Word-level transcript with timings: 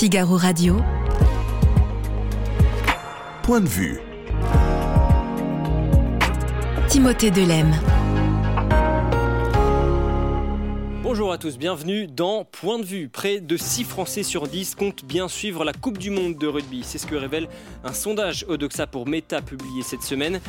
Figaro 0.00 0.38
Radio. 0.38 0.78
Point 3.42 3.60
de 3.60 3.68
vue. 3.68 4.00
Timothée 6.88 7.30
Delem. 7.30 7.70
Bonjour 11.02 11.32
à 11.32 11.36
tous, 11.36 11.58
bienvenue 11.58 12.06
dans 12.06 12.46
Point 12.46 12.78
de 12.78 12.84
vue. 12.86 13.10
Près 13.10 13.40
de 13.40 13.58
6 13.58 13.84
Français 13.84 14.22
sur 14.22 14.48
10 14.48 14.74
comptent 14.74 15.04
bien 15.04 15.28
suivre 15.28 15.66
la 15.66 15.74
Coupe 15.74 15.98
du 15.98 16.08
Monde 16.08 16.38
de 16.38 16.46
rugby. 16.46 16.82
C'est 16.82 16.96
ce 16.96 17.06
que 17.06 17.14
révèle 17.14 17.48
un 17.84 17.92
sondage 17.92 18.46
Odoxa 18.48 18.86
pour 18.86 19.06
Meta 19.06 19.42
publié 19.42 19.82
cette 19.82 20.02
semaine. 20.02 20.40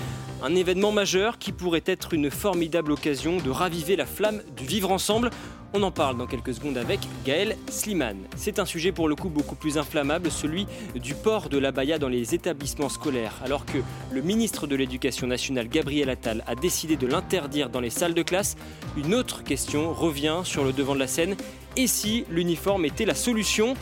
Un 0.41 0.55
événement 0.55 0.93
majeur 0.93 1.39
qui 1.39 1.52
pourrait 1.52 1.83
être 1.88 2.13
une 2.13 2.31
formidable 2.31 2.93
occasion 2.93 3.36
de 3.36 3.49
raviver 3.49 3.97
la 3.97 4.05
flamme 4.05 4.41
du 4.55 4.65
vivre 4.65 4.91
ensemble 4.91 5.29
on 5.74 5.84
en 5.84 5.92
parle 5.92 6.18
dans 6.18 6.28
quelques 6.28 6.54
secondes 6.54 6.78
avec 6.78 7.00
Gaël 7.26 7.58
Sliman. 7.70 8.18
C'est 8.36 8.60
un 8.60 8.66
sujet 8.66 8.92
pour 8.92 9.08
le 9.08 9.16
coup 9.16 9.29
beaucoup 9.29 9.56
plus 9.56 9.78
inflammable, 9.78 10.29
celui 10.32 10.68
du 10.96 11.14
port 11.14 11.50
de 11.50 11.57
l'abaya 11.57 11.98
dans 11.98 12.10
les 12.10 12.36
établissements 12.36 12.89
scolaires. 12.89 13.39
Alors 13.43 13.66
que 13.66 13.78
le 14.12 14.21
ministre 14.21 14.68
de 14.68 14.76
l'Éducation 14.76 15.28
nationale, 15.28 15.68
Gabriel 15.68 16.10
Attal, 16.10 16.43
a 16.48 16.56
décidé 16.56 16.98
de 16.98 17.07
l'interdire 17.07 17.70
dans 17.70 17.79
les 17.79 17.89
salles 17.89 18.14
de 18.14 18.24
classe, 18.24 18.56
une 18.98 19.14
autre 19.14 19.43
question 19.43 19.93
revient 19.93 20.42
sur 20.43 20.64
le 20.64 20.74
devant 20.74 20.96
de 20.96 21.00
la 21.00 21.07
scène. 21.07 21.36
Et 21.78 21.88
si 21.88 22.25
l'uniforme 22.30 22.86
était 22.86 23.06
la 23.06 23.16
solution? 23.16 23.75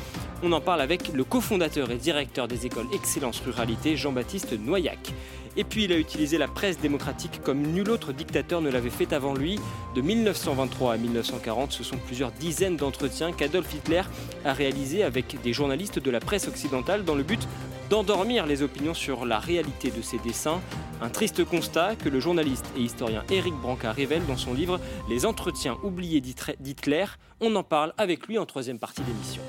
On 0.43 0.51
en 0.51 0.61
parle 0.61 0.81
avec 0.81 1.11
le 1.11 1.23
cofondateur 1.23 1.89
et 1.91 1.95
directeur 1.95 2.47
des 2.47 2.65
écoles 2.65 2.85
Excellence 2.93 3.41
Ruralité, 3.41 3.97
Jean-Baptiste 3.97 4.53
Noyac. 4.57 5.11
Et 5.57 5.63
puis 5.63 5.85
il 5.85 5.91
a 5.91 5.97
utilisé 5.97 6.37
la 6.37 6.47
presse 6.47 6.79
démocratique 6.79 7.41
comme 7.43 7.61
nul 7.61 7.89
autre 7.89 8.13
dictateur 8.13 8.61
ne 8.61 8.69
l'avait 8.69 8.91
fait 8.91 9.11
avant 9.11 9.33
lui. 9.33 9.59
De 9.95 10.01
1923 10.01 10.93
à 10.93 10.97
1940, 10.97 11.71
ce 11.71 11.83
sont 11.83 11.97
plusieurs 11.97 12.31
dizaines 12.31 12.77
d'entretiens 12.77 13.31
qu'Adolf 13.31 13.73
Hitler 13.73 14.03
a 14.45 14.53
réalisés 14.53 15.03
avec 15.03 15.41
des 15.41 15.51
journalistes 15.51 15.99
de 15.99 16.11
la 16.11 16.19
presse 16.19 16.47
occidentale 16.47 17.03
dans 17.03 17.15
le 17.15 17.23
but 17.23 17.47
d'endormir 17.89 18.45
les 18.45 18.61
opinions 18.61 18.93
sur 18.93 19.25
la 19.25 19.39
réalité 19.39 19.91
de 19.91 20.01
ses 20.01 20.19
dessins. 20.19 20.61
Un 21.01 21.09
triste 21.09 21.43
constat 21.43 21.95
que 21.95 22.09
le 22.09 22.19
journaliste 22.19 22.65
et 22.77 22.81
historien 22.81 23.23
Eric 23.29 23.53
Branca 23.55 23.91
révèle 23.91 24.25
dans 24.25 24.37
son 24.37 24.53
livre 24.53 24.79
Les 25.09 25.25
entretiens 25.25 25.77
oubliés 25.83 26.21
d'Hitler. 26.21 27.05
On 27.39 27.55
en 27.55 27.63
parle 27.63 27.93
avec 27.97 28.27
lui 28.27 28.37
en 28.37 28.45
troisième 28.45 28.79
partie 28.79 29.01
d'émission. 29.01 29.41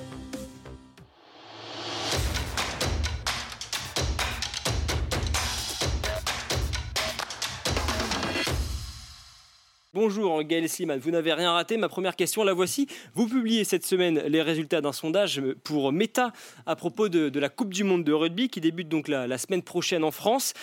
Bonjour 9.93 10.45
Gaël 10.45 10.69
Sliman, 10.69 11.01
vous 11.01 11.11
n'avez 11.11 11.33
rien 11.33 11.51
raté. 11.51 11.77
Ma 11.77 11.89
première 11.89 12.15
question, 12.15 12.45
la 12.45 12.53
voici. 12.53 12.87
Vous 13.15 13.27
publiez 13.27 13.65
cette 13.65 13.85
semaine 13.85 14.21
les 14.21 14.41
résultats 14.41 14.81
d'un 14.81 14.93
sondage 14.93 15.43
pour 15.65 15.91
Meta 15.91 16.33
à 16.65 16.77
propos 16.77 17.09
de, 17.09 17.37
la 17.41 17.49
Coupe 17.49 17.75
du 17.75 17.83
Monde 17.83 18.05
de 18.05 18.13
rugby 18.13 18.49
qui 18.49 18.61
débute 18.61 18.89
donc 18.89 19.09
la, 19.09 19.37
semaine 19.37 19.63
prochaine 19.63 20.05
en 20.05 20.13
France. 20.13 20.55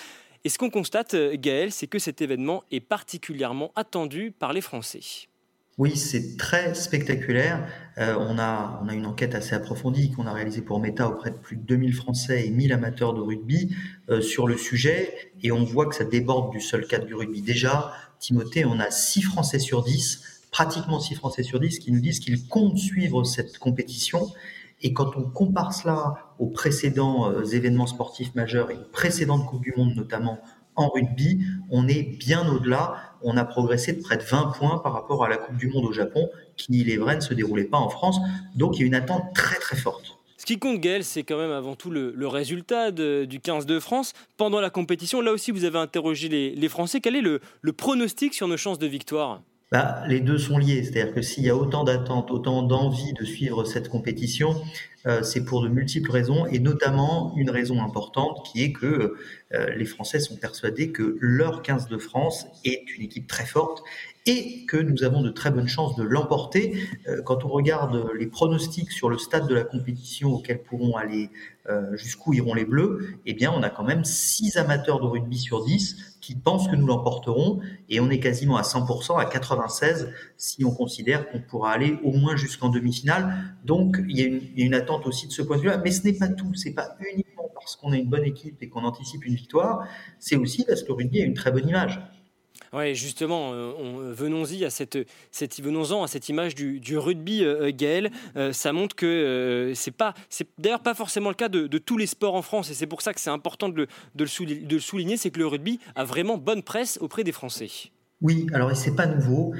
Et 0.45 0.49
ce 0.49 0.57
qu'on 0.57 0.69
constate, 0.69 1.13
Gaël, 1.33 1.73
c'est 1.73 1.87
que 1.87 1.99
cet 1.99 2.21
événement 2.21 2.63
est 2.71 2.79
particulièrement 2.79 3.73
attendu 3.75 4.31
par 4.31 4.53
les 4.53 4.61
Français. 4.61 5.01
Oui, 5.77 5.97
c'est 5.97 6.37
très 6.37 6.73
spectaculaire. 6.73 7.67
Euh, 7.97 8.15
on, 8.17 8.39
a, 8.39 8.81
on 8.81 8.87
a 8.87 8.93
une 8.93 9.05
enquête 9.05 9.35
assez 9.35 9.53
approfondie 9.53 10.11
qu'on 10.11 10.25
a 10.25 10.33
réalisée 10.33 10.61
pour 10.61 10.79
Meta 10.79 11.07
auprès 11.07 11.31
de 11.31 11.35
plus 11.35 11.57
de 11.57 11.61
2000 11.63 11.93
Français 11.93 12.47
et 12.47 12.49
1000 12.49 12.73
amateurs 12.73 13.13
de 13.13 13.21
rugby 13.21 13.75
euh, 14.09 14.21
sur 14.21 14.47
le 14.47 14.57
sujet. 14.57 15.13
Et 15.43 15.51
on 15.51 15.65
voit 15.65 15.85
que 15.85 15.95
ça 15.95 16.05
déborde 16.05 16.51
du 16.51 16.61
seul 16.61 16.87
cadre 16.87 17.05
du 17.05 17.13
rugby. 17.13 17.43
Déjà, 17.43 17.93
Timothée, 18.19 18.65
on 18.65 18.79
a 18.79 18.89
6 18.89 19.21
Français 19.21 19.59
sur 19.59 19.83
10, 19.83 20.47
pratiquement 20.51 20.99
6 20.99 21.15
Français 21.15 21.43
sur 21.43 21.59
10, 21.59 21.79
qui 21.79 21.91
nous 21.91 21.99
disent 21.99 22.19
qu'ils 22.19 22.47
comptent 22.47 22.77
suivre 22.77 23.23
cette 23.23 23.57
compétition. 23.57 24.27
Et 24.81 24.93
quand 24.93 25.15
on 25.17 25.23
compare 25.23 25.73
cela 25.73 26.33
aux 26.39 26.47
précédents 26.47 27.31
euh, 27.31 27.43
événements 27.45 27.87
sportifs 27.87 28.35
majeurs 28.35 28.71
et 28.71 28.75
aux 28.75 28.91
précédentes 28.91 29.45
Coupes 29.45 29.63
du 29.63 29.73
Monde, 29.75 29.95
notamment 29.95 30.39
en 30.75 30.89
rugby, 30.89 31.43
on 31.71 31.87
est 31.87 32.03
bien 32.03 32.47
au-delà. 32.47 32.95
On 33.23 33.35
a 33.35 33.43
progressé 33.43 33.93
de 33.93 34.01
près 34.01 34.17
de 34.17 34.23
20 34.23 34.53
points 34.57 34.77
par 34.77 34.93
rapport 34.93 35.23
à 35.23 35.29
la 35.29 35.37
Coupe 35.37 35.57
du 35.57 35.67
Monde 35.67 35.85
au 35.85 35.91
Japon, 35.91 36.29
qui, 36.55 36.81
il 36.81 36.89
est 36.91 36.97
vrai, 36.97 37.15
ne 37.15 37.21
se 37.21 37.33
déroulait 37.33 37.65
pas 37.65 37.79
en 37.79 37.89
France. 37.89 38.19
Donc 38.55 38.77
il 38.77 38.81
y 38.81 38.83
a 38.83 38.87
une 38.87 38.95
attente 38.95 39.23
très 39.33 39.57
très 39.57 39.75
forte. 39.75 40.16
Qui 40.47 40.59
compte, 40.59 40.79
Gaël, 40.79 41.03
c'est 41.03 41.23
quand 41.23 41.37
même 41.37 41.51
avant 41.51 41.75
tout 41.75 41.91
le, 41.91 42.25
résultat 42.25 42.91
du 42.91 43.39
15 43.41 43.65
de 43.65 43.81
France. 43.81 44.13
Pendant 44.37 44.61
la 44.61 44.69
compétition, 44.69 45.19
là 45.19 45.33
aussi, 45.33 45.51
vous 45.51 45.65
avez 45.65 45.77
interrogé 45.77 46.29
les, 46.29 46.69
Français. 46.69 47.01
Quel 47.01 47.17
est 47.17 47.21
le, 47.21 47.41
pronostic 47.73 48.33
sur 48.33 48.47
nos 48.47 48.55
chances 48.55 48.79
de 48.79 48.87
victoire? 48.87 49.41
Bah, 49.73 50.03
les 50.07 50.21
deux 50.21 50.37
sont 50.37 50.57
liés, 50.57 50.81
c'est-à-dire 50.83 51.13
que 51.13 51.21
s'il 51.21 51.43
y 51.43 51.49
a 51.49 51.55
autant 51.57 51.83
d'attentes, 51.83 52.31
autant 52.31 52.63
d'envie 52.63 53.11
de 53.11 53.25
suivre 53.25 53.65
cette 53.65 53.89
compétition, 53.89 54.55
euh, 55.05 55.21
c'est 55.21 55.43
pour 55.43 55.61
de 55.61 55.67
multiples 55.67 56.11
raisons, 56.11 56.45
et 56.45 56.59
notamment 56.59 57.33
une 57.35 57.49
raison 57.49 57.83
importante 57.83 58.45
qui 58.49 58.63
est 58.63 58.71
que 58.71 59.17
euh, 59.53 59.75
les 59.75 59.83
Français 59.83 60.21
sont 60.21 60.37
persuadés 60.37 60.93
que 60.93 61.17
leur 61.19 61.61
15 61.61 61.89
de 61.89 61.97
France 61.97 62.47
est 62.63 62.85
une 62.95 63.03
équipe 63.03 63.27
très 63.27 63.45
forte 63.45 63.83
et 64.27 64.65
que 64.65 64.77
nous 64.77 65.03
avons 65.03 65.21
de 65.21 65.29
très 65.29 65.51
bonnes 65.51 65.67
chances 65.67 65.95
de 65.95 66.03
l'emporter. 66.03 66.77
Euh, 67.07 67.21
quand 67.23 67.45
on 67.45 67.47
regarde 67.47 68.09
les 68.17 68.27
pronostics 68.27 68.91
sur 68.91 69.09
le 69.09 69.17
stade 69.17 69.47
de 69.47 69.55
la 69.55 69.63
compétition 69.63 70.33
auquel 70.33 70.61
pourront 70.61 70.97
aller, 70.97 71.29
euh, 71.69 71.95
jusqu'où 71.95 72.33
iront 72.33 72.53
les 72.53 72.65
Bleus, 72.65 73.19
eh 73.25 73.33
bien, 73.33 73.51
on 73.55 73.63
a 73.63 73.69
quand 73.69 73.83
même 73.83 74.03
6 74.03 74.57
amateurs 74.57 74.99
de 74.99 75.05
rugby 75.05 75.37
sur 75.37 75.63
10 75.63 76.17
qui 76.19 76.35
pensent 76.35 76.67
que 76.67 76.75
nous 76.75 76.85
l'emporterons 76.85 77.59
et 77.89 78.01
on 78.01 78.09
est 78.09 78.19
quasiment 78.19 78.57
à 78.57 78.63
100%, 78.63 79.17
à 79.17 79.25
96 79.25 80.11
si 80.35 80.65
on 80.65 80.71
considère 80.71 81.29
qu'on 81.29 81.41
pourra 81.41 81.71
aller 81.71 81.97
au 82.03 82.11
moins 82.11 82.35
jusqu'en 82.35 82.69
demi-finale. 82.69 83.55
Donc, 83.63 83.97
il 84.09 84.17
y, 84.17 84.23
a 84.23 84.25
une, 84.25 84.41
il 84.55 84.59
y, 84.59 84.63
a 84.63 84.65
une, 84.65 84.73
attente 84.73 85.07
aussi 85.07 85.27
de 85.27 85.31
ce 85.31 85.41
point 85.41 85.55
de 85.55 85.61
vue-là, 85.61 85.81
mais 85.83 85.91
ce 85.91 86.03
n'est 86.03 86.13
pas 86.13 86.27
tout. 86.27 86.53
C'est 86.53 86.73
pas 86.73 86.97
uniquement 87.13 87.49
parce 87.53 87.77
qu'on 87.77 87.91
a 87.93 87.97
une 87.97 88.09
bonne 88.09 88.23
équipe 88.25 88.61
et 88.61 88.69
qu'on 88.69 88.83
anticipe 88.83 89.25
une 89.25 89.35
victoire, 89.35 89.87
c'est 90.19 90.35
aussi 90.35 90.65
parce 90.65 90.83
que 90.83 90.87
le 90.89 90.93
rugby 90.95 91.21
a 91.21 91.25
une 91.25 91.33
très 91.33 91.51
bonne 91.51 91.67
image. 91.67 92.01
Oui, 92.73 92.95
justement, 92.95 93.53
euh, 93.53 94.13
venons-y 94.13 94.65
à 94.65 94.69
cette, 94.69 94.97
venons-en 95.61 96.03
à 96.03 96.07
cette 96.07 96.29
image 96.29 96.55
du, 96.55 96.97
rugby, 96.97 97.43
euh, 97.43 97.71
Gaël. 97.73 98.11
Euh, 98.35 98.51
ça 98.51 98.73
montre 98.73 98.95
que 98.95 99.71
c'est 99.75 99.91
pas, 99.91 100.13
c'est 100.29 100.47
d'ailleurs 100.57 100.81
pas 100.81 100.93
forcément 100.93 101.29
le 101.29 101.35
cas 101.35 101.49
de, 101.49 101.77
tous 101.77 101.97
les 101.97 102.07
sports 102.07 102.35
en 102.35 102.41
France, 102.41 102.69
et 102.69 102.73
c'est 102.73 102.87
pour 102.87 103.01
ça 103.01 103.13
que 103.13 103.19
c'est 103.19 103.29
important 103.29 103.69
de 103.69 103.87
le, 104.17 104.79
souligner, 104.79 105.17
c'est 105.17 105.31
que 105.31 105.39
le 105.39 105.47
rugby 105.47 105.79
a 105.95 106.03
vraiment 106.03 106.37
bonne 106.37 106.63
presse 106.63 106.97
auprès 107.01 107.23
des 107.23 107.31
Français. 107.31 107.69
Oui, 108.21 108.47
alors 108.53 108.75
c'est 108.75 108.95
pas 108.95 109.05
nouveau. 109.05 109.53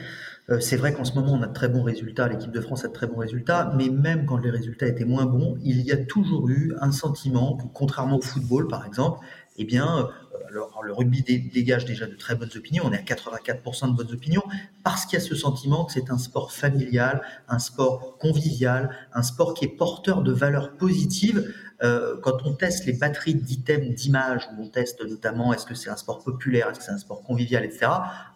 c'est 0.60 0.78
vrai 0.78 0.92
qu'en 0.92 1.06
ce 1.06 1.14
moment 1.14 1.34
on 1.34 1.44
a 1.44 1.48
de 1.48 1.54
très 1.54 1.70
bons 1.70 1.84
résultats, 1.84 2.28
l'équipe 2.28 2.52
de 2.52 2.60
France 2.60 2.84
a 2.84 2.88
de 2.88 2.94
très 2.94 3.06
bons 3.06 3.20
résultats, 3.20 3.72
mais 3.78 3.90
même 3.90 4.26
quand 4.26 4.38
les 4.38 4.50
résultats 4.50 4.88
étaient 4.88 5.06
moins 5.06 5.26
bons, 5.26 5.58
il 5.64 5.82
y 5.82 5.92
a 5.92 5.98
toujours 5.98 6.50
eu 6.50 6.74
un 6.82 6.92
sentiment 6.92 7.58
contrairement 7.74 8.18
au 8.18 8.22
football 8.22 8.68
par 8.68 8.86
exemple, 8.86 9.20
eh 9.58 9.66
bien, 9.66 10.10
alors, 10.50 10.84
le 10.84 10.94
rugby 10.94 11.22
dégage 11.22 11.86
déjà 11.86 12.06
de 12.06 12.16
très 12.16 12.36
bonnes 12.36 12.52
opinions, 12.56 12.84
on 12.86 12.92
est 12.92 12.98
à 12.98 13.02
84% 13.02 13.92
de 13.92 13.96
bonnes 13.96 14.12
opinions, 14.12 14.44
parce 14.84 15.06
qu'il 15.06 15.20
y 15.20 15.22
a 15.22 15.26
ce 15.26 15.36
sentiment 15.36 15.86
que 15.86 15.94
c'est 15.94 16.10
un 16.10 16.18
sport 16.18 16.52
familial, 16.52 17.22
un 17.48 17.60
sport 17.60 18.18
convivial, 18.18 18.90
un 19.14 19.24
sport 19.24 19.54
qui 19.54 19.66
est 19.66 19.70
porteur 19.70 20.22
de 20.22 20.32
valeurs 20.32 20.78
positives. 20.78 21.54
Euh, 21.84 22.18
quand 22.22 22.46
on 22.46 22.54
teste 22.54 22.86
les 22.86 22.94
batteries 22.94 23.36
d'items 23.36 23.94
d'images, 23.96 24.48
où 24.54 24.64
on 24.64 24.68
teste 24.68 25.04
notamment 25.06 25.54
est-ce 25.54 25.66
que 25.66 25.76
c'est 25.76 25.90
un 25.90 25.98
sport 25.98 26.24
populaire, 26.24 26.70
est-ce 26.70 26.80
que 26.80 26.86
c'est 26.86 26.92
un 26.92 26.98
sport 26.98 27.24
convivial, 27.24 27.66
etc., 27.66 27.92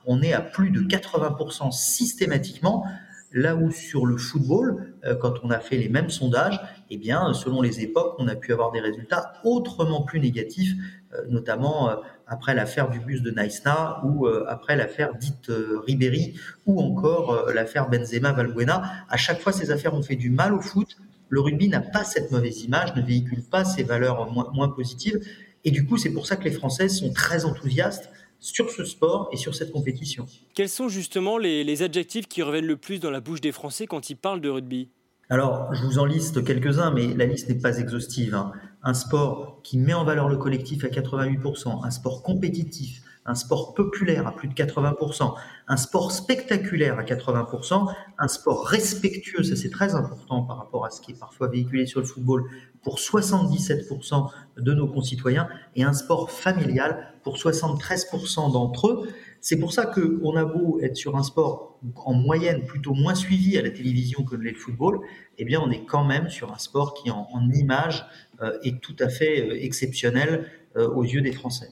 on 0.06 0.22
est 0.22 0.34
à 0.34 0.42
plus 0.42 0.70
de 0.70 0.82
80% 0.82 1.72
systématiquement 1.72 2.86
Là 3.34 3.56
où 3.56 3.72
sur 3.72 4.06
le 4.06 4.18
football, 4.18 4.94
euh, 5.06 5.16
quand 5.16 5.36
on 5.44 5.52
a 5.52 5.60
fait 5.60 5.78
les 5.78 5.88
mêmes 5.88 6.10
sondages, 6.10 6.60
eh 6.90 6.98
bien, 6.98 7.34
selon 7.34 7.62
les 7.62 7.80
époques, 7.80 8.16
on 8.20 8.28
a 8.28 8.36
pu 8.36 8.52
avoir 8.52 8.72
des 8.72 8.82
résultats 8.82 9.36
autrement 9.46 10.02
plus 10.02 10.20
négatifs, 10.20 10.74
euh, 10.74 11.01
notamment 11.30 11.90
euh, 11.90 11.96
après 12.28 12.54
l'affaire 12.54 12.90
du 12.90 13.00
bus 13.00 13.22
de 13.22 13.32
Naïsna 13.32 14.02
ou 14.06 14.28
après 14.28 14.76
l'affaire 14.76 15.16
dite 15.16 15.52
Ribéry 15.86 16.40
ou 16.66 16.82
encore 16.82 17.52
l'affaire 17.54 17.90
Benzema-Valbuena. 17.90 18.84
À 19.10 19.18
chaque 19.18 19.42
fois, 19.42 19.52
ces 19.52 19.72
affaires 19.72 19.94
ont 19.94 20.02
fait 20.02 20.16
du 20.16 20.30
mal 20.30 20.54
au 20.54 20.62
foot. 20.62 20.98
Le 21.30 21.42
rugby 21.42 21.68
n'a 21.68 21.82
pas 21.82 22.04
cette 22.04 22.32
mauvaise 22.32 22.64
image, 22.64 22.96
ne 22.96 23.02
véhicule 23.02 23.44
pas 23.44 23.66
ces 23.66 23.84
valeurs 23.84 24.32
moins, 24.32 24.50
moins 24.54 24.70
positives. 24.70 25.20
Et 25.66 25.72
du 25.72 25.86
coup, 25.86 25.98
c'est 25.98 26.12
pour 26.12 26.26
ça 26.26 26.38
que 26.38 26.46
les 26.46 26.52
Français 26.52 26.88
sont 26.88 27.12
très 27.12 27.46
enthousiastes 27.46 28.10
sur 28.42 28.72
ce 28.72 28.84
sport 28.84 29.30
et 29.32 29.38
sur 29.38 29.56
cette 29.56 29.72
compétition. 29.72 30.26
Quels 30.56 30.68
sont 30.68 30.90
justement 30.90 31.38
les, 31.38 31.84
adjectifs 31.84 32.28
qui 32.28 32.42
reviennent 32.42 32.66
le 32.66 32.76
plus 32.76 33.00
dans 33.00 33.12
la 33.12 33.22
bouche 33.22 33.40
des 33.40 33.52
Français 33.52 33.86
quand 33.88 34.10
ils 34.10 34.16
parlent 34.16 34.42
de 34.42 34.50
rugby? 34.50 34.90
Alors, 35.30 35.74
je 35.74 35.84
vous 35.86 36.00
en 36.00 36.06
liste 36.06 36.44
quelques-uns, 36.44 36.92
mais 36.92 37.08
la 37.14 37.26
liste 37.26 37.48
n'est 37.48 37.60
pas 37.60 37.78
exhaustive. 37.78 38.36
Hein. 38.36 38.52
Un 38.84 38.94
sport 38.94 39.60
qui 39.64 39.78
met 39.78 39.94
en 39.94 40.04
valeur 40.04 40.28
le 40.28 40.38
collectif 40.38 40.84
à 40.84 40.88
88%, 40.88 41.86
un 41.86 41.92
sport 41.92 42.24
compétitif, 42.24 43.04
un 43.26 43.36
sport 43.36 43.74
populaire 43.76 44.28
à 44.28 44.36
plus 44.36 44.48
de 44.48 44.54
80%, 44.54 45.36
un 45.68 45.78
sport 45.78 46.12
spectaculaire 46.12 46.98
à 46.98 47.04
80%, 47.04 47.94
un 48.18 48.28
sport 48.28 48.66
respectueux, 48.66 49.44
ça 49.44 49.56
c'est 49.56 49.70
très 49.70 49.94
important 49.94 50.44
par 50.44 50.58
rapport 50.58 50.86
à 50.86 50.90
ce 50.90 51.02
qui 51.02 51.12
est 51.12 51.20
parfois 51.20 51.48
véhiculé 51.48 51.86
sur 51.86 52.00
le 52.00 52.06
football, 52.06 52.50
pour 52.84 52.98
77% 52.98 54.32
de 54.58 54.74
nos 54.74 54.88
concitoyens, 54.88 55.48
et 55.76 55.84
un 55.84 55.94
sport 55.94 56.32
familial 56.32 57.14
pour 57.24 57.38
73% 57.38 58.52
d'entre 58.52 58.88
eux. 58.88 59.10
C'est 59.44 59.58
pour 59.58 59.74
ça 59.74 59.88
qu'on 59.88 60.36
a 60.36 60.46
beau 60.46 60.80
être 60.82 60.96
sur 60.96 61.18
un 61.18 61.24
sport 61.24 61.80
en 62.06 62.14
moyenne 62.14 62.64
plutôt 62.64 62.94
moins 62.94 63.16
suivi 63.16 63.58
à 63.58 63.64
la 63.64 63.72
télévision 63.72 64.24
que 64.24 64.36
le 64.36 64.54
football, 64.54 65.00
eh 65.40 65.46
bien 65.46 65.60
on 65.60 65.72
est 65.72 65.84
quand 65.84 66.06
même 66.06 66.30
sur 66.30 66.54
un 66.54 66.60
sport 66.60 66.94
qui 66.94 67.10
en, 67.10 67.28
image 67.52 68.06
euh, 68.42 68.60
est 68.64 68.80
tout 68.80 68.96
à 69.00 69.10
fait 69.10 69.42
euh, 69.42 69.64
exceptionnel 69.64 70.46
euh, 70.76 70.88
aux 70.90 71.04
yeux 71.04 71.22
des 71.22 71.32
Français. 71.32 71.70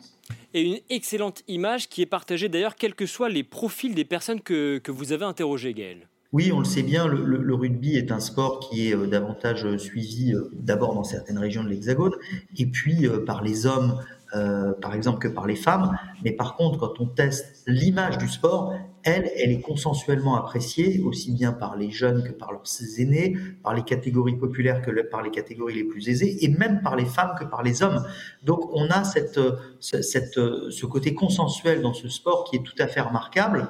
Et 0.55 0.63
une 0.63 0.79
excellente 0.89 1.43
image 1.47 1.89
qui 1.89 2.01
est 2.01 2.07
partagée 2.07 2.49
d'ailleurs 2.49 2.75
quels 2.75 2.95
que 2.95 3.05
soient 3.05 3.29
les 3.29 3.43
profils 3.43 3.93
des 3.93 4.05
personnes 4.05 4.41
que, 4.41 4.79
que 4.79 4.91
vous 4.91 5.11
avez 5.11 5.25
interrogées, 5.25 5.75
Gaël. 5.75 6.07
Oui, 6.31 6.51
on 6.51 6.59
le 6.59 6.65
sait 6.65 6.83
bien, 6.83 7.07
le, 7.07 7.53
rugby 7.55 7.97
est 7.97 8.11
un 8.11 8.19
sport 8.19 8.59
qui 8.59 8.87
est 8.87 9.07
davantage 9.07 9.77
suivi 9.77 10.33
d'abord 10.53 10.93
dans 10.93 11.03
certaines 11.03 11.39
régions 11.39 11.63
de 11.63 11.69
l'Hexagone, 11.69 12.13
et 12.55 12.67
puis 12.67 13.07
par 13.25 13.43
les 13.43 13.65
hommes 13.65 13.99
euh, 14.35 14.73
par 14.73 14.93
exemple, 14.93 15.19
que 15.19 15.27
par 15.27 15.47
les 15.47 15.55
femmes. 15.55 15.97
Mais 16.23 16.31
par 16.31 16.55
contre, 16.55 16.77
quand 16.77 16.99
on 16.99 17.07
teste 17.07 17.63
l'image 17.65 18.17
du 18.17 18.27
sport, 18.27 18.73
elle, 19.03 19.31
elle 19.35 19.51
est 19.51 19.61
consensuellement 19.61 20.35
appréciée, 20.35 21.01
aussi 21.01 21.31
bien 21.31 21.51
par 21.51 21.77
les 21.77 21.89
jeunes 21.89 22.23
que 22.23 22.31
par 22.31 22.51
leurs 22.51 22.63
aînés, 22.99 23.35
par 23.63 23.73
les 23.73 23.83
catégories 23.83 24.35
populaires 24.35 24.81
que 24.81 24.91
par 25.09 25.23
les 25.23 25.31
catégories 25.31 25.75
les 25.75 25.83
plus 25.83 26.09
aisées, 26.09 26.43
et 26.43 26.49
même 26.49 26.81
par 26.81 26.95
les 26.95 27.05
femmes 27.05 27.35
que 27.39 27.45
par 27.45 27.63
les 27.63 27.81
hommes. 27.81 28.05
Donc 28.43 28.69
on 28.73 28.89
a 28.89 29.03
cette, 29.03 29.39
cette, 29.79 30.35
ce 30.35 30.85
côté 30.85 31.13
consensuel 31.13 31.81
dans 31.81 31.93
ce 31.93 32.09
sport 32.09 32.43
qui 32.43 32.57
est 32.57 32.63
tout 32.63 32.75
à 32.77 32.87
fait 32.87 33.01
remarquable. 33.01 33.69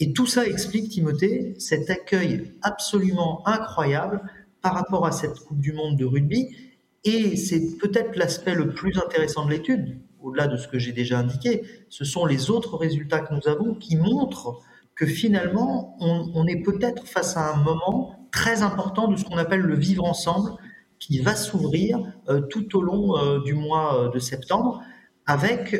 Et 0.00 0.12
tout 0.12 0.26
ça 0.26 0.46
explique, 0.46 0.90
Timothée, 0.90 1.54
cet 1.58 1.90
accueil 1.90 2.52
absolument 2.62 3.46
incroyable 3.46 4.22
par 4.62 4.74
rapport 4.74 5.04
à 5.04 5.12
cette 5.12 5.38
Coupe 5.40 5.60
du 5.60 5.72
Monde 5.72 5.96
de 5.96 6.04
rugby 6.04 6.56
et 7.04 7.36
c'est 7.36 7.76
peut-être 7.78 8.16
l'aspect 8.16 8.54
le 8.54 8.72
plus 8.72 8.98
intéressant 8.98 9.44
de 9.44 9.50
l'étude, 9.50 9.98
au-delà 10.20 10.46
de 10.46 10.56
ce 10.56 10.68
que 10.68 10.78
j'ai 10.78 10.92
déjà 10.92 11.18
indiqué, 11.18 11.62
ce 11.88 12.04
sont 12.04 12.26
les 12.26 12.50
autres 12.50 12.76
résultats 12.76 13.20
que 13.20 13.34
nous 13.34 13.48
avons 13.48 13.74
qui 13.74 13.96
montrent 13.96 14.60
que 14.94 15.06
finalement, 15.06 15.96
on, 16.00 16.46
est 16.46 16.62
peut-être 16.62 17.06
face 17.06 17.36
à 17.36 17.54
un 17.54 17.56
moment 17.56 18.28
très 18.30 18.62
important 18.62 19.08
de 19.08 19.16
ce 19.16 19.24
qu'on 19.24 19.38
appelle 19.38 19.60
le 19.60 19.74
vivre 19.74 20.04
ensemble, 20.04 20.52
qui 20.98 21.18
va 21.18 21.34
s'ouvrir 21.34 21.98
euh, 22.28 22.42
tout 22.42 22.76
au 22.76 22.82
long 22.82 23.16
euh, 23.16 23.40
du 23.42 23.54
mois 23.54 23.98
euh, 23.98 24.10
de 24.10 24.18
septembre, 24.18 24.80
avec 25.26 25.70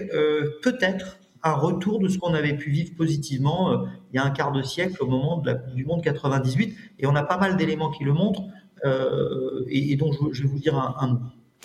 peut-être 0.62 1.18
un 1.42 1.54
retour 1.54 1.98
de 1.98 2.06
ce 2.06 2.16
qu'on 2.16 2.32
avait 2.32 2.56
pu 2.56 2.70
vivre 2.70 2.94
positivement 2.96 3.84
il 4.12 4.16
y 4.16 4.18
a 4.18 4.24
un 4.24 4.30
quart 4.30 4.52
de 4.52 4.62
siècle 4.62 5.02
au 5.02 5.06
moment 5.08 5.42
du 5.74 5.84
Monde 5.84 6.00
98. 6.00 6.76
Et 7.00 7.06
on 7.08 7.16
a 7.16 7.24
pas 7.24 7.38
mal 7.38 7.56
d'éléments 7.56 7.90
qui 7.90 8.04
le 8.04 8.12
montrent. 8.12 8.44
Euh, 8.84 9.64
et, 9.68 9.96
donc 9.96 10.14
je, 10.32 10.42
vais 10.42 10.48
vous 10.48 10.58
dire 10.58 10.76
un, 10.76 11.06
mot. 11.08 11.18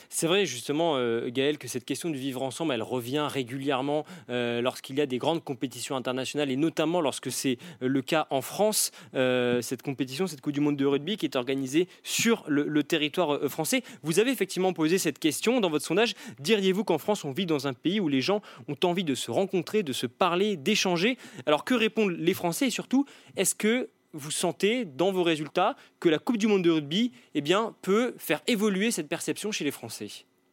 C'est 0.09 0.27
vrai 0.27 0.45
justement, 0.45 0.93
euh, 0.95 1.29
Gaël, 1.29 1.57
que 1.57 1.67
cette 1.67 1.83
question 1.83 2.09
du 2.09 2.17
vivre 2.17 2.41
ensemble, 2.41 2.73
elle 2.73 2.83
revient 2.83 3.27
régulièrement 3.29 4.05
euh, 4.29 4.61
lorsqu'il 4.61 4.97
y 4.97 5.01
a 5.01 5.05
des 5.05 5.17
grandes 5.17 5.43
compétitions 5.43 5.95
internationales 5.95 6.51
et 6.51 6.55
notamment 6.55 7.01
lorsque 7.01 7.31
c'est 7.31 7.57
le 7.81 8.01
cas 8.01 8.27
en 8.29 8.41
France, 8.41 8.91
cette 9.13 9.81
compétition, 9.81 10.27
cette 10.27 10.41
Coupe 10.41 10.53
du 10.53 10.59
Monde 10.59 10.77
de 10.77 10.85
rugby 10.85 11.17
qui 11.17 11.25
est 11.25 11.35
organisée 11.35 11.87
sur 12.03 12.43
le, 12.47 12.83
territoire 12.83 13.39
français. 13.49 13.83
Vous 14.03 14.19
avez 14.19 14.31
effectivement 14.31 14.71
posé 14.71 14.97
cette 14.97 15.19
question 15.19 15.59
dans 15.59 15.69
votre 15.69 15.85
sondage. 15.85 16.13
Diriez-vous 16.39 16.83
qu'en 16.83 16.99
France, 16.99 17.25
on 17.25 17.31
vit 17.31 17.45
dans 17.45 17.67
un 17.67 17.73
pays 17.73 17.99
où 17.99 18.07
les 18.07 18.21
gens 18.21 18.41
ont 18.67 18.77
envie 18.83 19.03
de 19.03 19.15
se 19.15 19.31
rencontrer, 19.31 19.83
de 19.83 19.93
se 19.93 20.05
parler, 20.05 20.55
d'échanger? 20.55 21.17
Alors 21.45 21.65
que 21.65 21.73
répondent 21.73 22.11
les 22.11 22.33
Français 22.33 22.67
et 22.67 22.71
surtout, 22.71 23.05
est-ce 23.35 23.55
que 23.55 23.89
vous 24.13 24.31
sentez 24.31 24.85
dans 24.85 25.11
vos 25.11 25.23
résultats 25.23 25.75
que 25.99 26.09
la 26.09 26.19
Coupe 26.19 26.37
du 26.37 26.47
Monde 26.47 26.63
de 26.63 26.71
rugby 26.71 27.11
eh 27.35 27.41
bien, 27.41 27.75
peut 27.81 28.15
faire 28.17 28.41
évoluer 28.47 28.91
cette 28.91 29.07
perception 29.07 29.51
chez 29.51 29.63
les 29.63 29.71
Français 29.71 30.09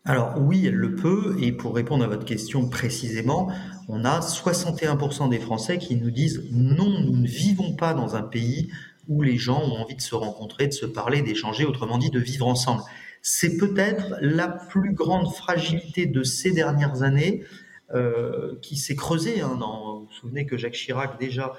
alors 0.07 0.35
oui, 0.39 0.67
elle 0.67 0.75
le 0.75 0.97
peut, 0.97 1.35
et 1.41 1.51
pour 1.51 1.75
répondre 1.75 2.05
à 2.05 2.09
votre 2.09 2.27
question 2.27 2.69
précisément, 2.69 3.51
on 3.89 4.05
a 4.05 4.21
61% 4.21 5.31
des 5.31 5.39
Français 5.39 5.79
qui 5.79 5.97
nous 5.97 6.11
disent 6.11 6.47
non, 6.53 7.01
nous 7.01 7.17
ne 7.17 7.27
vivons 7.27 7.75
pas 7.75 7.95
dans 7.95 8.15
un 8.15 8.21
pays 8.21 8.71
où 9.09 9.23
les 9.23 9.39
gens 9.39 9.63
ont 9.63 9.81
envie 9.81 9.97
de 9.97 10.03
se 10.03 10.15
rencontrer, 10.15 10.67
de 10.67 10.75
se 10.75 10.85
parler, 10.85 11.23
d'échanger, 11.23 11.65
autrement 11.65 11.97
dit 11.97 12.11
de 12.11 12.21
vivre 12.21 12.47
ensemble. 12.47 12.83
C'est 13.23 13.57
peut-être 13.57 14.17
la 14.21 14.49
plus 14.49 14.93
grande 14.93 15.33
fragilité 15.33 16.05
de 16.05 16.23
ces 16.23 16.53
dernières 16.53 17.03
années 17.03 17.43
euh, 17.95 18.57
qui 18.61 18.77
s'est 18.77 18.97
creusée. 18.97 19.41
Hein, 19.41 19.59
vous 19.59 20.07
vous 20.07 20.13
souvenez 20.13 20.45
que 20.45 20.59
Jacques 20.59 20.75
Chirac 20.75 21.19
déjà 21.19 21.55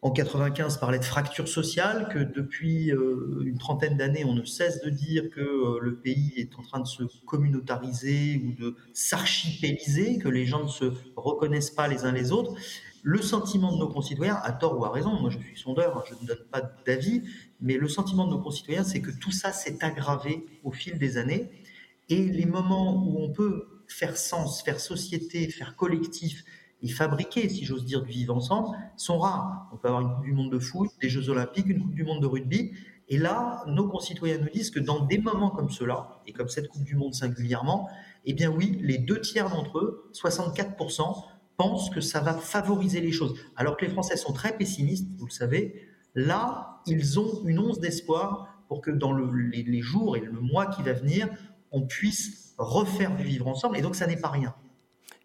en 0.00 0.12
95 0.12 0.78
parlait 0.78 1.00
de 1.00 1.04
fracture 1.04 1.48
sociale, 1.48 2.08
que 2.12 2.20
depuis 2.20 2.92
euh, 2.92 3.42
une 3.44 3.58
trentaine 3.58 3.96
d'années, 3.96 4.24
on 4.24 4.32
ne 4.32 4.44
cesse 4.44 4.80
de 4.80 4.90
dire 4.90 5.28
que 5.30 5.40
euh, 5.40 5.80
le 5.80 5.96
pays 5.96 6.34
est 6.36 6.56
en 6.56 6.62
train 6.62 6.78
de 6.78 6.86
se 6.86 7.02
communautariser 7.26 8.40
ou 8.46 8.52
de 8.52 8.76
s'archipéliser, 8.92 10.18
que 10.18 10.28
les 10.28 10.46
gens 10.46 10.62
ne 10.62 10.68
se 10.68 10.92
reconnaissent 11.16 11.72
pas 11.72 11.88
les 11.88 12.04
uns 12.04 12.12
les 12.12 12.30
autres. 12.30 12.54
Le 13.02 13.20
sentiment 13.22 13.72
de 13.72 13.78
nos 13.78 13.88
concitoyens, 13.88 14.36
à 14.36 14.52
tort 14.52 14.78
ou 14.78 14.84
à 14.84 14.90
raison, 14.90 15.20
moi 15.20 15.30
je 15.30 15.38
suis 15.38 15.58
sondeur, 15.58 15.96
hein, 15.96 16.04
je 16.08 16.14
ne 16.22 16.28
donne 16.28 16.46
pas 16.50 16.62
d'avis, 16.86 17.22
mais 17.60 17.76
le 17.76 17.88
sentiment 17.88 18.26
de 18.26 18.30
nos 18.30 18.40
concitoyens, 18.40 18.84
c'est 18.84 19.00
que 19.00 19.10
tout 19.10 19.32
ça 19.32 19.50
s'est 19.50 19.78
aggravé 19.80 20.46
au 20.62 20.70
fil 20.70 20.96
des 20.98 21.16
années. 21.16 21.50
Et 22.08 22.24
les 22.24 22.46
moments 22.46 23.04
où 23.04 23.20
on 23.20 23.30
peut 23.30 23.82
faire 23.88 24.16
sens, 24.16 24.62
faire 24.62 24.78
société, 24.78 25.48
faire 25.48 25.74
collectif, 25.74 26.44
et 26.82 26.88
fabriquer, 26.88 27.48
si 27.48 27.64
j'ose 27.64 27.84
dire, 27.84 28.02
du 28.02 28.10
vivre 28.10 28.36
ensemble, 28.36 28.76
sont 28.96 29.18
rares. 29.18 29.68
On 29.72 29.76
peut 29.76 29.88
avoir 29.88 30.02
une 30.02 30.14
Coupe 30.14 30.24
du 30.24 30.32
Monde 30.32 30.52
de 30.52 30.58
foot, 30.58 30.90
des 31.00 31.08
Jeux 31.08 31.28
Olympiques, 31.28 31.66
une 31.66 31.82
Coupe 31.82 31.94
du 31.94 32.04
Monde 32.04 32.22
de 32.22 32.26
rugby. 32.26 32.72
Et 33.08 33.18
là, 33.18 33.64
nos 33.66 33.88
concitoyens 33.88 34.38
nous 34.38 34.50
disent 34.50 34.70
que 34.70 34.80
dans 34.80 35.04
des 35.04 35.18
moments 35.18 35.50
comme 35.50 35.70
cela, 35.70 36.20
et 36.26 36.32
comme 36.32 36.48
cette 36.48 36.68
Coupe 36.68 36.84
du 36.84 36.94
Monde 36.94 37.14
singulièrement, 37.14 37.88
eh 38.24 38.32
bien 38.32 38.50
oui, 38.50 38.78
les 38.82 38.98
deux 38.98 39.20
tiers 39.20 39.50
d'entre 39.50 39.78
eux, 39.78 40.10
64%, 40.14 41.24
pensent 41.56 41.90
que 41.90 42.00
ça 42.00 42.20
va 42.20 42.34
favoriser 42.34 43.00
les 43.00 43.12
choses. 43.12 43.34
Alors 43.56 43.76
que 43.76 43.84
les 43.84 43.90
Français 43.90 44.16
sont 44.16 44.32
très 44.32 44.56
pessimistes, 44.56 45.08
vous 45.18 45.26
le 45.26 45.32
savez, 45.32 45.88
là, 46.14 46.80
ils 46.86 47.18
ont 47.18 47.42
une 47.44 47.58
once 47.58 47.80
d'espoir 47.80 48.62
pour 48.68 48.80
que 48.80 48.90
dans 48.90 49.12
les, 49.12 49.64
les 49.64 49.80
jours 49.80 50.16
et 50.16 50.20
le 50.20 50.40
mois 50.40 50.66
qui 50.66 50.82
va 50.82 50.92
venir, 50.92 51.28
on 51.72 51.86
puisse 51.86 52.54
refaire 52.58 53.16
du 53.16 53.24
vivre 53.24 53.48
ensemble. 53.48 53.76
Et 53.76 53.82
donc, 53.82 53.96
ça 53.96 54.06
n'est 54.06 54.20
pas 54.20 54.28
rien. 54.28 54.54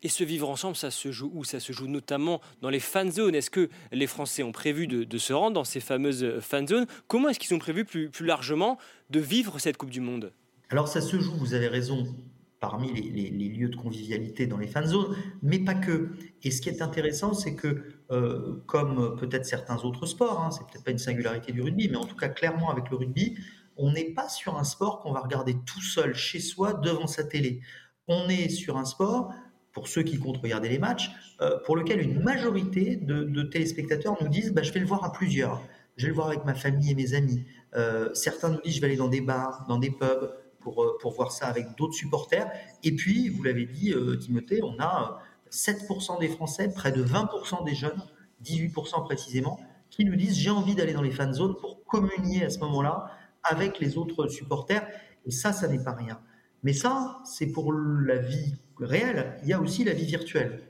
Et 0.04 0.10
ce 0.10 0.26
vivre 0.26 0.50
ensemble, 0.50 0.76
ça 0.76 0.92
se 0.92 1.12
joue 1.12 1.32
où? 1.34 1.46
Ça 1.46 1.62
se 1.62 1.72
joue 1.72 1.88
notamment 1.88 2.42
dans 2.62 2.70
les 2.70 2.82
fan 2.82 3.10
zones. 3.10 3.36
Est-ce 3.36 3.50
que 3.50 3.70
les 3.94 4.06
Français 4.06 4.44
ont 4.44 4.52
prévu 4.52 4.86
de, 4.86 5.18
se 5.18 5.32
rendre 5.32 5.54
dans 5.54 5.64
ces 5.64 5.80
fameuses 5.80 6.40
fan 6.42 6.68
zones? 6.68 6.86
Comment 7.08 7.30
est-ce 7.30 7.40
qu'ils 7.40 7.56
ont 7.56 7.60
prévu 7.60 7.86
plus, 7.86 8.12
largement 8.20 8.78
de 9.10 9.22
vivre 9.22 9.60
cette 9.60 9.78
Coupe 9.78 9.90
du 9.90 10.02
Monde? 10.02 10.34
Alors 10.70 10.90
ça 10.90 11.00
se 11.00 11.18
joue, 11.20 11.34
vous 11.38 11.54
avez 11.54 11.70
raison, 11.70 12.14
parmi 12.60 12.92
les, 12.92 13.30
lieux 13.30 13.70
de 13.70 13.76
convivialité 13.78 14.46
dans 14.46 14.58
les 14.58 14.68
fan 14.68 14.86
zones, 14.86 15.16
mais 15.42 15.60
pas 15.60 15.76
que. 15.76 16.10
Et 16.44 16.52
ce 16.52 16.62
qui 16.62 16.68
est 16.68 16.82
intéressant, 16.82 17.34
c'est 17.34 17.56
que, 17.56 17.84
euh, 18.12 18.62
comme 18.66 19.16
peut-être 19.18 19.46
certains 19.46 19.78
autres 19.84 20.06
sports, 20.06 20.42
hein, 20.42 20.52
c'est 20.52 20.66
peut-être 20.68 20.84
pas 20.84 20.92
une 20.92 20.98
singularité 20.98 21.54
du 21.54 21.62
rugby, 21.62 21.88
mais 21.88 21.98
en 21.98 22.06
tout 22.06 22.18
cas 22.18 22.28
clairement 22.28 22.70
avec 22.72 22.90
le 22.90 22.98
rugby, 22.98 23.38
on 23.78 23.94
n'est 23.94 24.12
pas 24.14 24.28
sur 24.28 24.58
un 24.58 24.64
sport 24.66 25.00
qu'on 25.00 25.14
va 25.14 25.22
regarder 25.22 25.56
tout 25.66 25.82
seul 25.82 26.14
chez 26.14 26.40
soi 26.40 26.74
devant 26.74 27.08
sa 27.08 27.24
télé. 27.24 27.62
On 28.08 28.28
est 28.28 28.50
sur 28.50 28.78
un 28.78 28.86
sport 28.86 29.34
pour 29.74 29.88
ceux 29.88 30.04
qui 30.04 30.20
comptent 30.20 30.38
regarder 30.38 30.70
les 30.70 30.78
matchs, 30.78 31.12
euh, 31.42 31.58
pour 31.66 31.76
lequel 31.76 32.00
une 32.02 32.22
majorité 32.22 32.96
de, 32.96 33.44
téléspectateurs 33.44 34.16
nous 34.22 34.30
disent 34.30 34.54
bah, 34.54 34.62
je 34.62 34.72
vais 34.72 34.80
le 34.80 34.86
voir 34.86 35.04
à 35.04 35.12
plusieurs, 35.12 35.62
je 35.98 36.04
vais 36.06 36.10
le 36.10 36.16
voir 36.16 36.28
avec 36.28 36.46
ma 36.46 36.54
famille 36.54 36.92
et 36.92 36.96
mes 36.96 37.14
amis. 37.16 37.44
Euh, 37.76 38.14
certains 38.14 38.50
nous 38.50 38.62
disent 38.62 38.76
je 38.76 38.82
vais 38.82 38.88
aller 38.88 38.96
dans 38.96 39.08
des 39.08 39.22
bars, 39.22 39.66
dans 39.68 39.78
des 39.78 39.90
pubs 39.90 40.32
pour, 40.60 40.84
euh, 40.84 40.98
pour 41.02 41.14
voir 41.14 41.32
ça 41.32 41.48
avec 41.48 41.76
d'autres 41.76 41.96
supporters. 41.96 42.50
Et 42.84 42.96
puis, 42.96 43.30
vous 43.30 43.44
l'avez 43.44 43.66
dit, 43.66 43.94
Timothée, 44.22 44.62
on 44.64 44.80
a 44.80 45.20
7% 45.52 46.20
des 46.20 46.30
Français, 46.30 46.72
près 46.74 46.92
de 46.92 47.04
20% 47.04 47.66
des 47.66 47.76
jeunes, 47.76 48.02
18% 48.44 49.04
précisément, 49.04 49.60
qui 49.90 50.06
nous 50.06 50.16
disent 50.16 50.38
j'ai 50.38 50.50
envie 50.50 50.76
d'aller 50.76 50.94
dans 50.94 51.02
les 51.02 51.12
fan 51.12 51.34
zones 51.34 51.56
pour 51.56 51.84
communier 51.86 52.46
à 52.46 52.50
ce 52.50 52.60
moment-là 52.60 53.12
avec 53.44 53.80
les 53.80 53.98
autres 53.98 54.28
supporters. 54.28 54.88
Et 55.26 55.32
ça, 55.32 55.52
ça 55.52 55.68
n'est 55.68 55.84
pas 55.84 55.94
rien. 55.94 56.20
Mais 56.64 56.74
ça, 56.74 57.20
c'est 57.26 57.48
pour 57.48 57.74
la 57.74 58.18
vie 58.18 58.56
réelle. 58.80 59.38
Il 59.44 59.50
y 59.50 59.54
a 59.54 59.60
aussi 59.60 59.84
la 59.84 59.94
vie 59.94 60.06
virtuelle. 60.06 60.62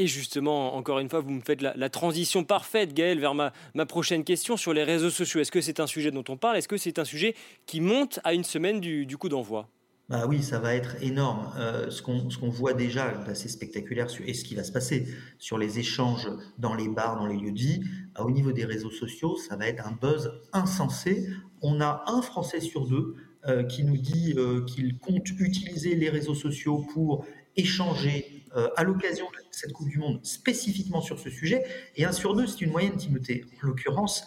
Et 0.00 0.06
justement, 0.06 0.76
encore 0.76 1.00
une 1.00 1.08
fois, 1.08 1.20
vous 1.20 1.30
me 1.30 1.40
faites 1.40 1.60
la, 1.60 1.90
transition 1.90 2.44
parfaite, 2.44 2.94
Gaël, 2.94 3.18
vers 3.18 3.34
ma, 3.34 3.52
ma, 3.74 3.84
prochaine 3.84 4.22
question 4.22 4.56
sur 4.56 4.72
les 4.72 4.84
réseaux 4.84 5.10
sociaux. 5.10 5.40
Est-ce 5.40 5.50
que 5.50 5.60
c'est 5.60 5.80
un 5.80 5.88
sujet 5.88 6.12
dont 6.12 6.24
on 6.28 6.36
parle? 6.36 6.56
Est-ce 6.56 6.68
que 6.68 6.76
c'est 6.76 7.00
un 7.00 7.04
sujet 7.04 7.34
qui 7.66 7.80
monte 7.80 8.20
à 8.22 8.32
une 8.32 8.44
semaine 8.44 8.80
du, 8.80 9.06
du 9.06 9.16
coup 9.16 9.28
d'envoi? 9.28 9.68
Bah 10.08 10.24
oui, 10.26 10.42
ça 10.42 10.58
va 10.58 10.74
être 10.74 11.02
énorme. 11.02 11.52
Euh, 11.58 11.90
ce 11.90 12.00
qu'on 12.00 12.48
voit 12.48 12.72
déjà 12.72 13.10
d'assez 13.26 13.48
spectaculaire 13.48 14.06
et 14.24 14.32
ce 14.32 14.42
qui 14.42 14.54
va 14.54 14.64
se 14.64 14.72
passer 14.72 15.06
sur 15.38 15.58
les 15.58 15.78
échanges 15.78 16.28
dans 16.56 16.74
les 16.74 16.88
bars, 16.88 17.18
dans 17.18 17.26
les 17.26 17.36
lieux 17.36 17.52
de 17.52 17.58
vie, 17.58 17.82
bah, 18.14 18.22
au 18.24 18.30
niveau 18.30 18.52
des 18.52 18.64
réseaux 18.64 18.90
sociaux, 18.90 19.36
ça 19.36 19.56
va 19.56 19.68
être 19.68 19.86
un 19.86 19.92
buzz 19.92 20.32
insensé. 20.54 21.28
On 21.60 21.82
a 21.82 22.04
un 22.06 22.22
Français 22.22 22.60
sur 22.60 22.86
deux 22.86 23.16
euh, 23.46 23.64
qui 23.64 23.84
nous 23.84 23.98
dit 23.98 24.32
euh, 24.38 24.64
qu'il 24.64 24.98
compte 24.98 25.28
utiliser 25.38 25.94
les 25.94 26.08
réseaux 26.08 26.34
sociaux 26.34 26.86
pour 26.94 27.26
échanger 27.58 28.44
euh, 28.56 28.68
à 28.76 28.84
l'occasion 28.84 29.26
de 29.26 29.44
cette 29.50 29.72
Coupe 29.74 29.88
du 29.88 29.98
Monde 29.98 30.24
spécifiquement 30.24 31.02
sur 31.02 31.18
ce 31.18 31.28
sujet. 31.28 31.64
Et 31.96 32.06
un 32.06 32.12
sur 32.12 32.34
deux, 32.34 32.46
c'est 32.46 32.62
une 32.62 32.70
moyenne, 32.70 32.96
Timothée. 32.96 33.44
En 33.62 33.66
l'occurrence, 33.66 34.24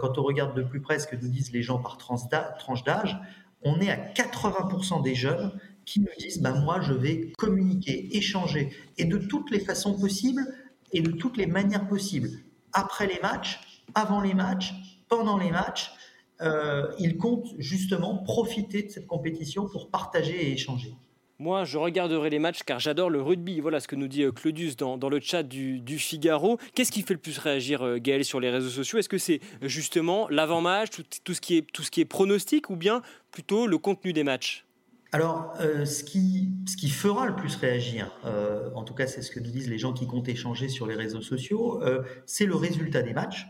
quand 0.00 0.18
on 0.18 0.22
regarde 0.22 0.56
de 0.56 0.62
plus 0.62 0.80
près 0.80 0.98
ce 0.98 1.06
que 1.06 1.16
nous 1.16 1.28
disent 1.28 1.52
les 1.52 1.62
gens 1.62 1.78
par 1.78 1.98
tranche 1.98 2.84
d'âge, 2.84 3.18
on 3.62 3.80
est 3.80 3.90
à 3.90 3.96
80% 3.96 5.02
des 5.02 5.14
jeunes 5.14 5.58
qui 5.84 6.00
nous 6.00 6.06
disent 6.18 6.40
bah, 6.40 6.52
Moi, 6.52 6.80
je 6.82 6.92
vais 6.92 7.32
communiquer, 7.36 8.16
échanger, 8.16 8.70
et 8.98 9.04
de 9.04 9.18
toutes 9.18 9.50
les 9.50 9.60
façons 9.60 9.98
possibles, 9.98 10.44
et 10.92 11.00
de 11.00 11.10
toutes 11.10 11.36
les 11.36 11.46
manières 11.46 11.88
possibles. 11.88 12.30
Après 12.72 13.06
les 13.06 13.18
matchs, 13.20 13.60
avant 13.94 14.20
les 14.20 14.34
matchs, 14.34 14.74
pendant 15.08 15.36
les 15.36 15.50
matchs, 15.50 15.92
euh, 16.40 16.92
ils 16.98 17.16
comptent 17.16 17.54
justement 17.58 18.18
profiter 18.18 18.82
de 18.82 18.90
cette 18.90 19.06
compétition 19.06 19.68
pour 19.68 19.90
partager 19.90 20.48
et 20.48 20.52
échanger. 20.52 20.94
Moi, 21.40 21.64
je 21.64 21.78
regarderai 21.78 22.30
les 22.30 22.38
matchs 22.38 22.62
car 22.62 22.78
j'adore 22.78 23.10
le 23.10 23.20
rugby. 23.20 23.58
Voilà 23.58 23.80
ce 23.80 23.88
que 23.88 23.96
nous 23.96 24.06
dit 24.06 24.22
euh, 24.22 24.30
Claudius 24.30 24.76
dans, 24.76 24.96
le 24.96 25.20
chat 25.20 25.42
du, 25.42 25.98
Figaro. 25.98 26.58
Qu'est-ce 26.74 26.92
qui 26.92 27.02
fait 27.02 27.14
le 27.14 27.20
plus 27.20 27.38
réagir 27.38 27.82
euh, 27.82 27.98
Gaël 27.98 28.24
sur 28.24 28.38
les 28.38 28.50
réseaux 28.50 28.70
sociaux? 28.70 29.00
Est-ce 29.00 29.08
que 29.08 29.18
c'est 29.18 29.40
justement 29.62 30.28
l'avant-match, 30.28 30.90
tout, 31.24 31.34
ce 31.34 31.40
qui 31.40 31.56
est, 31.56 31.62
tout 31.72 31.82
ce 31.82 31.90
qui 31.90 32.00
est 32.00 32.04
pronostic 32.04 32.70
ou 32.70 32.76
bien 32.76 33.02
plutôt 33.32 33.66
le 33.66 33.78
contenu 33.78 34.12
des 34.12 34.22
matchs? 34.22 34.64
Alors, 35.10 35.54
euh, 35.60 35.84
ce, 35.84 36.04
qui, 36.04 36.54
fera 36.88 37.26
le 37.26 37.34
plus 37.34 37.56
réagir, 37.56 38.10
en 38.74 38.82
tout 38.82 38.94
cas 38.94 39.06
c'est 39.06 39.22
ce 39.22 39.30
que 39.30 39.38
nous 39.38 39.50
disent 39.50 39.68
les 39.68 39.78
gens 39.78 39.92
qui 39.92 40.06
comptent 40.08 40.28
échanger 40.28 40.68
sur 40.68 40.86
les 40.86 40.96
réseaux 40.96 41.22
sociaux, 41.22 41.80
c'est 42.26 42.46
le 42.46 42.56
résultat 42.56 43.02
des 43.02 43.12
matchs. 43.12 43.46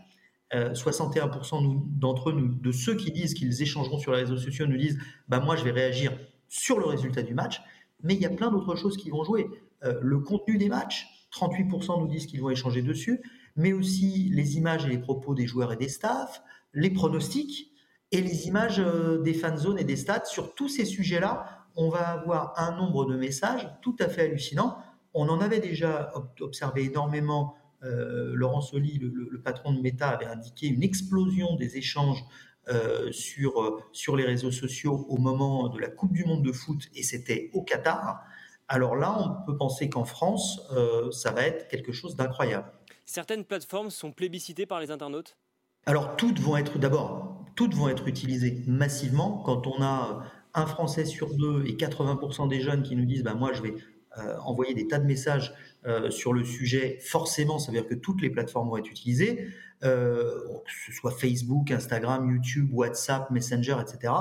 61% 0.53 1.81
d'entre 1.97 2.29
eux, 2.29 2.49
de 2.61 2.71
ceux 2.71 2.95
qui 2.95 3.11
disent 3.11 3.33
qu'ils 3.33 3.63
échangeront 3.63 3.97
sur 3.97 4.11
les 4.11 4.19
réseaux 4.19 4.37
sociaux, 4.37 4.67
nous 4.67 4.77
disent 4.77 4.99
bah, 5.27 5.39
Moi, 5.39 5.55
je 5.55 5.63
vais 5.63 5.71
réagir 5.71 6.11
sur 6.47 6.79
le 6.79 6.85
résultat 6.85 7.23
du 7.23 7.33
match 7.33 7.61
mais 8.03 8.13
il 8.13 8.21
y 8.21 8.25
a 8.25 8.29
plein 8.29 8.51
d'autres 8.51 8.75
choses 8.75 8.97
qui 8.97 9.09
vont 9.09 9.23
jouer. 9.23 9.47
Euh, 9.83 9.99
le 10.01 10.19
contenu 10.19 10.57
des 10.57 10.69
matchs, 10.69 11.27
38% 11.33 11.99
nous 11.99 12.07
disent 12.07 12.27
qu'ils 12.27 12.41
vont 12.41 12.49
échanger 12.49 12.81
dessus, 12.81 13.21
mais 13.55 13.73
aussi 13.73 14.29
les 14.31 14.57
images 14.57 14.85
et 14.85 14.89
les 14.89 14.99
propos 14.99 15.33
des 15.33 15.47
joueurs 15.47 15.73
et 15.73 15.77
des 15.77 15.89
staffs, 15.89 16.41
les 16.73 16.91
pronostics 16.91 17.71
et 18.11 18.21
les 18.21 18.47
images 18.47 18.79
euh, 18.79 19.21
des 19.21 19.33
fan 19.33 19.57
zones 19.57 19.79
et 19.79 19.83
des 19.83 19.95
stats. 19.95 20.25
Sur 20.25 20.53
tous 20.55 20.69
ces 20.69 20.85
sujets-là, 20.85 21.65
on 21.75 21.89
va 21.89 22.09
avoir 22.09 22.53
un 22.57 22.77
nombre 22.77 23.05
de 23.05 23.15
messages 23.15 23.67
tout 23.81 23.95
à 23.99 24.07
fait 24.07 24.23
hallucinant. 24.23 24.77
On 25.13 25.27
en 25.29 25.41
avait 25.41 25.59
déjà 25.59 26.13
observé 26.39 26.85
énormément. 26.85 27.55
Euh, 27.83 28.31
Laurent 28.33 28.61
Soli, 28.61 28.99
le, 28.99 29.41
patron 29.41 29.73
de 29.73 29.81
Meta, 29.81 30.09
avait 30.09 30.25
indiqué 30.25 30.67
une 30.67 30.83
explosion 30.83 31.55
des 31.55 31.77
échanges 31.77 32.23
euh, 32.67 33.11
sur, 33.11 33.61
euh, 33.61 33.79
sur 33.91 34.15
les 34.15 34.25
réseaux 34.25 34.51
sociaux 34.51 35.05
au 35.09 35.17
moment 35.17 35.69
de 35.69 35.79
la 35.79 35.87
Coupe 35.87 36.13
du 36.13 36.25
Monde 36.25 36.43
de 36.43 36.51
foot 36.51 36.89
et 36.95 37.03
c'était 37.03 37.51
au 37.53 37.61
Qatar. 37.61 38.23
Alors 38.67 38.95
là, 38.95 39.17
on 39.19 39.45
peut 39.45 39.55
penser 39.55 39.89
qu'en 39.89 40.05
France, 40.05 40.61
euh, 40.71 41.11
ça 41.11 41.31
va 41.31 41.43
être 41.43 41.67
quelque 41.67 41.91
chose 41.91 42.15
d'incroyable. 42.15 42.71
Certaines 43.05 43.45
plateformes 43.45 43.91
sont 43.91 44.11
plébiscitées 44.11 44.65
par 44.65 44.79
les 44.79 44.89
internautes? 44.89 45.37
Alors 45.85 46.15
toutes 46.15 46.39
vont 46.39 46.57
être 46.57 46.79
d'abord, 46.79 47.45
toutes 47.55 47.75
vont 47.75 47.87
être 47.87 48.07
utilisées 48.07 48.63
massivement 48.65 49.43
quand 49.45 49.67
on 49.67 49.83
a 49.83 50.23
un 50.55 50.65
Français 50.65 51.05
sur 51.05 51.35
deux 51.35 51.65
et 51.67 51.73
80% 51.73 52.47
des 52.47 52.61
jeunes 52.61 52.81
qui 52.81 52.95
nous 52.95 53.05
disent 53.05 53.23
bah, 53.23 53.35
moi 53.35 53.53
je 53.53 53.61
vais 53.61 53.75
envoyer 54.43 54.73
des 54.73 54.87
tas 54.87 54.99
de 54.99 55.05
messages 55.05 55.53
sur 56.09 56.33
le 56.33 56.43
sujet, 56.43 56.97
forcément, 57.01 57.59
ça 57.59 57.71
veut 57.71 57.77
dire 57.77 57.87
que 57.87 57.95
toutes 57.95 58.21
les 58.21 58.29
plateformes 58.29 58.69
vont 58.69 58.77
être 58.77 58.89
utilisées. 58.89 59.47
Euh, 59.83 60.39
que 60.65 60.71
ce 60.87 60.93
soit 60.93 61.11
Facebook, 61.11 61.69
Instagram, 61.69 62.31
YouTube, 62.31 62.69
WhatsApp, 62.71 63.29
Messenger, 63.29 63.75
etc. 63.81 64.13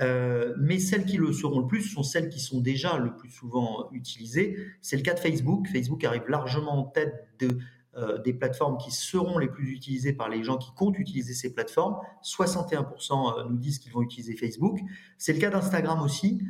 Euh, 0.00 0.54
mais 0.58 0.78
celles 0.78 1.06
qui 1.06 1.16
le 1.16 1.32
seront 1.32 1.60
le 1.60 1.66
plus 1.66 1.82
sont 1.82 2.02
celles 2.02 2.28
qui 2.28 2.40
sont 2.40 2.60
déjà 2.60 2.98
le 2.98 3.16
plus 3.16 3.30
souvent 3.30 3.88
utilisées. 3.92 4.58
C'est 4.80 4.96
le 4.96 5.02
cas 5.02 5.14
de 5.14 5.18
Facebook. 5.18 5.66
Facebook 5.72 6.04
arrive 6.04 6.28
largement 6.28 6.78
en 6.78 6.84
tête 6.84 7.26
de, 7.40 7.58
euh, 7.96 8.18
des 8.18 8.32
plateformes 8.32 8.78
qui 8.78 8.90
seront 8.90 9.38
les 9.38 9.48
plus 9.48 9.72
utilisées 9.72 10.12
par 10.12 10.28
les 10.28 10.42
gens 10.42 10.56
qui 10.56 10.72
comptent 10.74 10.98
utiliser 10.98 11.34
ces 11.34 11.52
plateformes. 11.52 11.96
61% 12.22 13.48
nous 13.48 13.56
disent 13.58 13.78
qu'ils 13.78 13.92
vont 13.92 14.02
utiliser 14.02 14.36
Facebook. 14.36 14.80
C'est 15.18 15.32
le 15.32 15.38
cas 15.38 15.50
d'Instagram 15.50 16.02
aussi, 16.02 16.42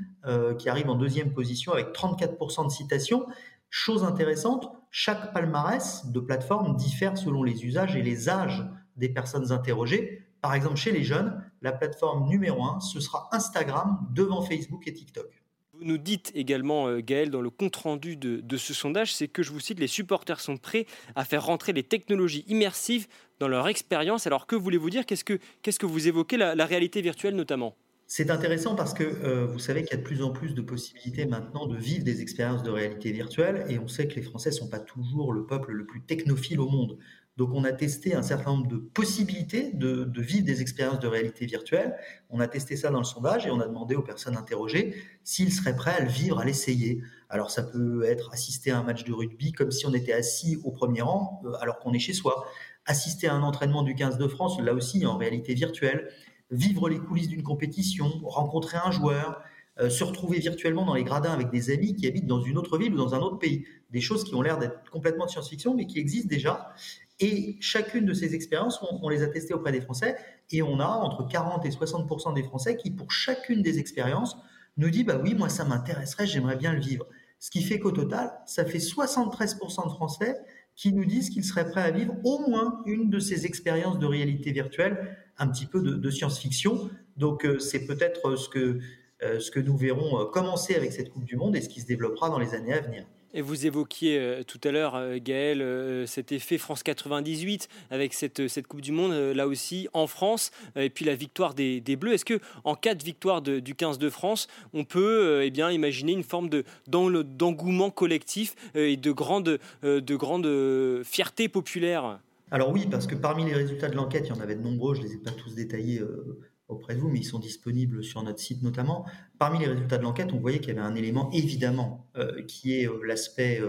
qui 0.59 0.69
arrive 0.69 0.89
en 0.89 0.95
deuxième 0.95 1.33
position 1.33 1.73
avec 1.73 1.89
34% 1.89 2.67
de 2.67 2.71
citations. 2.71 3.27
Chose 3.71 4.05
intéressante, 4.05 4.71
chaque 4.91 5.33
palmarès 5.33 6.07
de 6.07 6.21
plateforme 6.21 6.77
diffère 6.77 7.17
selon 7.17 7.43
les 7.43 7.65
usages 7.65 7.97
et 7.97 8.03
les 8.03 8.29
âges 8.29 8.65
des 8.97 9.09
personnes 9.09 9.51
interrogées. 9.51 10.27
Par 10.43 10.55
exemple, 10.55 10.77
chez 10.77 10.93
les 10.93 11.05
jeunes, 11.05 11.43
la 11.63 11.73
plateforme 11.73 12.29
numéro 12.29 12.65
un, 12.65 12.81
ce 12.81 13.01
sera 13.01 13.29
Instagram 13.33 14.07
devant 14.11 14.43
Facebook 14.43 14.87
et 14.87 14.93
TikTok. 14.93 15.42
Nous 15.85 15.99
dites 15.99 16.33
également, 16.35 16.89
euh, 16.89 17.01
Gaël, 17.01 17.31
dans 17.31 17.41
le 17.41 17.51
compte-rendu 17.51 18.17
de, 18.17 18.57
ce 18.57 18.75
sondage, 18.75 19.15
c'est 19.15 19.29
que 19.29 19.43
je 19.43 19.53
vous 19.53 19.61
cite, 19.61 19.79
les 19.79 19.87
supporters 19.87 20.41
sont 20.41 20.57
prêts 20.57 20.87
à 21.15 21.25
faire 21.25 21.45
rentrer 21.45 21.73
les 21.73 21.83
technologies 21.83 22.45
immersives 22.49 23.07
dans 23.39 23.49
leur 23.49 23.69
expérience. 23.69 24.27
Alors 24.27 24.47
que 24.47 24.57
voulez-vous 24.57 24.91
dire? 24.91 25.07
Qu'est-ce 25.07 25.25
que, 25.25 25.87
vous 25.87 26.09
évoquez, 26.09 26.37
la 26.37 26.67
réalité 26.67 27.01
virtuelle 27.03 27.37
notamment? 27.37 27.77
C'est 28.15 28.29
intéressant 28.29 28.75
parce 28.75 28.93
que 28.93 29.05
euh, 29.05 29.47
vous 29.47 29.59
savez 29.59 29.85
qu'il 29.85 29.93
y 29.93 29.95
a 29.95 29.97
de 29.97 30.03
plus 30.03 30.23
en 30.23 30.33
plus 30.33 30.55
de 30.55 30.61
possibilités 30.61 31.25
maintenant 31.25 31.67
de 31.67 31.79
vivre 31.79 32.05
des 32.05 32.21
expériences 32.21 32.63
de 32.63 32.69
réalité 32.69 33.11
virtuelle 33.11 33.65
et 33.71 33.79
on 33.79 33.89
sait 33.89 34.07
que 34.07 34.17
les 34.17 34.21
Français 34.21 34.51
ne 34.51 34.55
sont 34.55 34.69
pas 34.69 34.81
toujours 34.81 35.33
le 35.33 35.47
peuple 35.47 35.73
le 35.73 35.87
plus 35.87 36.03
technophile 36.03 36.61
au 36.61 36.69
monde. 36.69 36.99
Donc 37.37 37.51
on 37.55 37.65
a 37.65 37.73
testé 37.73 38.15
un 38.15 38.23
certain 38.23 38.53
nombre 38.53 38.69
de 38.69 38.77
possibilités 38.77 39.73
de, 39.73 40.07
vivre 40.21 40.45
des 40.45 40.61
expériences 40.61 41.01
de 41.01 41.07
réalité 41.07 41.47
virtuelle. 41.47 41.97
On 42.29 42.41
a 42.41 42.49
testé 42.49 42.77
ça 42.77 42.91
dans 42.91 42.99
le 42.99 43.05
sondage 43.05 43.47
et 43.47 43.51
on 43.51 43.61
a 43.61 43.67
demandé 43.67 43.95
aux 43.95 44.03
personnes 44.03 44.37
interrogées 44.37 44.95
s'ils 45.25 45.53
seraient 45.53 45.75
prêts 45.75 45.95
à 45.95 46.01
le 46.01 46.11
vivre, 46.11 46.39
à 46.39 46.45
l'essayer. 46.45 47.03
Alors 47.31 47.51
ça 47.51 47.63
peut 47.63 48.05
être 48.05 48.31
assister 48.33 48.71
à 48.71 48.79
un 48.79 48.83
match 48.83 49.05
de 49.05 49.13
rugby 49.13 49.53
comme 49.53 49.71
si 49.71 49.87
on 49.87 49.95
était 49.95 50.13
assis 50.13 50.59
au 50.65 50.73
premier 50.73 51.01
rang 51.01 51.41
euh, 51.47 51.53
alors 51.61 51.79
qu'on 51.79 51.95
est 51.95 51.99
chez 51.99 52.13
soi. 52.13 52.47
Assister 52.85 53.29
à 53.29 53.35
un 53.35 53.43
entraînement 53.43 53.83
du 53.83 53.95
15 53.95 54.19
de 54.19 54.29
France, 54.29 54.61
là 54.61 54.75
aussi 54.75 55.07
en 55.07 55.17
réalité 55.17 55.55
virtuelle 55.55 56.11
vivre 56.53 56.89
les 56.89 56.99
coulisses 56.99 57.29
d'une 57.29 57.43
compétition, 57.43 58.09
rencontrer 58.25 58.79
un 58.85 58.91
joueur, 58.91 59.43
euh, 59.81 59.89
se 59.89 60.05
retrouver 60.05 60.39
virtuellement 60.39 60.85
dans 60.85 60.95
les 60.95 61.03
gradins 61.03 61.33
avec 61.33 61.51
des 61.51 61.71
amis 61.71 61.95
qui 61.95 62.07
habitent 62.07 62.27
dans 62.27 62.43
une 62.43 62.59
autre 62.59 62.77
ville 62.77 62.93
ou 62.93 62.99
dans 62.99 63.15
un 63.15 63.21
autre 63.21 63.39
pays. 63.39 63.65
Des 63.91 64.03
choses 64.03 64.23
qui 64.23 64.35
ont 64.35 64.43
l'air 64.43 64.59
d'être 64.59 64.91
complètement 64.91 65.25
de 65.25 65.31
science-fiction, 65.31 65.75
mais 65.75 65.87
qui 65.87 65.99
existent 65.99 66.29
déjà. 66.29 66.75
Et 67.23 67.57
chacune 67.61 68.05
de 68.05 68.13
ces 68.15 68.35
expériences, 68.35 68.85
on, 69.01 69.09
les 69.09 69.23
a 69.23 69.29
testées 69.29 69.55
auprès 69.55 69.71
des 69.71 69.81
Français, 69.81 70.17
et 70.51 70.61
on 70.61 70.81
a 70.81 70.87
entre 70.87 71.27
40 71.27 71.65
et 71.65 71.71
60% 71.71 72.35
des 72.35 72.43
Français 72.43 72.77
qui, 72.77 72.91
pour 72.91 73.13
chacune 73.13 73.63
des 73.63 73.79
expériences, 73.79 74.37
nous 74.77 74.91
dit 74.91 75.05
bah 75.05 75.21
oui, 75.23 75.35
moi 75.35 75.49
ça 75.49 75.65
m'intéresserait, 75.65 76.27
j'aimerais 76.27 76.57
bien 76.57 76.73
le 76.73 76.81
vivre. 76.81 77.07
Ce 77.39 77.51
qui 77.51 77.63
fait 77.63 77.79
qu'au 77.79 77.93
total, 77.93 78.33
ça 78.47 78.65
fait 78.65 78.81
73 78.81 79.55
de 79.55 79.91
Français 79.91 80.37
qui 80.75 80.93
nous 80.93 81.05
disent 81.05 81.31
qu'ils 81.31 81.45
seraient 81.45 81.69
prêts 81.71 81.83
à 81.83 81.93
vivre 81.93 82.15
au 82.25 82.41
moins 82.49 82.83
une 82.87 83.09
de 83.09 83.21
ces 83.21 83.47
expériences 83.47 84.01
de 84.01 84.07
réalité 84.07 84.51
virtuelle 84.51 85.17
un 85.39 85.47
petit 85.47 85.67
peu 85.67 85.81
de, 85.81 86.11
science-fiction. 86.11 86.91
Donc 87.17 87.45
euh, 87.45 87.61
c'est 87.61 87.87
peut-être 87.87 88.37
ce 88.37 88.49
que, 88.49 88.81
euh, 89.23 89.39
ce 89.39 89.51
que 89.51 89.61
nous 89.61 89.77
verrons 89.77 90.21
euh, 90.21 90.25
commencer 90.25 90.75
avec 90.75 90.93
cette 90.93 91.11
Coupe 91.11 91.25
du 91.25 91.37
Monde 91.37 91.55
et 91.55 91.61
ce 91.61 91.69
qui 91.69 91.81
se 91.81 91.87
développera 91.87 92.31
dans 92.31 92.39
les 92.39 92.55
années 92.55 92.73
à 92.73 92.81
venir. 92.81 93.07
Et 93.35 93.41
vous 93.41 93.67
évoquiez 93.67 94.43
tout 94.47 94.61
à 94.65 94.71
l'heure, 94.71 95.01
Gaël, 95.19 96.07
cet 96.07 96.33
effet 96.33 96.59
France 96.59 96.83
98 96.83 97.69
avec 97.91 98.13
cette, 98.13 98.49
cette 98.49 98.67
Coupe 98.67 98.81
du 98.83 98.93
Monde, 98.93 99.13
là 99.13 99.47
aussi 99.47 99.89
en 99.93 100.07
France, 100.07 100.51
et 100.77 100.91
puis 100.91 101.05
la 101.05 101.15
victoire 101.15 101.55
des, 101.55 101.81
Bleus. 101.97 102.15
Est-ce 102.15 102.25
que 102.25 102.41
en 102.65 102.75
cas 102.75 102.95
de 102.95 103.03
victoire 103.03 103.43
du 103.43 103.75
15 103.75 103.99
de 103.99 104.11
France, 104.11 104.49
on 104.75 104.85
peut 104.85 105.43
eh 105.43 105.51
bien, 105.51 105.71
imaginer 105.71 106.13
une 106.13 106.25
forme 106.25 106.51
d'engouement 106.87 107.91
collectif 107.91 108.55
et 108.75 108.97
de 108.97 109.13
grande, 109.13 109.59
de 109.83 111.03
fierté 111.05 111.49
populaire? 111.49 112.19
Alors 112.53 112.71
oui, 112.71 112.87
parce 112.89 113.07
que 113.07 113.15
parmi 113.15 113.47
les 113.47 113.55
résultats 113.55 113.89
de 113.89 113.97
l'enquête, 113.97 114.27
il 114.27 114.37
y 114.37 114.39
en 114.39 114.43
avait 114.43 114.55
de 114.55 114.61
nombreux, 114.61 114.95
je 114.95 115.01
ne 115.01 115.07
les 115.07 115.15
ai 115.15 115.17
pas 115.17 115.31
tous 115.31 115.55
détaillés 115.55 116.01
euh, 116.01 116.39
auprès 116.73 116.95
de 116.95 117.01
vous, 117.01 117.09
mais 117.09 117.19
ils 117.21 117.25
sont 117.25 117.39
disponibles 117.39 118.03
sur 118.03 118.23
notre 118.23 118.41
site 118.41 118.63
notamment. 118.63 119.07
Parmi 119.39 119.59
les 119.59 119.67
résultats 119.67 119.99
de 119.99 120.03
l'enquête, 120.03 120.33
on 120.33 120.39
voyait 120.39 120.59
qu'il 120.59 120.75
y 120.75 120.79
avait 120.79 120.87
un 120.87 120.95
élément 120.95 121.31
évidemment 121.33 122.07
euh, 122.17 122.43
qui 122.45 122.75
est 122.75 122.89
euh, 122.89 123.01
l'aspect 123.05 123.61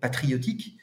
patriotique, 0.00 0.76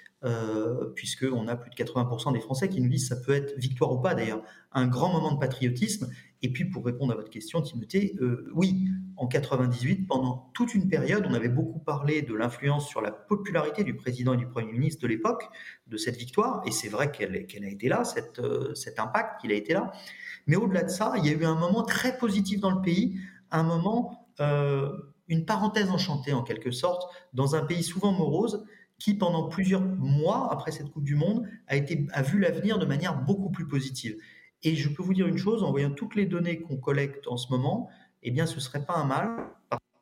puisqu'on 0.96 1.48
a 1.48 1.56
plus 1.56 1.70
de 1.70 1.76
80% 1.76 2.34
des 2.34 2.40
Français 2.40 2.70
qui 2.70 2.80
nous 2.82 2.90
disent 2.90 3.08
ça 3.10 3.16
peut 3.16 3.34
être 3.34 3.58
victoire 3.58 3.92
ou 3.92 4.00
pas 4.00 4.16
d'ailleurs, 4.16 4.42
un 4.72 4.88
grand 4.88 5.12
moment 5.12 5.34
de 5.34 5.40
patriotisme. 5.40 6.10
Et 6.42 6.52
puis 6.52 6.66
pour 6.66 6.86
répondre 6.86 7.14
à 7.14 7.16
votre 7.16 7.30
question, 7.30 7.62
Timothée, 7.62 8.16
oui, 8.54 8.88
en 9.18 9.28
98, 9.28 10.08
pendant 10.08 10.50
toute 10.54 10.74
une 10.74 10.88
période, 10.88 11.26
on 11.30 11.34
avait 11.34 11.50
beaucoup 11.50 11.80
parlé 11.80 12.22
de 12.22 12.34
l'influence 12.34 12.88
sur 12.88 13.02
la 13.02 13.12
popularité 13.12 13.84
du 13.84 13.96
président 13.96 14.34
et 14.34 14.38
du 14.38 14.48
Premier 14.48 14.72
ministre 14.72 15.02
de 15.02 15.08
l'époque, 15.08 15.50
de 15.88 15.98
cette 15.98 16.18
victoire, 16.18 16.62
et 16.66 16.72
c'est 16.72 16.90
vrai 16.90 17.12
qu'elle 17.12 17.36
a 17.36 17.68
été 17.68 17.90
là, 17.90 18.04
euh, 18.40 18.74
cet 18.74 19.00
impact, 19.00 19.42
qu'il 19.42 19.52
a 19.52 19.56
été 19.56 19.74
là. 19.74 19.92
Mais 20.48 20.56
au-delà 20.56 20.84
de 20.84 20.90
ça, 20.90 21.14
il 21.18 21.26
y 21.26 21.30
a 21.30 21.34
eu 21.34 21.46
un 21.46 21.56
moment 21.56 21.84
très 21.84 22.18
positif 22.18 22.60
dans 22.60 22.72
le 22.72 22.82
pays, 22.82 23.18
un 23.52 23.64
moment, 23.64 24.28
euh, 24.40 24.92
une 25.28 25.46
parenthèse 25.46 25.90
enchantée 25.90 26.34
en 26.34 26.44
quelque 26.44 26.72
sorte, 26.72 27.10
dans 27.34 27.56
un 27.56 27.64
pays 27.64 27.84
souvent 27.84 28.12
morose, 28.12 28.66
qui 29.04 29.16
pendant 29.16 29.50
plusieurs 29.50 29.82
mois 29.82 30.48
après 30.50 30.72
cette 30.72 30.90
Coupe 30.90 31.04
du 31.04 31.16
Monde 31.16 31.46
a, 31.68 31.76
été, 31.76 32.08
a 32.14 32.22
vu 32.22 32.40
l'avenir 32.40 32.80
de 32.80 32.86
manière 32.86 33.22
beaucoup 33.22 33.50
plus 33.50 33.68
positive. 33.68 34.16
Et 34.62 34.78
je 34.78 34.88
peux 34.88 35.04
vous 35.04 35.14
dire 35.14 35.28
une 35.28 35.38
chose, 35.38 35.62
en 35.62 35.72
voyant 35.72 35.92
toutes 35.92 36.16
les 36.16 36.26
données 36.26 36.62
qu'on 36.62 36.78
collecte 36.78 37.28
en 37.28 37.36
ce 37.36 37.52
moment, 37.52 37.90
eh 38.22 38.32
bien, 38.32 38.46
ce 38.46 38.62
serait 38.62 38.86
pas 38.86 38.96
un 38.96 39.04
mal, 39.04 39.46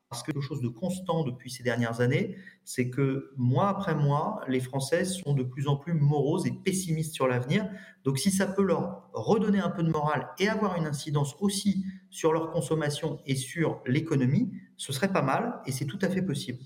parce 0.08 0.22
que 0.22 0.30
quelque 0.30 0.44
chose 0.44 0.60
de 0.60 0.68
constant 0.68 1.24
depuis 1.24 1.50
ces 1.50 1.64
dernières 1.64 2.00
années, 2.00 2.36
c'est 2.64 2.90
que 2.90 3.32
mois 3.36 3.70
après 3.70 3.96
mois, 3.96 4.40
les 4.46 4.60
Français 4.60 5.04
sont 5.04 5.34
de 5.34 5.42
plus 5.42 5.66
en 5.66 5.74
plus 5.74 5.94
moroses 5.94 6.46
et 6.46 6.52
pessimistes 6.52 7.12
sur 7.12 7.26
l'avenir. 7.26 7.68
Donc, 8.04 8.20
si 8.20 8.30
ça 8.30 8.46
peut 8.46 8.62
leur 8.62 9.10
redonner 9.14 9.58
un 9.58 9.70
peu 9.70 9.82
de 9.82 9.90
morale 9.90 10.28
et 10.38 10.48
avoir 10.48 10.76
une 10.76 10.86
incidence 10.86 11.34
aussi 11.40 11.84
sur 12.10 12.32
leur 12.32 12.52
consommation 12.52 13.18
et 13.26 13.34
sur 13.34 13.82
l'économie, 13.84 14.52
ce 14.76 14.92
serait 14.92 15.12
pas 15.12 15.22
mal 15.22 15.60
et 15.66 15.72
c'est 15.72 15.86
tout 15.86 15.98
à 16.02 16.08
fait 16.08 16.22
possible. 16.22 16.62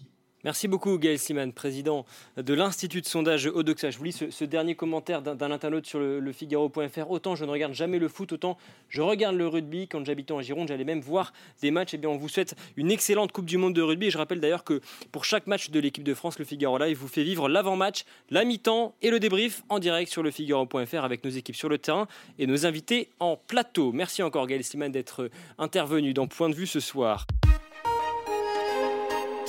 Merci 0.47 0.69
beaucoup 0.69 0.97
Gaël 0.97 1.19
Siman, 1.19 1.53
président 1.53 2.07
de 2.37 2.55
l'Institut 2.55 3.01
de 3.01 3.07
sondage 3.07 3.49
Odoxa. 3.49 3.91
Je 3.91 3.99
vous 3.99 4.05
lis 4.05 4.25
ce, 4.31 4.45
dernier 4.45 4.77
commentaire 4.77 5.21
d'un 5.21 5.51
internaute 5.51 5.87
sur 5.87 5.99
le, 5.99 6.33
Figaro.fr. 6.33 7.11
Autant 7.11 7.35
je 7.35 7.45
ne 7.45 7.51
regarde 7.51 7.75
jamais 7.75 7.99
le 7.99 8.07
foot, 8.07 8.31
autant 8.31 8.57
je 8.89 9.03
regarde 9.03 9.35
le 9.35 9.49
rugby. 9.49 9.89
Quand 9.89 10.07
j'habitais 10.07 10.31
en 10.31 10.41
Gironde, 10.43 10.69
j'allais 10.69 10.85
même 10.85 11.01
voir 11.01 11.33
des 11.63 11.73
matchs. 11.73 11.95
Et 11.95 11.97
eh 11.97 11.99
bien, 11.99 12.11
on 12.11 12.17
vous 12.17 12.29
souhaite 12.29 12.55
une 12.77 12.93
excellente 12.93 13.33
Coupe 13.33 13.47
du 13.47 13.57
Monde 13.57 13.75
de 13.75 13.83
rugby. 13.83 14.13
Je 14.13 14.19
rappelle 14.19 14.39
d'ailleurs 14.39 14.63
que 14.63 14.81
pour 15.11 15.25
chaque 15.25 15.49
match 15.49 15.71
de 15.71 15.81
l'équipe 15.81 16.05
de 16.05 16.15
France, 16.15 16.39
le 16.39 16.45
Figaro 16.45 16.79
Live 16.79 16.97
vous 16.97 17.09
fait 17.09 17.25
vivre 17.25 17.49
l'avant-match, 17.49 18.05
la 18.31 18.45
mi-temps 18.45 18.95
et 19.03 19.11
le 19.11 19.19
débrief 19.19 19.65
en 19.69 19.81
direct 19.81 20.13
sur 20.13 20.23
le 20.23 20.31
Figaro.fr 20.31 21.03
avec 21.03 21.25
nos 21.25 21.31
équipes 21.31 21.57
sur 21.57 21.69
le 21.69 21.79
terrain 21.79 22.07
et 22.39 22.47
nos 22.47 22.67
invités 22.67 23.09
en 23.19 23.37
plateau. 23.37 23.91
Merci 23.91 24.23
encore 24.23 24.47
Gaël 24.47 24.63
Siman 24.63 24.93
d'être 24.93 25.29
intervenu 25.59 26.15
dans 26.15 26.29
Point 26.29 26.51
de 26.51 26.55
vue 26.55 26.69
ce 26.69 26.79
soir. 26.79 27.27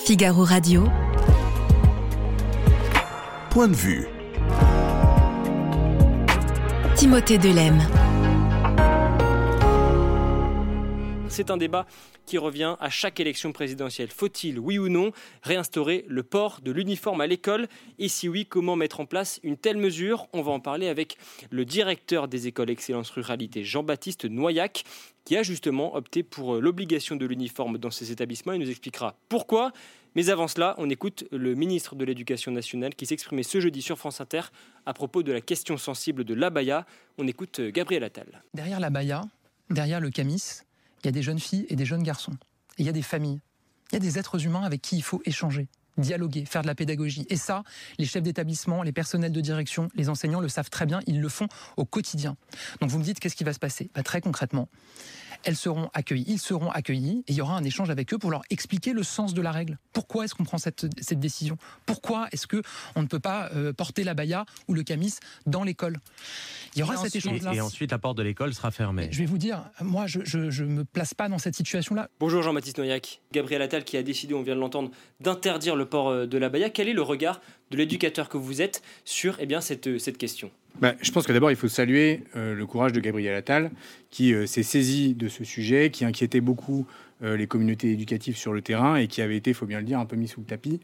Figaro 0.08 0.46
Radio. 0.46 0.86
Point 3.50 3.68
de 3.68 3.76
vue. 3.76 4.08
Timothée 6.96 7.38
Delem. 7.38 7.78
C'est 11.28 11.52
un 11.52 11.58
débat 11.58 11.86
qui 12.28 12.38
revient 12.38 12.76
à 12.80 12.92
chaque 12.92 13.20
élection 13.20 13.52
présidentielle. 13.52 14.10
Faut-il, 14.10 14.60
oui 14.60 14.78
ou 14.78 14.90
non, 14.90 15.12
réinstaurer 15.42 16.06
le 16.08 16.22
port 16.22 16.60
de 16.62 16.72
l'uniforme 16.72 17.22
à 17.22 17.28
l'école? 17.28 17.68
Et 17.98 18.10
si 18.10 18.30
oui, 18.30 18.46
comment 18.46 18.76
mettre 18.76 19.00
en 19.00 19.08
place 19.08 19.40
une 19.42 19.58
telle 19.58 19.78
mesure? 19.78 20.28
On 20.34 20.44
va 20.44 20.52
en 20.52 20.60
parler 20.60 20.90
avec 20.90 21.18
le 21.50 21.66
directeur 21.66 22.28
des 22.28 22.46
écoles 22.46 22.70
Excellence 22.70 23.10
Ruralité, 23.10 23.64
Jean-Baptiste 23.64 24.26
Noyac, 24.26 24.84
qui 25.26 25.36
a 25.36 25.42
justement 25.42 25.96
opté 25.96 26.22
pour 26.22 26.56
l'obligation 26.56 27.16
de 27.16 27.26
l'uniforme 27.26 27.80
dans 27.80 27.92
ces 27.92 28.12
établissements. 28.12 28.54
Il 28.54 28.62
nous 28.62 28.70
expliquera 28.70 29.16
pourquoi 29.30 29.72
mais 30.18 30.32
avant 30.32 30.48
cela, 30.48 30.74
on 30.80 30.90
écoute 30.90 31.26
le 31.32 31.54
ministre 31.54 31.94
de 31.94 32.04
l'Éducation 32.04 32.52
nationale 32.52 32.96
qui 32.96 33.06
s'exprimait 33.06 33.44
ce 33.44 33.60
jeudi 33.60 33.84
sur 33.84 34.00
France 34.00 34.20
Inter 34.20 34.42
à 34.88 34.94
propos 34.96 35.22
de 35.22 35.32
la 35.32 35.42
question 35.42 35.78
sensible 35.78 36.24
de 36.24 36.34
l'abaya. 36.34 36.88
On 37.20 37.28
écoute 37.28 37.60
euh, 37.60 37.70
Gabriel 37.70 38.04
Attal. 38.04 38.42
Derrière 38.56 38.80
l'abaya, 38.80 39.22
derrière 39.70 40.00
le 40.00 40.10
camis, 40.10 40.62
il 41.04 41.06
y 41.06 41.10
a 41.10 41.12
des 41.12 41.22
jeunes 41.22 41.40
filles 41.40 41.66
et 41.70 41.76
des 41.76 41.86
jeunes 41.86 42.04
garçons. 42.04 42.34
Il 42.78 42.86
y 42.86 42.90
a 42.90 42.94
des 42.94 43.02
familles. 43.02 43.40
Il 43.92 43.96
y 43.96 43.98
a 43.98 44.00
des 44.00 44.18
êtres 44.20 44.44
humains 44.46 44.64
avec 44.64 44.82
qui 44.82 44.98
il 44.98 45.04
faut 45.04 45.22
échanger 45.26 45.68
dialoguer, 45.98 46.46
faire 46.46 46.62
de 46.62 46.68
la 46.68 46.76
pédagogie. 46.76 47.26
Et 47.30 47.36
ça, 47.36 47.64
les 47.98 48.06
chefs 48.06 48.24
d'établissement, 48.24 48.84
les 48.84 48.92
personnels 48.92 49.32
de 49.32 49.42
direction, 49.42 49.90
les 49.96 50.10
enseignants 50.10 50.40
le 50.40 50.50
savent 50.50 50.70
très 50.70 50.86
bien, 50.86 51.00
ils 51.08 51.20
le 51.20 51.30
font 51.30 51.48
au 51.76 51.86
quotidien. 51.86 52.38
Donc 52.82 52.90
vous 52.90 53.00
me 53.00 53.04
dites, 53.04 53.20
qu'est-ce 53.20 53.36
qui 53.36 53.44
va 53.44 53.54
se 53.54 53.60
passer? 53.60 53.90
Bah, 53.96 54.04
Très 54.04 54.22
concrètement, 54.22 54.70
elles 55.44 55.56
seront 55.56 55.90
accueillies, 55.94 56.26
ils 56.28 56.40
seront 56.40 56.70
accueillis, 56.72 57.24
et 57.28 57.32
il 57.32 57.36
y 57.36 57.42
aura 57.42 57.58
un 57.58 57.64
échange 57.64 57.90
avec 57.90 58.14
eux 58.14 58.18
pour 58.18 58.32
leur 58.32 58.42
expliquer 58.50 58.94
le 58.94 59.04
sens 59.04 59.34
de 59.34 59.42
la 59.42 59.52
règle. 59.52 59.78
Pourquoi 59.94 60.26
est-ce 60.26 60.36
qu'on 60.36 60.44
prend 60.44 60.58
cette, 60.58 60.86
décision? 61.20 61.58
Pourquoi 61.86 62.28
est-ce 62.32 62.48
que 62.48 62.62
on 62.96 63.02
ne 63.02 63.08
peut 63.08 63.20
pas 63.20 63.50
euh, 63.56 63.74
porter 63.74 64.04
la 64.04 64.14
baya 64.14 64.46
ou 64.68 64.74
le 64.74 64.84
camis 64.84 65.16
dans 65.46 65.64
l'école? 65.64 65.98
Il 66.76 66.80
y 66.80 66.84
aura 66.84 66.98
cet 66.98 67.16
échange-là. 67.16 67.54
Et, 67.54 67.62
ensuite, 67.62 67.92
la 67.92 67.98
porte 67.98 68.18
de 68.18 68.24
l'école 68.24 68.54
sera 68.54 68.72
fermée. 68.72 69.10
Je 69.12 69.20
vais 69.20 69.26
vous 69.26 69.38
dire, 69.38 69.64
moi, 69.82 70.06
je 70.08 70.64
ne 70.64 70.68
me 70.68 70.84
place 70.84 71.14
pas 71.14 71.30
dans 71.30 71.40
cette 71.40 71.56
situation-là. 71.56 72.10
Bonjour 72.20 72.42
Jean-Baptiste 72.44 72.78
Noyac. 72.78 73.22
Gabriel 73.32 73.62
Attal 73.62 73.84
qui 73.84 73.98
a 73.98 74.04
décidé, 74.04 74.34
on 74.34 74.44
vient 74.44 74.56
de 74.56 74.60
l'entendre, 74.60 74.92
d'interdire 75.20 75.76
le 75.76 75.86
port 75.86 76.10
euh, 76.10 76.26
de 76.26 76.38
la 76.38 76.50
baya. 76.50 76.70
Quel 76.70 76.88
est 76.88 76.94
le 76.94 77.02
regard 77.02 77.42
de 77.72 77.78
l'éducateur 77.78 78.30
que 78.30 78.38
vous 78.38 78.62
êtes 78.62 78.82
sur 79.06 79.38
eh 79.40 79.46
bien, 79.46 79.62
cette, 79.62 79.98
cette 80.00 80.18
question? 80.18 80.52
Bah, 80.82 80.94
je 81.02 81.12
pense 81.12 81.26
que 81.26 81.34
d'abord, 81.34 81.52
il 81.52 81.58
faut 81.58 81.68
saluer 81.68 82.24
euh, 82.36 82.54
le 82.54 82.66
courage 82.66 82.94
de 82.94 83.00
Gabriel 83.00 83.36
Attal, 83.36 83.72
qui 84.12 84.34
euh, 84.34 84.46
s'est 84.46 84.64
saisi 84.64 85.16
de 85.16 85.28
ce 85.28 85.44
sujet, 85.44 85.90
qui 85.90 86.06
inquiétait 86.06 86.42
beaucoup 86.42 86.86
euh, 87.24 87.36
les 87.36 87.48
communautés 87.48 87.92
éducatives 87.92 88.38
sur 88.38 88.54
le 88.54 88.62
terrain 88.62 88.96
et 88.96 89.08
qui 89.08 89.22
avait 89.22 89.38
été, 89.38 89.52
il 89.52 89.54
faut 89.54 89.66
bien 89.66 89.80
le 89.80 89.86
dire, 89.86 90.00
un 90.00 90.06
peu 90.06 90.16
mis 90.16 90.28
sous 90.28 90.42
le 90.42 90.46
tapis 90.46 90.80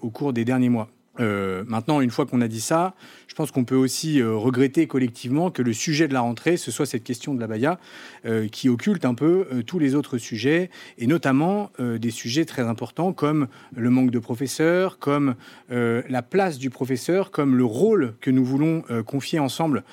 au 0.00 0.08
cours 0.08 0.32
des 0.32 0.46
derniers 0.46 0.70
mois. 0.70 0.88
Euh, 1.20 1.64
maintenant, 1.66 2.00
une 2.00 2.10
fois 2.10 2.26
qu'on 2.26 2.40
a 2.40 2.48
dit 2.48 2.60
ça, 2.60 2.94
je 3.28 3.34
pense 3.34 3.50
qu'on 3.50 3.64
peut 3.64 3.76
aussi 3.76 4.20
euh, 4.20 4.34
regretter 4.34 4.86
collectivement 4.86 5.50
que 5.50 5.62
le 5.62 5.72
sujet 5.72 6.08
de 6.08 6.14
la 6.14 6.20
rentrée, 6.20 6.56
ce 6.56 6.70
soit 6.70 6.86
cette 6.86 7.04
question 7.04 7.34
de 7.34 7.40
la 7.40 7.46
Baïa, 7.46 7.78
euh, 8.24 8.48
qui 8.48 8.68
occulte 8.68 9.04
un 9.04 9.14
peu 9.14 9.46
tous 9.66 9.78
les 9.78 9.94
autres 9.94 10.18
sujets, 10.18 10.70
et 10.98 11.06
notamment 11.06 11.70
des 11.78 12.10
sujets 12.10 12.44
très 12.44 12.62
importants 12.62 13.12
comme 13.12 13.48
le 13.74 13.90
manque 13.90 14.10
de 14.10 14.18
professeurs, 14.18 14.98
comme 14.98 15.34
la 15.68 16.22
place 16.22 16.58
du 16.58 16.70
professeur, 16.70 17.30
comme 17.30 17.56
le 17.56 17.64
rôle 17.64 18.14
que 18.20 18.30
nous 18.30 18.44
voulons 18.44 18.82
confier 19.06 19.38
ensemble 19.38 19.84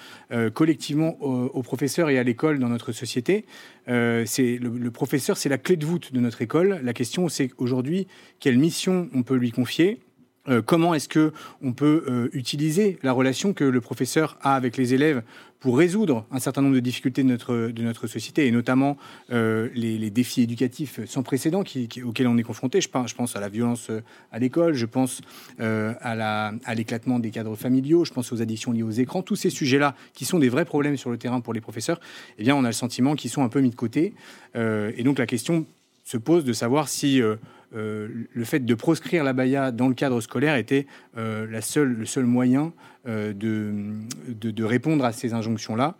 collectivement 0.53 1.21
aux, 1.21 1.63
professeurs 1.63 2.09
et 2.09 2.17
à 2.17 2.23
l'école 2.23 2.59
dans 2.59 2.69
notre 2.69 2.91
société. 2.91 3.45
c'est 3.87 4.57
le, 4.61 4.77
le 4.77 4.91
professeur, 4.91 5.37
c'est 5.37 5.49
la 5.49 5.57
clé 5.57 5.75
de 5.75 5.85
voûte 5.85 6.13
de 6.13 6.19
notre 6.19 6.41
école. 6.41 6.79
La 6.83 6.93
question, 6.93 7.29
c'est 7.29 7.51
aujourd'hui 7.57 8.07
quelle 8.39 8.57
mission 8.57 9.09
on 9.13 9.23
peut 9.23 9.35
lui 9.35 9.51
confier 9.51 9.99
euh, 10.49 10.61
comment 10.61 10.93
est-ce 10.93 11.07
que 11.07 11.31
on 11.61 11.71
peut 11.71 12.03
euh, 12.09 12.29
utiliser 12.33 12.99
la 13.01 13.13
relation 13.13 13.53
que 13.53 13.63
le 13.63 13.79
professeur 13.79 14.37
a 14.41 14.55
avec 14.55 14.75
les 14.75 14.93
élèves 14.93 15.23
pour 15.61 15.77
résoudre 15.77 16.25
un 16.31 16.39
certain 16.39 16.61
nombre 16.61 16.75
de 16.75 16.81
difficultés 16.81 17.23
de 17.23 17.29
notre, 17.29 17.69
de 17.69 17.81
notre 17.81 18.07
société, 18.07 18.45
et 18.45 18.51
notamment 18.51 18.97
euh, 19.31 19.69
les, 19.73 20.09
défis 20.09 20.41
éducatifs 20.41 20.99
sans 21.05 21.23
précédent 21.23 21.61
auxquels 21.61 22.27
on 22.27 22.37
est 22.37 22.43
confronté? 22.43 22.81
Je 22.81 22.89
pense, 22.89 23.35
à 23.37 23.39
la 23.39 23.47
violence 23.47 23.89
à 24.33 24.39
l'école, 24.39 24.73
je 24.73 24.85
pense 24.85 25.21
à 25.59 26.51
l'éclatement 26.75 27.19
des 27.19 27.31
cadres 27.31 27.55
familiaux, 27.55 28.03
je 28.03 28.11
pense 28.11 28.33
aux 28.33 28.41
addictions 28.41 28.73
liées 28.73 28.83
aux 28.83 28.91
écrans. 28.91 29.21
Tous 29.21 29.37
ces 29.37 29.49
sujets-là, 29.49 29.95
qui 30.13 30.25
sont 30.25 30.39
des 30.39 30.49
vrais 30.49 30.65
problèmes 30.65 30.97
sur 30.97 31.09
le 31.09 31.17
terrain 31.17 31.39
pour 31.39 31.53
les 31.53 31.61
professeurs, 31.61 32.01
eh 32.37 32.43
bien, 32.43 32.57
on 32.57 32.65
a 32.65 32.67
le 32.67 32.73
sentiment 32.73 33.15
qu'ils 33.15 33.31
sont 33.31 33.43
un 33.43 33.49
peu 33.49 33.61
mis 33.61 33.69
de 33.69 33.75
côté. 33.75 34.13
et 34.55 35.03
donc 35.03 35.17
la 35.17 35.25
question 35.25 35.65
se 36.03 36.17
pose 36.17 36.43
de 36.43 36.51
savoir 36.51 36.89
si 36.89 37.21
euh, 37.75 38.07
le 38.31 38.43
fait 38.45 38.59
de 38.59 38.75
proscrire 38.75 39.23
la 39.23 39.33
baya 39.33 39.71
dans 39.71 39.87
le 39.87 39.93
cadre 39.93 40.21
scolaire 40.21 40.55
était 40.55 40.85
euh, 41.17 41.47
la 41.49 41.61
seule, 41.61 41.93
le 41.93 42.05
seul 42.05 42.25
moyen 42.25 42.73
euh, 43.07 43.33
de, 43.33 43.71
de, 44.27 44.63
répondre 44.63 45.03
à 45.05 45.11
ces 45.11 45.33
injonctions-là, 45.33 45.95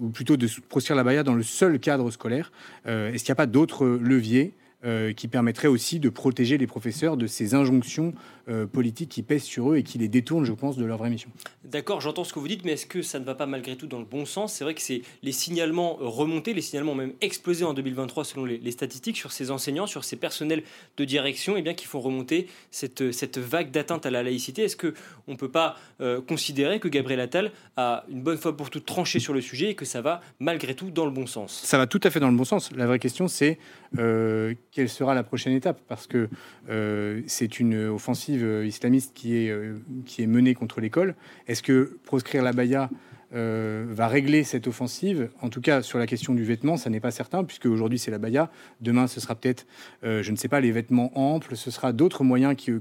ou 0.00 0.08
plutôt 0.10 0.36
de 0.36 0.48
proscrire 0.68 0.96
la 0.96 1.04
baya 1.04 1.22
dans 1.22 1.34
le 1.34 1.42
seul 1.42 1.78
cadre 1.78 2.10
scolaire. 2.10 2.52
Est-ce 2.86 3.24
qu'il 3.24 3.30
n'y 3.30 3.32
a 3.32 3.36
pas 3.36 3.46
d'autres 3.46 3.86
leviers 3.86 4.54
euh, 4.84 5.12
qui 5.12 5.28
permettrait 5.28 5.68
aussi 5.68 6.00
de 6.00 6.08
protéger 6.08 6.56
les 6.56 6.66
professeurs 6.66 7.18
de 7.18 7.26
ces 7.26 7.54
injonctions 7.54 8.14
euh, 8.48 8.66
politiques 8.66 9.10
qui 9.10 9.22
pèsent 9.22 9.44
sur 9.44 9.72
eux 9.72 9.76
et 9.76 9.82
qui 9.82 9.98
les 9.98 10.08
détournent, 10.08 10.46
je 10.46 10.54
pense, 10.54 10.78
de 10.78 10.84
leur 10.86 10.96
vraie 10.96 11.10
mission. 11.10 11.30
D'accord, 11.64 12.00
j'entends 12.00 12.24
ce 12.24 12.32
que 12.32 12.38
vous 12.38 12.48
dites, 12.48 12.64
mais 12.64 12.72
est-ce 12.72 12.86
que 12.86 13.02
ça 13.02 13.20
ne 13.20 13.24
va 13.26 13.34
pas 13.34 13.44
malgré 13.44 13.76
tout 13.76 13.86
dans 13.86 13.98
le 13.98 14.06
bon 14.06 14.24
sens? 14.24 14.54
C'est 14.54 14.64
vrai 14.64 14.74
que 14.74 14.80
c'est 14.80 15.02
les 15.22 15.32
signalements 15.32 15.96
remontés, 16.00 16.54
les 16.54 16.62
signalements 16.62 16.94
même 16.94 17.12
explosés 17.20 17.64
en 17.64 17.74
2023 17.74 18.24
selon 18.24 18.46
les, 18.46 18.70
statistiques 18.70 19.18
sur 19.18 19.32
ces 19.32 19.50
enseignants, 19.50 19.86
sur 19.86 20.02
ces 20.02 20.16
personnels 20.16 20.62
de 20.96 21.04
direction, 21.04 21.56
et 21.56 21.58
eh 21.58 21.62
bien 21.62 21.74
qui 21.74 21.84
font 21.84 22.00
remonter 22.00 22.48
cette, 22.70 23.12
cette 23.12 23.36
vague 23.36 23.70
d'atteinte 23.70 24.06
à 24.06 24.10
la 24.10 24.22
laïcité. 24.22 24.62
Est-ce 24.62 24.76
que 24.76 24.94
on 25.28 25.36
peut 25.36 25.50
pas 25.50 25.76
euh, 26.00 26.22
considérer 26.22 26.80
que 26.80 26.88
Gabriel 26.88 27.20
Attal 27.20 27.52
a 27.76 28.04
une 28.08 28.22
bonne 28.22 28.38
fois 28.38 28.56
pour 28.56 28.70
toutes 28.70 28.86
tranché 28.86 29.20
sur 29.20 29.34
le 29.34 29.42
sujet 29.42 29.70
et 29.70 29.74
que 29.74 29.84
ça 29.84 30.00
va 30.00 30.22
malgré 30.38 30.74
tout 30.74 30.90
dans 30.90 31.04
le 31.04 31.10
bon 31.10 31.26
sens? 31.26 31.60
Ça 31.64 31.76
va 31.76 31.86
tout 31.86 32.00
à 32.02 32.10
fait 32.10 32.20
dans 32.20 32.30
le 32.30 32.36
bon 32.36 32.44
sens. 32.44 32.72
La 32.72 32.86
vraie 32.86 32.98
question, 32.98 33.28
c'est 33.28 33.58
quelle 33.96 34.88
sera 34.88 35.14
la 35.14 35.22
prochaine 35.22 35.52
étape? 35.52 35.80
Parce 35.88 36.06
que 36.06 36.28
euh, 36.68 37.22
c'est 37.26 37.60
une 37.60 37.86
offensive 37.86 38.62
islamiste 38.64 39.12
qui 39.14 39.36
est, 39.36 39.50
euh, 39.50 39.78
qui 40.06 40.22
est 40.22 40.26
menée 40.26 40.54
contre 40.54 40.80
l'école. 40.80 41.14
Est-ce 41.48 41.62
que 41.62 41.98
proscrire 42.04 42.42
la 42.42 42.52
baya 42.52 42.90
euh, 43.34 43.86
va 43.88 44.08
régler 44.08 44.44
cette 44.44 44.66
offensive? 44.66 45.30
En 45.40 45.48
tout 45.48 45.60
cas, 45.60 45.82
sur 45.82 45.98
la 45.98 46.06
question 46.06 46.34
du 46.34 46.44
vêtement, 46.44 46.76
ça 46.76 46.90
n'est 46.90 47.00
pas 47.00 47.10
certain, 47.10 47.44
puisque 47.44 47.66
aujourd'hui 47.66 47.98
c'est 47.98 48.10
la 48.10 48.18
baya. 48.18 48.50
Demain, 48.80 49.06
ce 49.06 49.20
sera 49.20 49.34
peut-être, 49.34 49.66
je 50.02 50.30
ne 50.30 50.36
sais 50.36 50.48
pas, 50.48 50.60
les 50.60 50.72
vêtements 50.72 51.10
amples. 51.18 51.56
Ce 51.56 51.70
sera 51.70 51.92
d'autres 51.92 52.22
moyens 52.24 52.54
qui, 52.56 52.72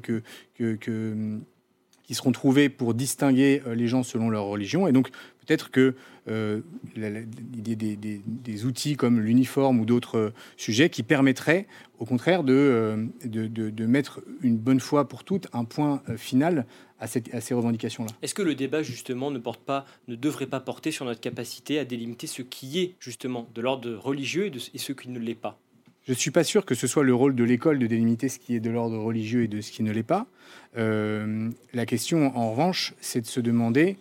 qui 0.59 2.13
seront 2.13 2.31
trouvés 2.31 2.69
pour 2.69 2.93
distinguer 2.93 3.61
les 3.67 3.87
gens 3.87 4.03
selon 4.03 4.29
leur 4.29 4.45
religion. 4.45 4.87
Et 4.87 4.91
donc, 4.91 5.09
peut-être 5.49 5.71
que 5.71 5.95
euh, 6.29 6.62
l'idée 6.95 7.95
des, 7.95 8.65
outils 8.65 8.95
comme 8.95 9.19
l'uniforme 9.19 9.79
ou 9.79 9.85
d'autres 9.85 10.17
euh, 10.17 10.33
sujets 10.57 10.89
qui 10.89 11.01
permettraient 11.01 11.65
au 11.97 12.05
contraire 12.05 12.43
euh, 12.47 13.07
de, 13.25 13.47
de, 13.47 13.85
mettre 13.85 14.21
une 14.41 14.57
bonne 14.57 14.79
fois 14.79 15.07
pour 15.07 15.23
toutes 15.23 15.47
un 15.53 15.63
point 15.63 16.03
final 16.17 16.67
à, 16.99 17.07
cette, 17.07 17.33
à 17.33 17.41
ces 17.41 17.55
revendications-là. 17.55 18.12
Est-ce 18.21 18.35
que 18.35 18.43
le 18.43 18.53
débat 18.53 18.83
justement 18.83 19.31
ne 19.31 19.39
porte 19.39 19.62
pas, 19.62 19.85
ne 20.07 20.15
devrait 20.15 20.45
pas 20.45 20.59
porter 20.59 20.91
sur 20.91 21.05
notre 21.05 21.19
capacité 21.19 21.79
à 21.79 21.85
délimiter 21.85 22.27
ce 22.27 22.43
qui 22.43 22.79
est 22.79 22.95
justement 22.99 23.49
de 23.55 23.62
l'ordre 23.62 23.95
religieux 23.95 24.45
et, 24.45 24.51
et 24.73 24.77
ce 24.77 24.93
qui 24.93 25.09
ne 25.09 25.17
l'est 25.17 25.33
pas? 25.33 25.57
Je 26.05 26.12
ne 26.12 26.17
suis 26.17 26.31
pas 26.31 26.43
sûr 26.43 26.63
que 26.65 26.75
ce 26.75 26.85
soit 26.85 27.03
le 27.03 27.13
rôle 27.15 27.35
de 27.35 27.43
l'école 27.43 27.79
de 27.79 27.88
délimiter 27.88 28.29
ce 28.29 28.38
qui 28.38 28.55
est 28.55 28.59
de 28.59 28.69
l'ordre 28.69 28.97
religieux 28.99 29.43
et 29.43 29.47
de 29.47 29.62
ce 29.62 29.71
qui 29.71 29.81
ne 29.81 29.91
l'est 29.91 30.03
pas. 30.03 30.27
la 30.75 31.85
question, 31.88 32.38
en 32.38 32.51
revanche, 32.51 32.93
c'est 32.99 33.21
de 33.21 33.27
se 33.27 33.39
demander 33.39 33.97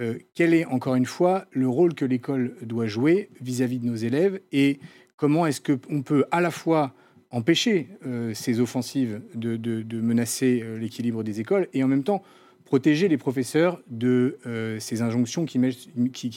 euh, 0.00 0.18
quel 0.34 0.54
est, 0.54 0.64
encore 0.66 0.94
une 0.94 1.06
fois, 1.06 1.46
le 1.50 1.68
rôle 1.68 1.94
que 1.94 2.04
l'école 2.04 2.54
doit 2.62 2.86
jouer 2.86 3.30
vis-à-vis 3.40 3.78
de 3.78 3.86
nos 3.86 3.96
élèves 3.96 4.40
et 4.52 4.78
comment 5.16 5.46
est-ce 5.46 5.60
qu'on 5.60 6.02
peut 6.02 6.24
à 6.30 6.40
la 6.40 6.50
fois 6.50 6.94
empêcher 7.30 7.88
euh, 8.06 8.32
ces 8.32 8.60
offensives 8.60 9.20
de, 9.34 10.00
menacer 10.00 10.62
euh, 10.62 10.78
l'équilibre 10.78 11.24
des 11.24 11.40
écoles 11.40 11.68
et 11.74 11.82
en 11.82 11.88
même 11.88 12.04
temps 12.04 12.22
protéger 12.64 13.08
les 13.08 13.16
professeurs 13.16 13.80
de 13.88 14.36
ces 14.78 15.00
injonctions 15.00 15.46
qui, 15.46 15.58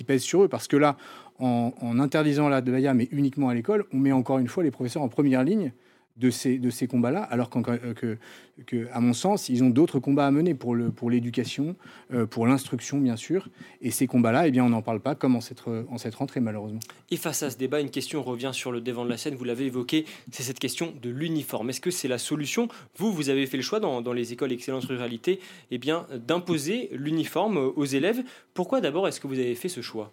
pèsent 0.08 0.22
sur 0.22 0.44
eux. 0.44 0.48
Parce 0.48 0.70
que 0.70 0.78
là, 0.78 0.96
en, 1.40 2.00
interdisant 2.00 2.48
la 2.48 2.62
baya, 2.62 2.94
mais 2.94 3.10
uniquement 3.12 3.50
à 3.50 3.54
l'école, 3.54 3.84
on 3.92 3.98
met 3.98 4.14
encore 4.14 4.40
une 4.40 4.48
fois 4.48 4.64
les 4.64 4.72
professeurs 4.72 5.02
en 5.02 5.10
première 5.10 5.44
ligne 5.44 5.74
de 6.18 6.30
ces, 6.30 6.58
de 6.58 6.70
ces 6.70 6.88
combats-là, 6.88 7.24
alors 7.24 7.50
euh, 7.56 7.94
que, 7.94 8.18
que, 8.66 8.88
à 8.92 9.00
mon 9.00 9.14
sens, 9.14 9.50
ils 9.50 9.64
ont 9.64 9.70
d'autres 9.70 10.00
combats 10.00 10.28
à 10.28 10.32
mener 10.32 10.54
pour, 10.54 10.76
le, 10.76 10.92
pour 10.92 11.10
l'éducation, 11.10 11.76
euh, 12.14 12.26
pour 12.26 12.46
l'instruction, 12.48 13.00
bien 13.00 13.16
sûr. 13.16 13.50
Et 13.82 13.92
ces 13.92 14.08
combats-là, 14.08 14.48
eh 14.48 14.52
bien, 14.52 14.64
on 14.64 14.70
n'en 14.70 14.82
parle 14.82 15.00
pas 15.00 15.16
comme 15.16 15.36
en 15.36 15.42
cette, 15.42 15.64
en 15.68 15.98
cette 15.98 16.16
rentrée, 16.16 16.40
malheureusement. 16.40 16.80
Et 17.10 17.18
face 17.18 17.44
à 17.44 17.50
ce 17.50 17.58
débat, 17.58 17.80
une 17.80 17.90
question 17.90 18.24
revient 18.24 18.52
sur 18.54 18.72
le 18.72 18.82
devant 18.82 19.06
de 19.06 19.10
la 19.10 19.18
scène, 19.18 19.36
vous 19.36 19.46
l'avez 19.46 19.66
évoqué, 19.66 20.06
c'est 20.32 20.44
cette 20.44 20.60
question 20.60 20.94
de 21.02 21.10
l'uniforme. 21.10 21.70
Est-ce 21.70 21.82
que 21.82 21.92
c'est 21.92 22.08
la 22.08 22.18
solution? 22.18 22.68
Vous, 22.98 23.12
vous 23.12 23.30
avez 23.30 23.46
fait 23.48 23.58
le 23.58 23.64
choix 23.64 23.80
dans, 23.80 24.02
dans 24.02 24.14
les 24.14 24.34
écoles 24.34 24.52
Excellence 24.52 24.86
Ruralité 24.86 25.40
eh 25.72 25.78
bien, 25.78 26.06
d'imposer 26.28 26.90
l'uniforme 26.92 27.58
aux 27.58 27.86
élèves. 27.86 28.22
Pourquoi 28.54 28.82
d'abord 28.82 29.08
est-ce 29.08 29.20
que 29.20 29.28
vous 29.28 29.40
avez 29.40 29.56
fait 29.56 29.70
ce 29.70 29.82
choix? 29.82 30.12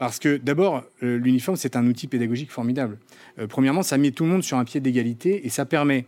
Parce 0.00 0.18
que 0.18 0.38
d'abord, 0.38 0.82
euh, 1.02 1.18
l'uniforme, 1.18 1.58
c'est 1.58 1.76
un 1.76 1.86
outil 1.86 2.06
pédagogique 2.06 2.50
formidable. 2.50 2.98
Euh, 3.38 3.46
premièrement, 3.46 3.82
ça 3.82 3.98
met 3.98 4.12
tout 4.12 4.24
le 4.24 4.30
monde 4.30 4.42
sur 4.42 4.56
un 4.56 4.64
pied 4.64 4.80
d'égalité 4.80 5.44
et 5.44 5.50
ça 5.50 5.66
permet 5.66 6.06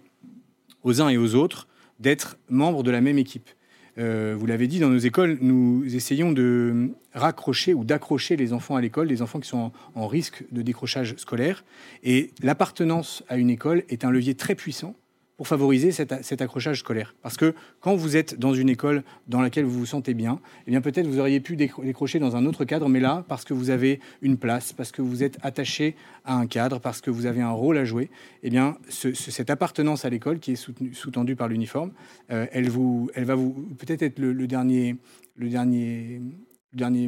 aux 0.82 1.02
uns 1.02 1.10
et 1.10 1.18
aux 1.18 1.34
autres 1.34 1.68
d'être 2.00 2.38
membres 2.48 2.82
de 2.82 2.90
la 2.90 3.02
même 3.02 3.18
équipe. 3.18 3.50
Euh, 3.98 4.34
vous 4.38 4.46
l'avez 4.46 4.66
dit, 4.66 4.78
dans 4.78 4.88
nos 4.88 4.96
écoles, 4.96 5.36
nous 5.42 5.84
essayons 5.94 6.32
de 6.32 6.92
raccrocher 7.12 7.74
ou 7.74 7.84
d'accrocher 7.84 8.34
les 8.36 8.54
enfants 8.54 8.76
à 8.76 8.80
l'école, 8.80 9.08
les 9.08 9.20
enfants 9.20 9.40
qui 9.40 9.48
sont 9.48 9.72
en 9.94 10.06
risque 10.06 10.42
de 10.50 10.62
décrochage 10.62 11.14
scolaire. 11.18 11.62
Et 12.02 12.30
l'appartenance 12.42 13.22
à 13.28 13.36
une 13.36 13.50
école 13.50 13.82
est 13.90 14.06
un 14.06 14.10
levier 14.10 14.34
très 14.34 14.54
puissant 14.54 14.94
pour 15.36 15.48
favoriser 15.48 15.92
cet, 15.92 16.40
accrochage 16.40 16.80
scolaire. 16.80 17.14
Parce 17.22 17.36
que 17.36 17.54
quand 17.80 17.96
vous 17.96 18.16
êtes 18.16 18.38
dans 18.38 18.54
une 18.54 18.68
école 18.68 19.02
dans 19.28 19.40
laquelle 19.40 19.64
vous 19.64 19.80
vous 19.80 19.86
sentez 19.86 20.14
bien, 20.14 20.40
eh 20.66 20.70
bien 20.70 20.80
peut-être 20.80 21.06
vous 21.06 21.18
auriez 21.18 21.40
pu 21.40 21.56
décrocher 21.56 22.18
dans 22.18 22.36
un 22.36 22.44
autre 22.44 22.64
cadre, 22.64 22.88
mais 22.88 23.00
là, 23.00 23.24
parce 23.28 23.44
que 23.44 23.54
vous 23.54 23.70
avez 23.70 24.00
une 24.20 24.36
place, 24.36 24.72
parce 24.72 24.92
que 24.92 25.02
vous 25.02 25.22
êtes 25.22 25.38
attaché 25.42 25.96
à 26.24 26.36
un 26.36 26.46
cadre, 26.46 26.80
parce 26.80 27.00
que 27.00 27.10
vous 27.10 27.26
avez 27.26 27.40
un 27.40 27.50
rôle 27.50 27.78
à 27.78 27.84
jouer, 27.84 28.10
eh 28.42 28.50
bien 28.50 28.76
cette 28.88 29.50
appartenance 29.50 30.04
à 30.04 30.10
l'école 30.10 30.38
qui 30.38 30.52
est 30.52 30.92
sous-tendue 30.92 31.36
par 31.36 31.48
l'uniforme, 31.48 31.92
euh, 32.30 32.46
elle, 32.52 32.68
va 32.68 33.36
peut-être 33.78 34.02
être 34.02 34.18
le, 34.18 34.46
dernier 34.46 34.98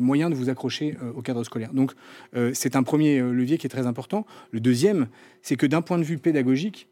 moyen 0.00 0.30
de 0.30 0.34
vous 0.34 0.48
accrocher 0.48 0.96
euh, 1.02 1.12
au 1.12 1.22
cadre 1.22 1.44
scolaire. 1.44 1.72
Donc 1.72 1.92
euh, 2.34 2.52
c'est 2.54 2.74
un 2.74 2.82
premier 2.82 3.20
levier 3.20 3.58
qui 3.58 3.66
est 3.66 3.70
très 3.70 3.86
important. 3.86 4.26
Le 4.50 4.60
deuxième, 4.60 5.08
c'est 5.42 5.56
que 5.56 5.66
d'un 5.66 5.82
point 5.82 5.98
de 5.98 6.04
vue 6.04 6.18
pédagogique, 6.18 6.88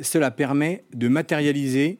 cela 0.00 0.30
permet 0.30 0.84
de 0.94 1.08
matérialiser 1.08 1.98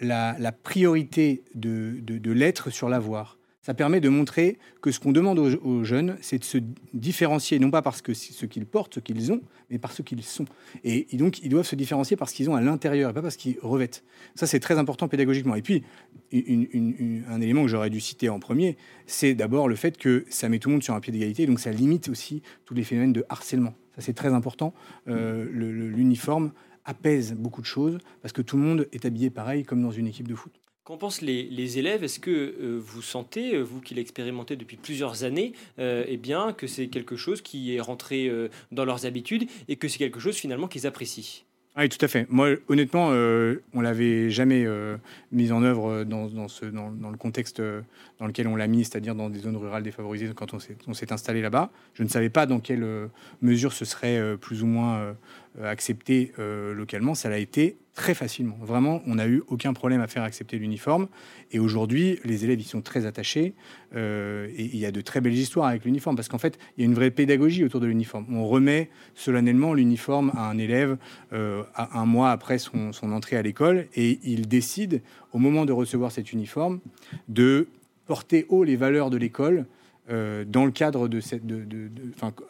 la, 0.00 0.52
priorité 0.52 1.42
de, 1.54 2.30
l'être 2.32 2.70
sur 2.70 2.88
l'avoir. 2.88 3.38
Ça 3.62 3.72
permet 3.72 4.00
de 4.02 4.10
montrer 4.10 4.58
que 4.82 4.90
ce 4.90 5.00
qu'on 5.00 5.12
demande 5.12 5.38
aux, 5.38 5.84
jeunes, 5.84 6.18
c'est 6.20 6.38
de 6.38 6.44
se 6.44 6.58
différencier, 6.92 7.58
non 7.58 7.70
pas 7.70 7.80
parce 7.80 8.02
que 8.02 8.12
ce 8.12 8.44
qu'ils 8.44 8.66
portent, 8.66 8.96
ce 8.96 9.00
qu'ils 9.00 9.32
ont, 9.32 9.40
mais 9.70 9.78
parce 9.78 10.02
qu'ils 10.02 10.22
sont. 10.22 10.44
Et, 10.84 11.06
donc, 11.16 11.42
ils 11.42 11.48
doivent 11.48 11.66
se 11.66 11.74
différencier 11.74 12.14
parce 12.14 12.34
qu'ils 12.34 12.50
ont 12.50 12.56
à 12.56 12.60
l'intérieur, 12.60 13.10
et 13.10 13.14
pas 13.14 13.22
parce 13.22 13.36
qu'ils 13.36 13.56
revêtent. 13.62 14.04
Ça, 14.34 14.46
c'est 14.46 14.60
très 14.60 14.76
important 14.76 15.08
pédagogiquement. 15.08 15.54
Et 15.54 15.62
puis, 15.62 15.82
un 16.34 17.40
élément 17.40 17.62
que 17.62 17.68
j'aurais 17.68 17.88
dû 17.88 18.00
citer 18.00 18.28
en 18.28 18.38
premier, 18.38 18.76
c'est 19.06 19.32
d'abord 19.34 19.66
le 19.66 19.76
fait 19.76 19.96
que 19.96 20.26
ça 20.28 20.50
met 20.50 20.58
tout 20.58 20.68
le 20.68 20.74
monde 20.74 20.82
sur 20.82 20.92
un 20.92 21.00
pied 21.00 21.12
d'égalité, 21.12 21.46
donc 21.46 21.58
ça 21.58 21.70
limite 21.70 22.10
aussi 22.10 22.42
tous 22.66 22.74
les 22.74 22.84
phénomènes 22.84 23.14
de 23.14 23.24
harcèlement. 23.30 23.72
Ça, 23.94 24.02
c'est 24.02 24.12
très 24.12 24.34
important. 24.34 24.74
Euh, 25.08 25.48
l'uniforme 25.50 26.52
apaise 26.84 27.34
beaucoup 27.34 27.60
de 27.60 27.66
choses 27.66 27.98
parce 28.22 28.32
que 28.32 28.42
tout 28.42 28.56
le 28.56 28.62
monde 28.62 28.88
est 28.92 29.04
habillé 29.04 29.30
pareil 29.30 29.64
comme 29.64 29.82
dans 29.82 29.90
une 29.90 30.06
équipe 30.06 30.28
de 30.28 30.34
foot. 30.34 30.52
Qu'en 30.84 30.98
pensent 30.98 31.22
les, 31.22 31.78
élèves? 31.78 32.04
Est-ce 32.04 32.20
que 32.20 32.30
euh, 32.30 32.78
vous 32.78 33.00
sentez, 33.00 33.54
euh, 33.54 33.62
vous 33.62 33.80
qui 33.80 33.94
l'expérimentez 33.94 34.54
depuis 34.54 34.76
plusieurs 34.76 35.24
années, 35.24 35.54
euh, 35.78 36.04
eh 36.06 36.18
bien, 36.18 36.52
que 36.52 36.66
c'est 36.66 36.88
quelque 36.88 37.16
chose 37.16 37.40
qui 37.40 37.74
est 37.74 37.80
rentré 37.80 38.30
dans 38.70 38.84
leurs 38.84 39.06
habitudes 39.06 39.48
et 39.68 39.76
que 39.76 39.88
c'est 39.88 39.96
quelque 39.96 40.20
chose 40.20 40.36
finalement 40.36 40.68
qu'ils 40.68 40.86
apprécient? 40.86 41.44
Oui, 41.78 41.88
tout 41.88 42.04
à 42.04 42.06
fait. 42.06 42.26
Moi, 42.30 42.56
honnêtement, 42.68 43.08
euh, 43.12 43.62
on 43.72 43.80
l'avait 43.80 44.28
jamais 44.30 44.66
mis 45.32 45.52
en 45.52 45.62
œuvre 45.62 46.04
dans, 46.04 46.48
ce, 46.48 46.66
dans, 46.66 47.10
le 47.10 47.16
contexte 47.16 47.62
dans 48.18 48.26
lequel 48.26 48.46
on 48.46 48.54
l'a 48.54 48.66
mis, 48.66 48.84
c'est-à-dire 48.84 49.14
dans 49.14 49.30
des 49.30 49.40
zones 49.40 49.56
rurales 49.56 49.82
défavorisées 49.82 50.30
quand 50.36 50.52
on 50.54 50.58
s'est 50.94 51.12
installé 51.12 51.40
là-bas. 51.40 51.70
Je 51.94 52.02
ne 52.02 52.08
savais 52.08 52.30
pas 52.30 52.44
dans 52.44 52.60
quelle 52.60 52.86
mesure 53.40 53.72
ce 53.72 53.86
serait 53.86 54.36
plus 54.36 54.62
ou 54.62 54.66
moins 54.66 54.98
euh, 54.98 55.12
accepté 55.62 56.32
euh, 56.38 56.74
localement, 56.74 57.14
ça 57.14 57.28
l'a 57.28 57.38
été 57.38 57.76
très 57.94 58.14
facilement. 58.14 58.56
Vraiment, 58.60 59.02
on 59.06 59.14
n'a 59.14 59.28
eu 59.28 59.42
aucun 59.46 59.72
problème 59.72 60.00
à 60.00 60.08
faire 60.08 60.24
accepter 60.24 60.58
l'uniforme. 60.58 61.06
Et 61.52 61.60
aujourd'hui, 61.60 62.18
les 62.24 62.44
élèves 62.44 62.60
y 62.60 62.64
sont 62.64 62.82
très 62.82 63.06
attachés. 63.06 63.54
Euh, 63.94 64.48
et 64.56 64.64
il 64.64 64.76
y 64.76 64.86
a 64.86 64.90
de 64.90 65.00
très 65.00 65.20
belles 65.20 65.34
histoires 65.34 65.68
avec 65.68 65.84
l'uniforme, 65.84 66.16
parce 66.16 66.28
qu'en 66.28 66.38
fait, 66.38 66.58
il 66.76 66.80
y 66.80 66.84
a 66.84 66.86
une 66.86 66.94
vraie 66.94 67.12
pédagogie 67.12 67.64
autour 67.64 67.80
de 67.80 67.86
l'uniforme. 67.86 68.26
On 68.30 68.48
remet 68.48 68.90
solennellement 69.14 69.74
l'uniforme 69.74 70.32
à 70.34 70.48
un 70.48 70.58
élève 70.58 70.96
un 71.30 72.06
mois 72.06 72.32
après 72.32 72.58
son 72.58 72.92
entrée 73.12 73.36
à 73.36 73.42
l'école, 73.42 73.86
et 73.94 74.18
il 74.24 74.48
décide, 74.48 75.02
au 75.32 75.38
moment 75.38 75.64
de 75.64 75.72
recevoir 75.72 76.10
cet 76.10 76.32
uniforme, 76.32 76.80
de 77.28 77.68
porter 78.06 78.44
haut 78.48 78.64
les 78.64 78.76
valeurs 78.76 79.10
de 79.10 79.16
l'école 79.16 79.66
euh, 80.10 80.44
dans 80.46 80.66
le 80.66 80.70
cadre 80.70 81.08
de 81.08 81.20
cette, 81.20 81.46
de, 81.46 81.64
de, 81.64 81.90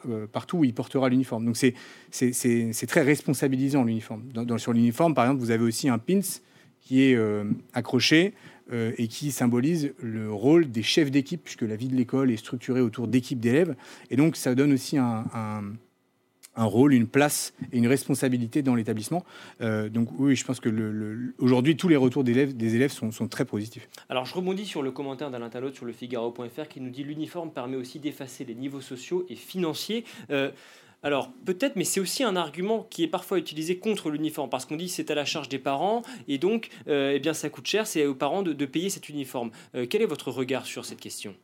euh, 0.09 0.27
partout 0.27 0.59
où 0.59 0.65
il 0.65 0.75
portera 0.75 1.09
l'uniforme. 1.09 1.45
Donc 1.45 1.57
c'est 1.57 2.87
très 2.89 3.03
responsabilisant 3.03 3.85
l'uniforme. 3.85 4.25
Dans, 4.33 4.59
sur 4.59 4.73
l'uniforme, 4.73 5.15
par 5.15 5.27
exemple, 5.27 5.41
vous 5.41 5.53
avez 5.53 5.63
aussi 5.63 5.89
un 5.89 5.99
pins 5.99 6.21
qui 6.81 7.05
est 7.05 7.15
euh, 7.15 7.45
accroché 7.73 8.35
et 8.97 9.09
qui 9.09 9.31
symbolise 9.31 9.93
le 10.03 10.33
rôle 10.33 10.71
des 10.71 10.83
chefs 10.83 11.11
d'équipe, 11.11 11.45
puisque 11.45 11.63
la 11.63 11.77
vie 11.77 11.89
de 11.89 11.95
l'école 11.95 12.31
est 12.31 12.39
structurée 12.39 12.81
autour 12.81 13.09
d'équipes 13.09 13.39
d'élèves. 13.39 13.77
Et 14.11 14.17
donc 14.17 14.37
ça 14.37 14.55
donne 14.55 14.73
aussi 14.73 14.97
un 14.97 15.25
rôle, 16.57 16.95
une 16.95 17.09
place 17.09 17.53
et 17.73 17.79
une 17.79 17.89
responsabilité 17.89 18.63
dans 18.63 18.75
l'établissement. 18.75 19.25
Euh, 19.61 19.89
donc 19.89 20.09
oui, 20.19 20.37
je 20.37 20.45
pense 20.45 20.61
que 20.61 20.69
le, 20.69 21.35
aujourd'hui, 21.39 21.77
tous 21.77 21.89
les 21.89 21.97
retours 21.97 22.25
des 22.25 22.75
élèves 22.75 22.93
sont, 22.93 23.11
très 23.29 23.45
positifs. 23.45 23.89
Alors 24.09 24.27
je 24.27 24.35
rebondis 24.35 24.67
sur 24.67 24.83
le 24.83 24.91
commentaire 24.91 25.31
d'Alain 25.31 25.49
Talot 25.49 25.73
sur 25.73 25.87
le 25.87 25.93
Figaro.fr 25.93 26.69
qui 26.69 26.81
nous 26.81 26.91
dit 26.91 27.03
l'uniforme 27.03 27.51
permet 27.51 27.77
aussi 27.77 27.99
d'effacer 27.99 28.45
les 28.45 28.55
niveaux 28.55 28.81
sociaux 28.81 29.25
et 29.29 29.35
financiers. 29.35 30.05
Euh, 30.31 30.51
alors 31.03 31.31
peut-être, 31.45 31.77
mais 31.77 31.85
c'est 31.85 32.01
aussi 32.01 32.23
un 32.23 32.37
argument 32.37 32.87
qui 32.89 33.03
est 33.03 33.09
parfois 33.09 33.39
utilisé 33.39 33.79
contre 33.79 34.11
l'uniforme, 34.11 34.49
parce 34.49 34.65
qu'on 34.65 34.77
dit 34.77 34.89
c'est 34.89 35.11
à 35.11 35.15
la 35.15 35.25
charge 35.25 35.49
des 35.49 35.59
parents, 35.59 36.03
et 36.29 36.39
donc 36.39 36.69
euh, 36.87 37.13
eh 37.15 37.19
bien, 37.19 37.35
ça 37.35 37.51
coûte 37.51 37.67
cher, 37.67 37.87
c'est 37.87 38.07
aux 38.07 38.15
parents 38.15 38.43
de, 38.43 38.53
de 38.53 38.67
payer 38.67 38.89
cet 38.89 39.09
uniforme. 39.09 39.51
quel 39.91 40.03
est 40.03 40.07
votre 40.07 40.31
regard 40.31 40.67
sur 40.67 40.85
cette 40.85 41.01
question? 41.01 41.35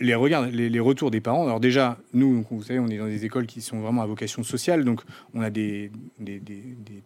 Les, 0.00 0.14
regards, 0.14 0.46
les, 0.46 0.80
retours 0.80 1.10
des 1.10 1.20
parents. 1.20 1.44
Alors 1.44 1.60
déjà, 1.60 1.98
nous, 2.12 2.44
vous 2.50 2.62
savez, 2.62 2.80
on 2.80 2.88
est 2.88 2.98
dans 2.98 3.06
des 3.06 3.24
écoles 3.24 3.46
qui 3.46 3.60
sont 3.60 3.78
vraiment 3.78 4.02
à 4.02 4.06
vocation 4.06 4.42
sociale, 4.42 4.84
donc 4.84 5.02
on 5.34 5.40
a 5.40 5.50
des, 5.50 5.92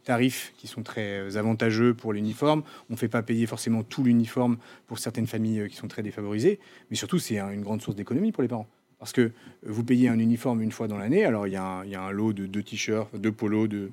tarifs 0.04 0.54
qui 0.56 0.66
sont 0.66 0.82
très 0.82 1.20
euh, 1.20 1.36
avantageux 1.36 1.94
pour 1.94 2.12
l'uniforme. 2.12 2.62
On 2.88 2.94
ne 2.94 2.98
fait 2.98 3.08
pas 3.08 3.22
payer 3.22 3.46
forcément 3.46 3.82
tout 3.82 4.02
l'uniforme 4.02 4.56
pour 4.86 4.98
certaines 4.98 5.26
familles 5.26 5.60
euh, 5.60 5.68
qui 5.68 5.76
sont 5.76 5.88
très 5.88 6.02
défavorisées, 6.02 6.58
mais 6.90 6.96
surtout 6.96 7.18
c'est 7.18 7.38
une 7.38 7.62
grande 7.62 7.82
source 7.82 7.96
d'économie 7.96 8.32
pour 8.32 8.42
les 8.42 8.48
parents. 8.48 8.66
Parce 8.98 9.12
que 9.12 9.20
euh, 9.20 9.32
vous 9.64 9.84
payez 9.84 10.08
un 10.08 10.18
uniforme 10.18 10.62
une 10.62 10.72
fois 10.72 10.88
dans 10.88 10.96
l'année, 10.96 11.24
alors 11.24 11.46
il 11.46 11.52
y, 11.52 11.56
a 11.56 11.82
un, 11.82 12.10
lot 12.10 12.32
de 12.32 12.46
deux 12.46 12.62
t-shirts, 12.62 13.14
deux 13.16 13.32
polos, 13.32 13.68
de, 13.68 13.90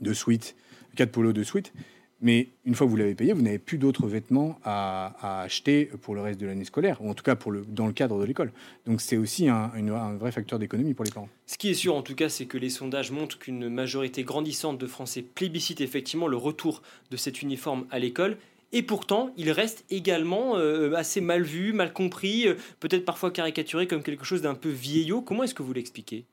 de 0.00 0.12
suites, 0.12 0.54
quatre 0.94 1.10
polos 1.10 1.34
de 1.34 1.42
suite. 1.42 1.72
Mais 2.20 2.48
une 2.64 2.74
fois 2.74 2.86
que 2.86 2.90
vous 2.90 2.96
l'avez 2.96 3.14
payé, 3.14 3.34
vous 3.34 3.42
n'avez 3.42 3.58
plus 3.58 3.76
d'autres 3.76 4.06
vêtements 4.06 4.58
à, 4.64 5.42
acheter 5.42 5.90
pour 6.00 6.14
le 6.14 6.22
reste 6.22 6.40
de 6.40 6.46
l'année 6.46 6.64
scolaire, 6.64 7.02
ou 7.02 7.10
en 7.10 7.14
tout 7.14 7.22
cas 7.22 7.36
dans 7.68 7.86
le 7.86 7.92
cadre 7.92 8.18
de 8.18 8.24
l'école. 8.24 8.52
Donc 8.86 9.00
c'est 9.00 9.16
aussi 9.16 9.48
un, 9.48 9.68
vrai 10.16 10.32
facteur 10.32 10.58
d'économie 10.58 10.94
pour 10.94 11.04
les 11.04 11.10
parents. 11.10 11.28
Ce 11.46 11.58
qui 11.58 11.68
est 11.68 11.74
sûr 11.74 11.94
en 11.94 12.02
tout 12.02 12.14
cas, 12.14 12.28
c'est 12.28 12.46
que 12.46 12.58
les 12.58 12.70
sondages 12.70 13.10
montrent 13.10 13.38
qu'une 13.38 13.68
majorité 13.68 14.22
grandissante 14.24 14.78
de 14.78 14.86
Français 14.86 15.22
plébiscite 15.22 15.80
effectivement 15.80 16.26
le 16.26 16.36
retour 16.36 16.82
de 17.10 17.16
cet 17.16 17.42
uniforme 17.42 17.86
à 17.90 17.98
l'école. 17.98 18.38
Et 18.72 18.82
pourtant, 18.82 19.30
il 19.36 19.50
reste 19.52 19.84
également 19.90 20.56
euh, 20.56 20.94
assez 20.94 21.20
mal 21.20 21.42
vu, 21.42 21.72
mal 21.72 21.92
compris, 21.92 22.48
euh, 22.48 22.54
peut-être 22.80 23.04
parfois 23.04 23.30
caricaturé 23.30 23.86
comme 23.86 24.02
quelque 24.02 24.24
chose 24.24 24.42
d'un 24.42 24.54
peu 24.54 24.70
vieillot. 24.70 25.22
Comment 25.22 25.44
est-ce 25.44 25.54
que 25.54 25.62
vous 25.62 25.72
l'expliquez? 25.72 26.24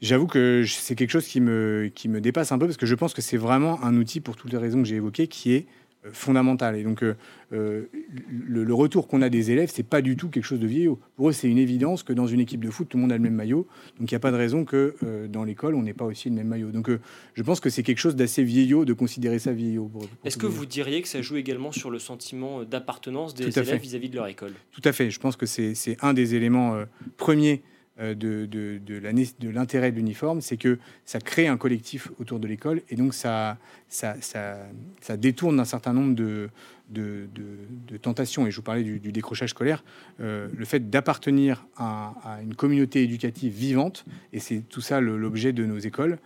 J'avoue 0.00 0.26
que 0.26 0.64
c'est 0.66 0.94
quelque 0.94 1.10
chose 1.10 1.26
qui 1.26 1.40
me, 1.40 1.90
qui 1.94 2.08
me 2.08 2.20
dépasse 2.20 2.52
un 2.52 2.58
peu 2.58 2.66
parce 2.66 2.78
que 2.78 2.86
je 2.86 2.94
pense 2.94 3.12
que 3.12 3.20
c'est 3.20 3.36
vraiment 3.36 3.82
un 3.84 3.96
outil 3.96 4.20
pour 4.20 4.36
toutes 4.36 4.52
les 4.52 4.58
raisons 4.58 4.82
que 4.82 4.88
j'ai 4.88 4.96
évoquées 4.96 5.26
qui 5.26 5.52
est 5.52 5.66
euh, 6.06 6.10
fondamental. 6.14 6.76
Et 6.76 6.82
donc, 6.82 7.02
euh, 7.02 7.14
euh, 7.52 7.84
le, 8.30 8.72
retour 8.72 9.06
qu'on 9.06 9.20
a 9.20 9.28
des 9.28 9.50
élèves, 9.50 9.70
c'est 9.70 9.82
pas 9.82 10.00
du 10.00 10.16
tout 10.16 10.30
quelque 10.30 10.44
chose 10.44 10.58
de 10.58 10.66
vieillot. 10.66 10.98
Pour 11.16 11.28
eux, 11.28 11.32
c'est 11.32 11.48
une 11.48 11.58
évidence 11.58 12.02
que 12.02 12.14
dans 12.14 12.26
une 12.26 12.40
équipe 12.40 12.64
de 12.64 12.70
foot, 12.70 12.88
tout 12.88 12.96
le 12.96 13.02
monde 13.02 13.12
a 13.12 13.18
le 13.18 13.22
même 13.22 13.34
maillot. 13.34 13.66
Donc, 13.98 14.10
il 14.10 14.14
n'y 14.14 14.16
a 14.16 14.20
pas 14.20 14.30
de 14.30 14.36
raison 14.36 14.64
que 14.64 14.96
dans 15.28 15.44
l'école, 15.44 15.74
on 15.74 15.82
n'ait 15.82 15.92
pas 15.92 16.06
aussi 16.06 16.30
le 16.30 16.36
même 16.36 16.48
maillot. 16.48 16.70
Donc, 16.70 16.90
je 17.34 17.42
pense 17.42 17.60
que 17.60 17.68
c'est 17.68 17.82
quelque 17.82 17.98
chose 17.98 18.16
d'assez 18.16 18.42
vieillot 18.42 18.86
de 18.86 18.94
considérer 18.94 19.38
ça 19.38 19.52
vieillot. 19.52 19.90
Est-ce 20.24 20.38
que 20.38 20.46
vous 20.46 20.64
diriez 20.64 21.02
que 21.02 21.08
ça 21.08 21.20
joue 21.20 21.36
également 21.36 21.72
sur 21.72 21.90
le 21.90 21.98
sentiment 21.98 22.64
d'appartenance 22.64 23.34
des 23.34 23.58
élèves 23.58 23.80
vis-à-vis 23.80 24.08
de 24.08 24.16
leur 24.16 24.28
école? 24.28 24.52
Tout 24.72 24.82
à 24.84 24.92
fait. 24.92 25.10
Je 25.10 25.20
pense 25.20 25.36
que 25.36 25.44
c'est 25.44 25.96
un 26.00 26.14
des 26.14 26.34
éléments 26.34 26.82
premiers 27.18 27.62
de, 28.00 28.46
de, 28.46 28.80
de 28.84 29.48
l'intérêt 29.48 29.92
de 29.92 29.96
l'uniforme, 29.96 30.40
c'est 30.40 30.56
que 30.56 30.78
ça 31.04 31.20
crée 31.20 31.48
un 31.48 31.56
collectif 31.56 32.10
autour 32.18 32.40
de 32.40 32.46
l'école 32.46 32.82
et 32.88 32.96
donc 32.96 33.14
ça, 33.14 33.58
ça, 33.88 34.16
ça, 34.20 35.16
détourne 35.16 35.60
un 35.60 35.64
certain 35.64 35.92
nombre 35.92 36.14
de, 36.14 36.48
de, 36.88 37.96
tentations. 38.00 38.46
Et 38.46 38.50
je 38.50 38.56
vous 38.56 38.62
parlais 38.62 38.82
du, 38.82 39.12
décrochage 39.12 39.50
scolaire. 39.50 39.84
le 40.18 40.64
fait 40.64 40.90
d'appartenir 40.90 41.66
à, 41.76 42.14
à, 42.24 42.42
une 42.42 42.54
communauté 42.54 43.02
éducative 43.02 43.52
vivante, 43.52 44.04
et 44.32 44.40
c'est 44.40 44.60
tout 44.68 44.80
ça 44.80 45.00
l'objet 45.00 45.52
de 45.52 45.64
nos 45.66 45.78
écoles, 45.78 46.18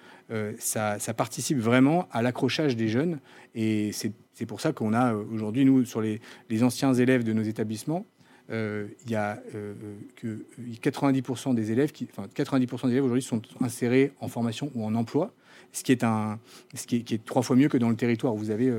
ça, 0.58 0.98
ça, 0.98 1.14
participe 1.14 1.58
vraiment 1.58 2.08
à 2.12 2.22
l'accrochage 2.22 2.76
des 2.76 2.88
jeunes. 2.88 3.18
Et 3.54 3.92
c'est 3.92 4.46
pour 4.46 4.60
ça 4.60 4.72
qu'on 4.72 4.92
a 4.92 5.14
aujourd'hui, 5.14 5.64
nous, 5.64 5.84
sur 5.84 6.00
les, 6.00 6.20
les 6.50 6.62
anciens 6.62 6.92
élèves 6.92 7.24
de 7.24 7.32
nos 7.32 7.42
établissements, 7.42 8.04
euh, 8.04 8.13
il 8.50 9.10
y 9.10 9.14
a 9.14 9.42
euh, 9.54 9.74
que 10.16 10.44
90% 10.82 11.54
des 11.54 11.72
élèves, 11.72 11.92
qui, 11.92 12.08
enfin 12.10 12.28
90% 12.34 12.86
des 12.86 12.92
élèves 12.92 13.04
aujourd'hui 13.04 13.22
sont 13.22 13.42
insérés 13.60 14.12
en 14.20 14.28
formation 14.28 14.70
ou 14.74 14.84
en 14.84 14.94
emploi, 14.94 15.32
ce 15.72 15.82
qui 15.82 15.92
est 15.92 16.04
un, 16.04 16.38
ce 16.74 16.86
qui 16.86 16.96
est, 16.96 17.24
trois 17.24 17.42
fois 17.42 17.56
mieux 17.56 17.68
que 17.68 17.78
dans 17.78 17.90
le 17.90 17.96
territoire 17.96 18.34
où 18.34 18.38
vous 18.38 18.50
avez 18.50 18.72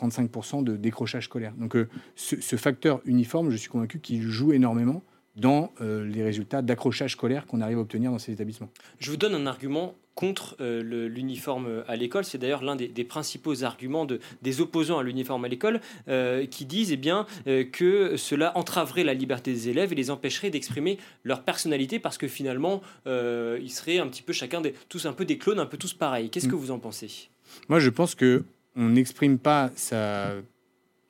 35% 0.00 0.58
euh, 0.58 0.62
de 0.62 0.76
décrochage 0.76 1.24
scolaire. 1.24 1.52
Donc 1.56 1.76
ce, 2.16 2.40
ce, 2.40 2.56
facteur 2.56 3.00
uniforme, 3.04 3.50
je 3.50 3.56
suis 3.56 3.70
convaincu 3.70 4.00
qu'il 4.00 4.22
joue 4.22 4.52
énormément 4.52 5.02
dans 5.36 5.72
les 5.80 6.22
résultats 6.22 6.62
d'accrochage 6.62 7.12
scolaire 7.12 7.46
qu'on 7.46 7.60
arrive 7.60 7.78
à 7.78 7.80
obtenir 7.80 8.12
dans 8.12 8.20
ces 8.20 8.30
établissements. 8.30 8.70
Je 9.00 9.10
vous 9.10 9.16
donne 9.16 9.34
un 9.34 9.46
argument 9.46 9.96
contre 10.14 10.56
euh, 10.60 11.08
l'uniforme 11.08 11.84
à 11.88 11.96
l'école. 11.96 12.24
C'est 12.24 12.38
d'ailleurs 12.38 12.62
l'un 12.62 12.76
des, 12.76 13.04
principaux 13.04 13.64
arguments 13.64 14.04
de, 14.04 14.20
des 14.42 14.60
opposants 14.60 14.98
à 14.98 15.02
l'uniforme 15.02 15.44
à 15.44 15.48
l'école 15.48 15.80
euh, 16.08 16.46
qui 16.46 16.64
disent 16.64 16.92
eh 16.92 16.96
bien, 16.96 17.26
euh, 17.46 17.64
que 17.64 18.16
cela 18.16 18.56
entraverait 18.56 19.04
la 19.04 19.14
liberté 19.14 19.52
des 19.52 19.68
élèves 19.68 19.92
et 19.92 19.94
les 19.94 20.10
empêcherait 20.10 20.50
d'exprimer 20.50 20.98
leur 21.24 21.42
personnalité 21.42 21.98
parce 21.98 22.18
que 22.18 22.28
finalement, 22.28 22.82
ils 23.06 23.70
seraient 23.70 23.98
un 23.98 24.08
petit 24.08 24.22
peu 24.22 24.32
chacun 24.32 24.60
des, 24.60 24.74
tous 24.88 25.06
un 25.06 25.12
peu 25.12 25.24
des 25.24 25.38
clones, 25.38 25.58
un 25.58 25.66
peu 25.66 25.76
tous 25.76 25.94
pareils. 25.94 26.30
Qu'est-ce 26.30 26.48
que 26.48 26.54
mm. 26.54 26.58
vous 26.58 26.70
en 26.70 26.78
pensez? 26.78 27.28
Moi, 27.68 27.78
je 27.78 27.90
pense 27.90 28.14
que 28.14 28.44
on 28.76 28.88
n'exprime 28.88 29.38
pas 29.38 29.70
sa, 29.76 30.32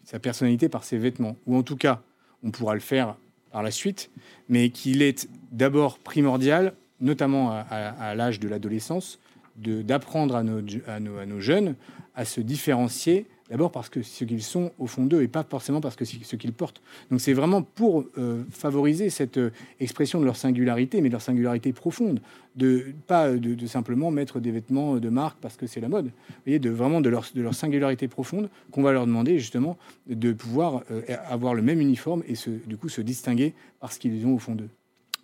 sa 0.05 0.19
personnalité 0.19 0.69
par 0.69 0.85
ses 0.85 0.99
vêtements, 0.99 1.37
ou 1.47 1.57
en 1.57 1.63
tout 1.63 1.77
cas, 1.77 2.03
on 2.43 2.51
pourra 2.51 2.75
le 2.75 2.81
faire 2.81 3.17
par 3.51 3.63
la 3.63 3.71
suite, 3.71 4.11
mais 4.49 4.71
qu'il 4.71 5.03
est 5.03 5.29
d'abord 5.53 5.99
primordial 5.99 6.75
notamment 7.05 7.53
à, 7.53 8.15
l'âge 8.15 8.41
de 8.41 8.49
l'adolescence, 8.49 9.21
d'apprendre 9.57 10.35
à 10.35 10.43
nos, 10.43 10.61
à, 10.89 10.99
nos, 10.99 11.41
jeunes 11.41 11.77
à 12.17 12.25
se 12.25 12.41
différencier, 12.41 13.27
d'abord 13.51 13.71
parce 13.71 13.89
que 13.89 14.03
ce 14.03 14.25
qu'ils 14.25 14.43
sont 14.43 14.73
au 14.79 14.87
fond 14.87 15.05
d'eux 15.05 15.23
et 15.23 15.29
pas 15.29 15.45
forcément 15.45 15.81
parce 15.81 15.97
que 15.97 16.05
ce 16.05 16.37
qu'ils 16.37 16.53
portent. 16.53 16.81
Donc 17.11 17.21
c'est 17.21 17.35
vraiment 17.35 17.63
pour 17.63 18.05
euh, 18.19 18.43
favoriser 18.51 19.11
cette 19.11 19.37
euh, 19.37 19.51
expression 19.81 20.19
de 20.19 20.25
leur 20.25 20.37
singularité, 20.37 21.01
mais 21.01 21.09
de 21.09 21.13
leur 21.13 21.21
singularité 21.21 21.73
profonde, 21.73 22.21
de 22.57 22.87
pas 23.07 23.31
de, 23.31 23.67
simplement 23.67 24.11
mettre 24.11 24.41
des 24.41 24.51
vêtements 24.51 24.97
de 24.97 25.09
marque 25.09 25.39
parce 25.41 25.57
que 25.57 25.67
c'est 25.67 25.81
la 25.81 25.89
mode, 25.89 26.11
voyez, 26.47 26.59
de 26.59 26.71
vraiment 26.71 27.01
de 27.01 27.11
leur, 27.11 27.27
de 27.35 27.43
leur 27.43 27.55
singularité 27.55 28.09
profonde 28.09 28.49
qu'on 28.71 28.83
va 28.83 28.93
leur 28.93 29.07
demander 29.07 29.39
justement 29.39 29.77
de 30.09 30.33
pouvoir 30.33 30.83
euh, 30.91 31.03
avoir 31.29 31.55
le 31.55 31.63
même 31.63 31.81
uniforme 31.81 32.23
et 32.27 32.35
du 32.67 32.77
coup 32.77 32.89
se 32.89 33.03
distinguer 33.03 33.55
parce 33.79 33.99
qu'ils 33.99 34.27
ont 34.27 34.35
au 34.35 34.39
fond 34.39 34.55
d'eux. 34.55 34.71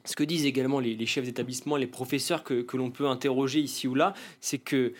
Ce 0.05 0.17
que 0.17 0.25
disent 0.25 0.47
également 0.47 0.81
les, 0.81 1.07
chefs 1.07 1.25
d'établissement, 1.25 1.77
les 1.77 1.87
professeurs 1.87 2.43
que, 2.43 2.65
l'on 2.77 2.91
peut 2.91 3.07
interroger 3.07 3.61
ici 3.61 3.87
ou 3.87 3.95
là, 3.95 4.15
c'est 4.41 4.59
que 4.59 4.93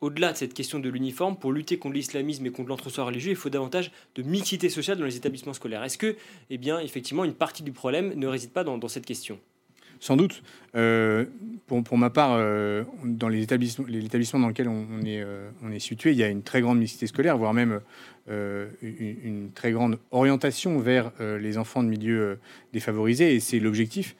au-delà 0.00 0.32
de 0.32 0.36
cette 0.36 0.54
question 0.54 0.78
de 0.78 0.88
l'uniforme, 0.88 1.36
pour 1.36 1.52
lutter 1.52 1.78
contre 1.78 1.94
l'islamisme 1.94 2.44
et 2.46 2.50
contre 2.50 2.68
l'entre-soi 2.68 3.04
religieux, 3.04 3.30
il 3.30 3.36
faut 3.36 3.48
davantage 3.48 3.90
de 4.14 4.22
mixité 4.22 4.68
sociale 4.68 4.98
dans 4.98 5.04
les 5.04 5.16
établissements 5.16 5.54
scolaires. 5.54 5.82
Est-ce 5.82 5.98
que, 5.98 6.16
eh 6.50 6.58
bien, 6.58 6.78
effectivement, 6.80 7.24
une 7.24 7.34
partie 7.34 7.62
du 7.62 7.72
problème 7.72 8.12
ne 8.14 8.26
réside 8.26 8.50
pas 8.50 8.62
dans, 8.62 8.88
cette 8.88 9.06
question? 9.06 9.38
Sans 9.98 10.16
doute. 10.16 10.42
Euh, 10.74 11.24
pour, 11.66 11.96
ma 11.96 12.10
part, 12.10 12.34
euh, 12.34 12.84
dans 13.04 13.28
les 13.28 13.42
établissements, 13.42 14.38
dans 14.38 14.48
lesquels 14.48 14.68
on, 14.68 15.00
est, 15.02 15.22
euh, 15.22 15.48
on 15.62 15.72
est 15.72 15.78
situé, 15.78 16.12
il 16.12 16.18
y 16.18 16.22
a 16.22 16.28
une 16.28 16.42
très 16.42 16.60
grande 16.60 16.78
mixité 16.78 17.06
scolaire, 17.06 17.38
voire 17.38 17.54
même 17.54 17.80
une, 18.28 19.50
très 19.54 19.72
grande 19.72 19.98
orientation 20.10 20.78
vers 20.78 21.12
les 21.20 21.56
enfants 21.56 21.82
de 21.82 21.88
milieux 21.88 22.38
défavorisés. 22.72 23.34
Et 23.34 23.40
c'est 23.40 23.60
l'objectif 23.60 24.14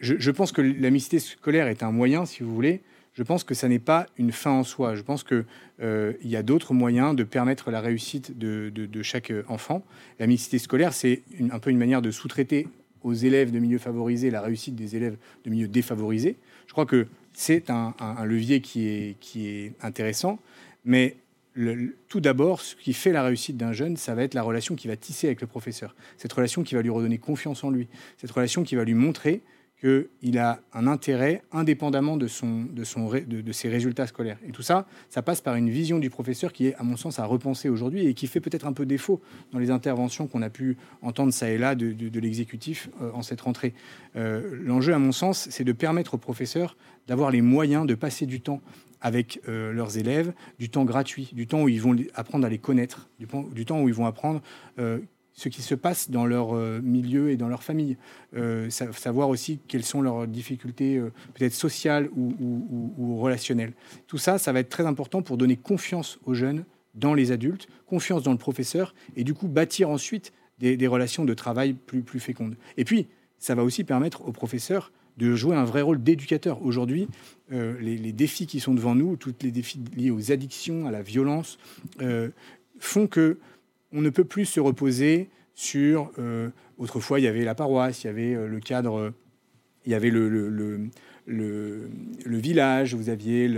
je, 0.00 0.30
pense 0.30 0.52
que 0.52 0.62
la 0.62 0.90
mixité 0.90 1.18
scolaire 1.18 1.68
est 1.68 1.82
un 1.82 1.92
moyen, 1.92 2.26
si 2.26 2.42
vous 2.42 2.54
voulez. 2.54 2.80
Je 3.14 3.22
pense 3.22 3.44
que 3.44 3.54
ça 3.54 3.68
n'est 3.68 3.78
pas 3.78 4.06
une 4.18 4.32
fin 4.32 4.50
en 4.50 4.64
soi. 4.64 4.94
Je 4.94 5.02
pense 5.02 5.24
qu'il 5.24 5.44
euh, 5.80 6.12
y 6.22 6.36
a 6.36 6.42
d'autres 6.42 6.74
moyens 6.74 7.16
de 7.16 7.24
permettre 7.24 7.70
la 7.70 7.80
réussite 7.80 8.36
de, 8.36 9.02
chaque 9.02 9.32
enfant. 9.48 9.84
La 10.18 10.26
mixité 10.26 10.58
scolaire, 10.58 10.92
c'est 10.92 11.22
un 11.50 11.58
peu 11.58 11.70
une 11.70 11.78
manière 11.78 12.02
de 12.02 12.10
sous-traiter 12.10 12.68
aux 13.02 13.14
élèves 13.14 13.52
de 13.52 13.58
milieux 13.58 13.78
favorisés 13.78 14.30
la 14.30 14.40
réussite 14.40 14.74
des 14.74 14.96
élèves 14.96 15.16
de 15.44 15.50
milieux 15.50 15.68
défavorisés. 15.68 16.36
Je 16.66 16.72
crois 16.72 16.86
que 16.86 17.06
c'est 17.32 17.70
un, 17.70 17.94
levier 18.24 18.60
qui 18.60 18.88
est, 18.88 19.16
qui 19.20 19.48
est 19.48 19.72
intéressant, 19.80 20.38
mais 20.84 21.16
tout 22.08 22.20
d'abord, 22.20 22.60
ce 22.60 22.76
qui 22.76 22.92
fait 22.92 23.12
la 23.12 23.22
réussite 23.22 23.56
d'un 23.56 23.72
jeune, 23.72 23.96
ça 23.96 24.14
va 24.14 24.24
être 24.24 24.34
la 24.34 24.42
relation 24.42 24.74
qu'il 24.74 24.90
va 24.90 24.96
tisser 24.96 25.26
avec 25.26 25.40
le 25.40 25.46
professeur. 25.46 25.94
Cette 26.18 26.32
relation 26.32 26.62
qui 26.62 26.74
va 26.74 26.82
lui 26.82 26.90
redonner 26.90 27.16
confiance 27.16 27.64
en 27.64 27.70
lui. 27.70 27.88
Cette 28.18 28.30
relation 28.30 28.62
qui 28.62 28.76
va 28.76 28.84
lui 28.84 28.94
montrer 28.94 29.40
qu'il 29.80 30.38
a 30.38 30.60
un 30.72 30.86
intérêt 30.86 31.42
indépendamment 31.52 32.16
de, 32.16 32.26
son, 32.26 32.64
de, 32.64 32.82
son, 32.82 33.10
de, 33.10 33.52
ses 33.52 33.68
résultats 33.68 34.06
scolaires. 34.06 34.38
Et 34.46 34.50
tout 34.50 34.62
ça, 34.62 34.86
ça 35.10 35.22
passe 35.22 35.40
par 35.40 35.54
une 35.54 35.68
vision 35.68 35.98
du 35.98 36.08
professeur 36.08 36.52
qui 36.52 36.68
est, 36.68 36.74
à 36.76 36.82
mon 36.82 36.96
sens, 36.96 37.18
à 37.18 37.26
repenser 37.26 37.68
aujourd'hui 37.68 38.06
et 38.06 38.14
qui 38.14 38.26
fait 38.26 38.40
peut-être 38.40 38.66
un 38.66 38.72
peu 38.72 38.86
défaut 38.86 39.20
dans 39.52 39.58
les 39.58 39.70
interventions 39.70 40.26
qu'on 40.26 40.42
a 40.42 40.50
pu 40.50 40.78
entendre 41.02 41.32
ça 41.32 41.50
et 41.50 41.58
là 41.58 41.74
de, 41.74 42.20
l'exécutif 42.20 42.88
euh, 43.02 43.10
en 43.12 43.22
cette 43.22 43.42
rentrée. 43.42 43.74
Euh, 44.16 44.58
l'enjeu, 44.62 44.94
à 44.94 44.98
mon 44.98 45.12
sens, 45.12 45.48
c'est 45.50 45.64
de 45.64 45.72
permettre 45.72 46.14
aux 46.14 46.18
professeurs 46.18 46.76
d'avoir 47.06 47.30
les 47.30 47.42
moyens 47.42 47.86
de 47.86 47.94
passer 47.94 48.24
du 48.24 48.40
temps 48.40 48.62
avec 49.02 49.40
euh, 49.46 49.72
leurs 49.72 49.98
élèves, 49.98 50.32
du 50.58 50.70
temps 50.70 50.86
gratuit, 50.86 51.30
du 51.34 51.46
temps 51.46 51.62
où 51.62 51.68
ils 51.68 51.82
vont 51.82 51.94
apprendre 52.14 52.46
à 52.46 52.48
les 52.48 52.58
connaître, 52.58 53.10
du 53.18 53.64
temps 53.66 53.82
où 53.82 53.88
ils 53.88 53.94
vont 53.94 54.06
apprendre 54.06 54.40
ce 55.36 55.50
qui 55.50 55.62
se 55.62 55.74
passe 55.74 56.10
dans 56.10 56.24
leur 56.24 56.56
euh, 56.56 56.80
milieu 56.82 57.30
et 57.30 57.36
dans 57.36 57.48
leur 57.48 57.62
famille. 57.62 57.96
Euh, 58.34 58.70
savoir 58.70 59.28
aussi 59.28 59.60
quelles 59.68 59.84
sont 59.84 60.00
leurs 60.00 60.26
difficultés 60.26 60.96
euh, 60.96 61.12
peut-être 61.34 61.52
sociales 61.52 62.08
ou, 62.16 63.20
relationnelles. 63.20 63.74
Tout 64.06 64.18
ça, 64.18 64.38
ça 64.38 64.52
va 64.52 64.60
être 64.60 64.70
très 64.70 64.86
important 64.86 65.22
pour 65.22 65.36
donner 65.36 65.56
confiance 65.56 66.18
aux 66.24 66.34
jeunes 66.34 66.64
dans 66.94 67.12
les 67.12 67.32
adultes, 67.32 67.68
confiance 67.86 68.22
dans 68.22 68.32
le 68.32 68.38
professeur, 68.38 68.94
et 69.16 69.24
du 69.24 69.34
coup 69.34 69.48
bâtir 69.48 69.90
ensuite 69.90 70.32
des, 70.58 70.86
relations 70.86 71.26
de 71.26 71.34
travail 71.34 71.74
plus, 71.74 72.20
fécondes. 72.20 72.56
Et 72.78 72.84
puis, 72.84 73.06
ça 73.38 73.54
va 73.54 73.62
aussi 73.62 73.84
permettre 73.84 74.26
aux 74.26 74.32
professeurs 74.32 74.92
de 75.18 75.34
jouer 75.34 75.56
un 75.56 75.64
vrai 75.64 75.82
rôle 75.82 76.02
d'éducateur. 76.02 76.62
Aujourd'hui, 76.62 77.08
les, 77.50 78.12
défis 78.12 78.46
qui 78.46 78.60
sont 78.60 78.72
devant 78.72 78.94
nous, 78.94 79.16
tous 79.16 79.34
les 79.42 79.50
défis 79.50 79.80
liés 79.94 80.10
aux 80.10 80.32
addictions, 80.32 80.86
à 80.86 80.90
la 80.90 81.02
violence, 81.02 81.58
font 82.78 83.06
que 83.06 83.38
on 83.96 84.02
ne 84.02 84.10
peut 84.10 84.24
plus 84.24 84.44
se 84.44 84.60
reposer 84.60 85.30
sur. 85.54 86.12
Euh, 86.18 86.50
autrefois, 86.78 87.18
il 87.18 87.24
y 87.24 87.28
avait 87.28 87.44
la 87.44 87.54
paroisse, 87.54 88.04
il 88.04 88.08
y 88.08 88.10
avait 88.10 88.34
euh, 88.34 88.46
le 88.46 88.60
cadre, 88.60 89.12
il 89.86 89.92
y 89.92 89.94
avait 89.94 90.10
le, 90.10 90.28
le, 91.26 92.38
village, 92.38 92.94
vous 92.94 93.08
aviez 93.08 93.48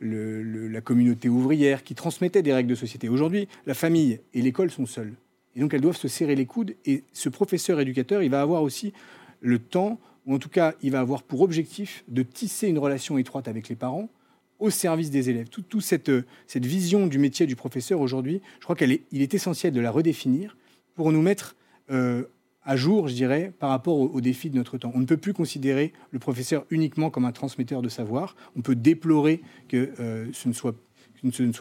la 0.00 0.80
communauté 0.80 1.28
ouvrière 1.28 1.84
qui 1.84 1.94
transmettait 1.94 2.42
des 2.42 2.52
règles 2.52 2.68
de 2.68 2.74
société. 2.74 3.08
Aujourd'hui, 3.08 3.48
la 3.66 3.74
famille 3.74 4.20
et 4.34 4.42
l'école 4.42 4.70
sont 4.70 4.86
seules. 4.86 5.14
Et 5.54 5.60
donc, 5.60 5.72
elles 5.72 5.80
doivent 5.80 5.96
se 5.96 6.08
serrer 6.08 6.34
les 6.34 6.46
coudes. 6.46 6.74
Et 6.84 7.04
ce 7.12 7.28
professeur 7.28 7.80
éducateur, 7.80 8.22
il 8.22 8.30
va 8.30 8.42
avoir 8.42 8.62
aussi 8.62 8.92
le 9.40 9.58
temps, 9.58 9.98
ou 10.26 10.34
en 10.34 10.38
tout 10.38 10.48
cas, 10.48 10.74
il 10.82 10.90
va 10.90 11.00
avoir 11.00 11.22
pour 11.22 11.40
objectif 11.42 12.04
de 12.08 12.22
tisser 12.22 12.68
une 12.68 12.78
relation 12.78 13.16
étroite 13.16 13.48
avec 13.48 13.68
les 13.68 13.76
parents 13.76 14.10
au 14.58 14.70
service 14.70 15.10
des 15.10 15.30
élèves. 15.30 15.48
Toute 15.48 15.80
cette, 15.80 16.10
cette 16.46 16.66
vision 16.66 17.06
du 17.06 17.18
métier 17.18 17.46
du 17.46 17.56
professeur 17.56 18.00
aujourd'hui, 18.00 18.40
je 18.58 18.64
crois 18.64 18.76
qu'il 18.76 18.92
est, 18.92 19.34
essentiel 19.34 19.72
de 19.72 19.80
la 19.80 19.90
redéfinir 19.90 20.56
pour 20.94 21.12
nous 21.12 21.22
mettre 21.22 21.56
euh, 21.90 22.24
à 22.64 22.76
jour, 22.76 23.06
je 23.06 23.14
dirais, 23.14 23.52
par 23.58 23.70
rapport 23.70 23.98
aux, 23.98 24.20
défis 24.20 24.50
de 24.50 24.56
notre 24.56 24.76
temps. 24.76 24.90
On 24.94 24.98
ne 24.98 25.04
peut 25.04 25.16
plus 25.16 25.32
considérer 25.32 25.92
le 26.10 26.18
professeur 26.18 26.64
uniquement 26.70 27.10
comme 27.10 27.24
un 27.24 27.32
transmetteur 27.32 27.80
de 27.80 27.88
savoir. 27.88 28.34
On 28.56 28.60
peut 28.60 28.74
déplorer 28.74 29.40
que, 29.68 29.92
euh, 30.00 30.26
ce, 30.32 30.48
ne 30.48 30.52
soit, 30.52 30.74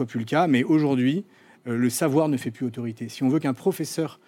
plus 0.07 0.19
le 0.19 0.25
cas, 0.25 0.47
mais 0.47 0.63
aujourd'hui, 0.63 1.25
euh, 1.67 1.77
le 1.77 1.89
savoir 1.91 2.27
ne 2.27 2.37
fait 2.37 2.49
plus 2.49 2.65
autorité. 2.65 3.07
Si 3.07 3.21
on 3.23 3.29
veut 3.29 3.39
qu'un 3.39 3.53
professeur 3.53 4.19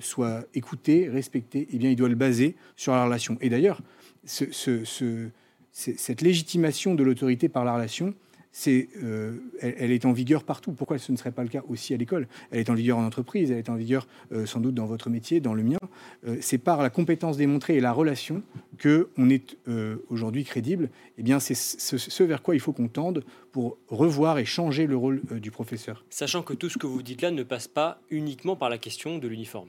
soit 0.00 0.44
écouté, 0.54 1.08
respecté, 1.08 1.66
eh 1.72 1.78
bien, 1.78 1.90
il 1.90 1.96
doit 1.96 2.08
le 2.08 2.14
baser 2.14 2.54
sur 2.76 2.92
la 2.92 3.04
relation. 3.04 3.36
Et 3.40 3.48
d'ailleurs, 3.48 3.80
ce, 4.24 5.30
cette 5.74 6.22
légitimation 6.22 6.94
de 6.94 7.02
l'autorité 7.02 7.48
par 7.48 7.64
la 7.64 7.74
relation, 7.74 8.14
euh, 8.68 9.36
elle, 9.60 9.90
est 9.90 10.04
en 10.04 10.12
vigueur 10.12 10.44
partout. 10.44 10.72
Pourquoi 10.72 10.98
ce 10.98 11.10
ne 11.10 11.16
serait 11.16 11.32
pas 11.32 11.42
le 11.42 11.48
cas 11.48 11.62
aussi 11.68 11.92
à 11.92 11.96
l'école? 11.96 12.28
Elle 12.50 12.60
est 12.60 12.70
en 12.70 12.74
vigueur 12.74 12.98
en 12.98 13.04
entreprise, 13.04 13.50
elle 13.50 13.58
est 13.58 13.68
en 13.68 13.74
vigueur 13.74 14.06
euh, 14.32 14.46
sans 14.46 14.60
doute 14.60 14.74
dans 14.74 14.86
votre 14.86 15.10
métier, 15.10 15.40
dans 15.40 15.54
le 15.54 15.64
mien. 15.64 15.78
Euh, 16.26 16.36
c'est 16.40 16.58
par 16.58 16.82
la 16.82 16.90
compétence 16.90 17.36
démontrée 17.36 17.76
et 17.76 17.80
la 17.80 17.92
relation 17.92 18.42
que 18.78 19.08
on 19.16 19.30
est 19.30 19.56
aujourd'hui 20.08 20.44
crédible. 20.44 20.90
Eh 21.18 21.22
bien, 21.22 21.38
c'est 21.38 21.54
ce, 21.54 22.22
vers 22.22 22.42
quoi 22.42 22.54
il 22.54 22.60
faut 22.60 22.72
qu'on 22.72 22.88
tende 22.88 23.24
pour 23.52 23.78
revoir 23.88 24.38
et 24.38 24.44
changer 24.44 24.86
le 24.86 24.96
rôle 24.96 25.22
du 25.40 25.50
professeur. 25.50 26.04
Sachant 26.10 26.42
que 26.42 26.54
tout 26.54 26.68
ce 26.68 26.78
que 26.78 26.86
vous 26.86 27.02
dites 27.02 27.22
là 27.22 27.30
ne 27.30 27.42
passe 27.42 27.68
pas 27.68 28.00
uniquement 28.10 28.56
par 28.56 28.68
la 28.68 28.78
question 28.78 29.18
de 29.18 29.28
l'uniforme. 29.28 29.68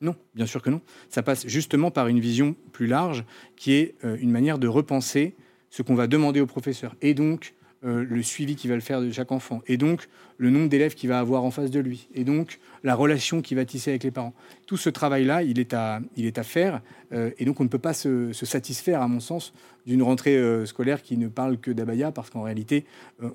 Non, 0.00 0.14
bien 0.34 0.46
sûr 0.46 0.62
que 0.62 0.70
non. 0.70 0.80
Ça 1.10 1.22
passe 1.22 1.46
justement 1.46 1.90
par 1.90 2.08
une 2.08 2.20
vision 2.20 2.56
plus 2.72 2.86
large 2.86 3.24
qui 3.56 3.72
est 3.72 3.94
une 4.02 4.30
manière 4.30 4.58
de 4.58 4.68
repenser 4.68 5.34
ce 5.76 5.82
qu'on 5.82 5.94
va 5.94 6.06
demander 6.06 6.40
au 6.40 6.46
professeur 6.46 6.94
et 7.02 7.12
donc 7.12 7.54
euh, 7.84 8.04
le 8.08 8.22
suivi 8.22 8.56
qu'il 8.56 8.70
va 8.70 8.76
le 8.76 8.80
faire 8.80 9.00
de 9.00 9.10
chaque 9.10 9.30
enfant 9.30 9.60
et 9.66 9.76
donc 9.76 10.08
le 10.38 10.50
nombre 10.50 10.68
d'élèves 10.68 10.94
qu'il 10.94 11.08
va 11.10 11.18
avoir 11.18 11.44
en 11.44 11.50
face 11.50 11.70
de 11.70 11.80
lui 11.80 12.08
et 12.14 12.24
donc 12.24 12.58
la 12.82 12.94
relation 12.94 13.42
qu'il 13.42 13.56
va 13.56 13.64
tisser 13.64 13.90
avec 13.90 14.04
les 14.04 14.10
parents. 14.10 14.34
Tout 14.66 14.76
ce 14.76 14.88
travail-là, 14.88 15.42
il, 15.42 15.58
est 15.58 15.74
à, 15.74 16.00
il 16.16 16.24
est 16.24 16.38
à 16.38 16.42
faire 16.42 16.80
euh, 17.12 17.30
et 17.38 17.44
donc 17.44 17.60
on 17.60 17.64
ne 17.64 17.68
peut 17.68 17.78
pas 17.78 17.92
se, 17.92 18.32
satisfaire, 18.32 19.02
à 19.02 19.08
mon 19.08 19.20
sens, 19.20 19.52
d'une 19.86 20.02
rentrée 20.02 20.66
scolaire 20.66 21.02
qui 21.02 21.16
ne 21.16 21.28
parle 21.28 21.58
que 21.58 21.70
d'abaya 21.70 22.10
parce 22.10 22.30
qu'en 22.30 22.42
réalité, 22.42 22.86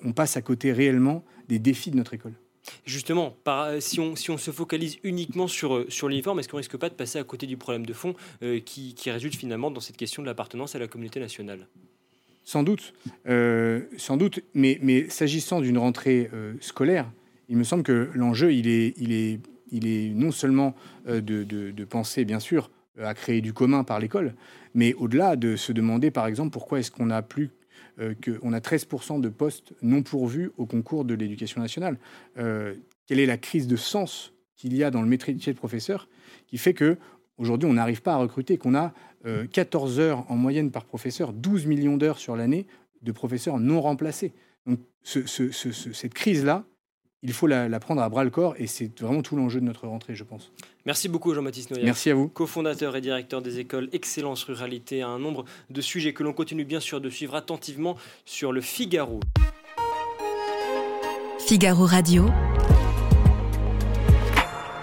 on 0.04 0.12
passe 0.12 0.36
à 0.36 0.42
côté 0.42 0.74
réellement 0.74 1.24
des 1.48 1.60
défis 1.60 1.92
de 1.92 1.98
notre 1.98 2.14
école. 2.14 2.34
Justement, 2.86 3.36
euh, 3.48 3.80
si, 3.80 4.00
on, 4.00 4.16
se 4.16 4.52
focalise 4.52 4.98
uniquement 5.04 5.48
sur, 5.48 5.76
euh, 5.76 5.86
sur 5.90 6.08
l'uniforme, 6.08 6.40
est-ce 6.40 6.50
qu'on 6.50 6.58
risque 6.58 6.78
pas 6.78 6.90
de 6.90 6.94
passer 6.94 7.20
à 7.20 7.24
côté 7.24 7.48
du 7.48 7.58
problème 7.58 7.86
de 7.86 7.94
fond 7.94 8.16
euh, 8.44 8.60
qui, 8.60 8.96
résulte 9.08 9.36
finalement 9.36 9.72
dans 9.72 9.82
cette 9.82 9.98
question 9.98 10.22
de 10.22 10.28
l'appartenance 10.28 10.76
à 10.76 10.80
la 10.80 10.88
communauté 10.88 11.20
nationale? 11.20 11.68
Sans 12.44 12.64
doute, 12.64 12.94
sans 13.98 14.18
doute. 14.18 14.40
Mais, 14.54 15.10
s'agissant 15.10 15.62
d'une 15.62 15.78
rentrée 15.78 16.30
scolaire, 16.60 17.12
il 17.50 17.58
me 17.58 17.64
semble 17.64 17.84
que 17.84 18.10
l'enjeu, 18.14 18.52
il 18.52 18.68
est, 18.68 20.14
non 20.16 20.32
seulement 20.32 20.76
de, 21.08 21.20
de 21.44 21.86
penser, 21.86 22.26
bien 22.26 22.40
sûr, 22.40 22.72
à 23.00 23.14
créer 23.14 23.42
du 23.42 23.54
commun 23.54 23.84
par 23.84 24.00
l'école, 24.00 24.34
mais 24.74 24.94
au-delà 24.96 25.36
de 25.36 25.56
se 25.56 25.72
demander, 25.72 26.12
par 26.12 26.28
exemple, 26.28 26.52
pourquoi 26.52 26.80
est-ce 26.80 26.92
qu'on 26.92 27.06
n'a 27.08 27.22
plus 27.22 27.52
euh, 28.00 28.14
qu'on 28.24 28.54
a 28.54 28.60
13% 28.60 29.20
de 29.20 29.28
postes 29.28 29.74
non 29.82 30.02
pourvus 30.02 30.52
au 30.58 30.66
concours 30.66 31.04
de 31.04 31.14
l'éducation 31.14 31.60
nationale. 31.60 31.98
Euh, 32.38 32.74
quelle 33.06 33.20
est 33.20 33.26
la 33.26 33.38
crise 33.38 33.68
de 33.68 33.76
sens 33.76 34.34
qu'il 34.56 34.76
y 34.76 34.84
a 34.84 34.92
dans 34.92 35.02
le 35.02 35.08
métier 35.08 35.34
de 35.34 35.58
professeur 35.58 36.08
qui 36.48 36.58
fait 36.58 36.74
que 36.74 36.98
aujourd'hui 37.38 37.70
on 37.70 37.74
n'arrive 37.74 38.02
pas 38.02 38.14
à 38.14 38.18
recruter, 38.18 38.58
qu'on 38.58 38.76
a 38.76 38.94
14 39.52 40.00
euh, 40.00 40.04
heures 40.04 40.26
en 40.30 40.36
moyenne 40.36 40.72
par 40.72 40.86
professeur, 40.86 41.34
12 41.34 41.66
millions 41.66 41.98
d'heures 41.98 42.18
sur 42.18 42.36
l'année 42.36 42.66
de 43.02 43.12
professeurs 43.12 43.60
non 43.60 43.82
remplacés. 43.82 44.34
Donc 44.66 44.80
cette 45.04 46.14
crise-là, 46.14 46.66
il 47.24 47.34
faut 47.34 47.48
la, 47.48 47.80
prendre 47.80 48.02
à 48.02 48.10
bras 48.10 48.24
le 48.24 48.30
corps 48.30 48.56
et 48.58 48.68
c'est 48.68 49.00
vraiment 49.00 49.22
tout 49.22 49.36
l'enjeu 49.36 49.60
de 49.60 49.66
notre 49.66 49.88
rentrée, 49.88 50.16
je 50.16 50.24
pense. 50.24 50.52
Merci 50.86 51.08
beaucoup 51.08 51.34
Jean-Baptiste 51.34 51.70
Noyer. 51.70 51.86
Merci 51.86 52.10
à 52.10 52.16
vous. 52.16 52.28
Cofondateur 52.28 52.96
et 52.96 53.02
directeur 53.02 53.42
des 53.42 53.60
écoles 53.60 53.90
Excellence 53.94 54.44
Ruralité, 54.44 55.04
un 55.04 55.20
nombre 55.20 55.46
de 55.70 55.82
sujets 55.82 56.14
que 56.14 56.24
l'on 56.24 56.34
continue 56.34 56.66
bien 56.66 56.80
sûr 56.80 57.00
de 57.00 57.10
suivre 57.10 57.36
attentivement 57.36 57.96
sur 58.26 58.52
le 58.52 58.62
Figaro. 58.62 59.20
Figaro 61.40 61.86
Radio. 61.86 62.26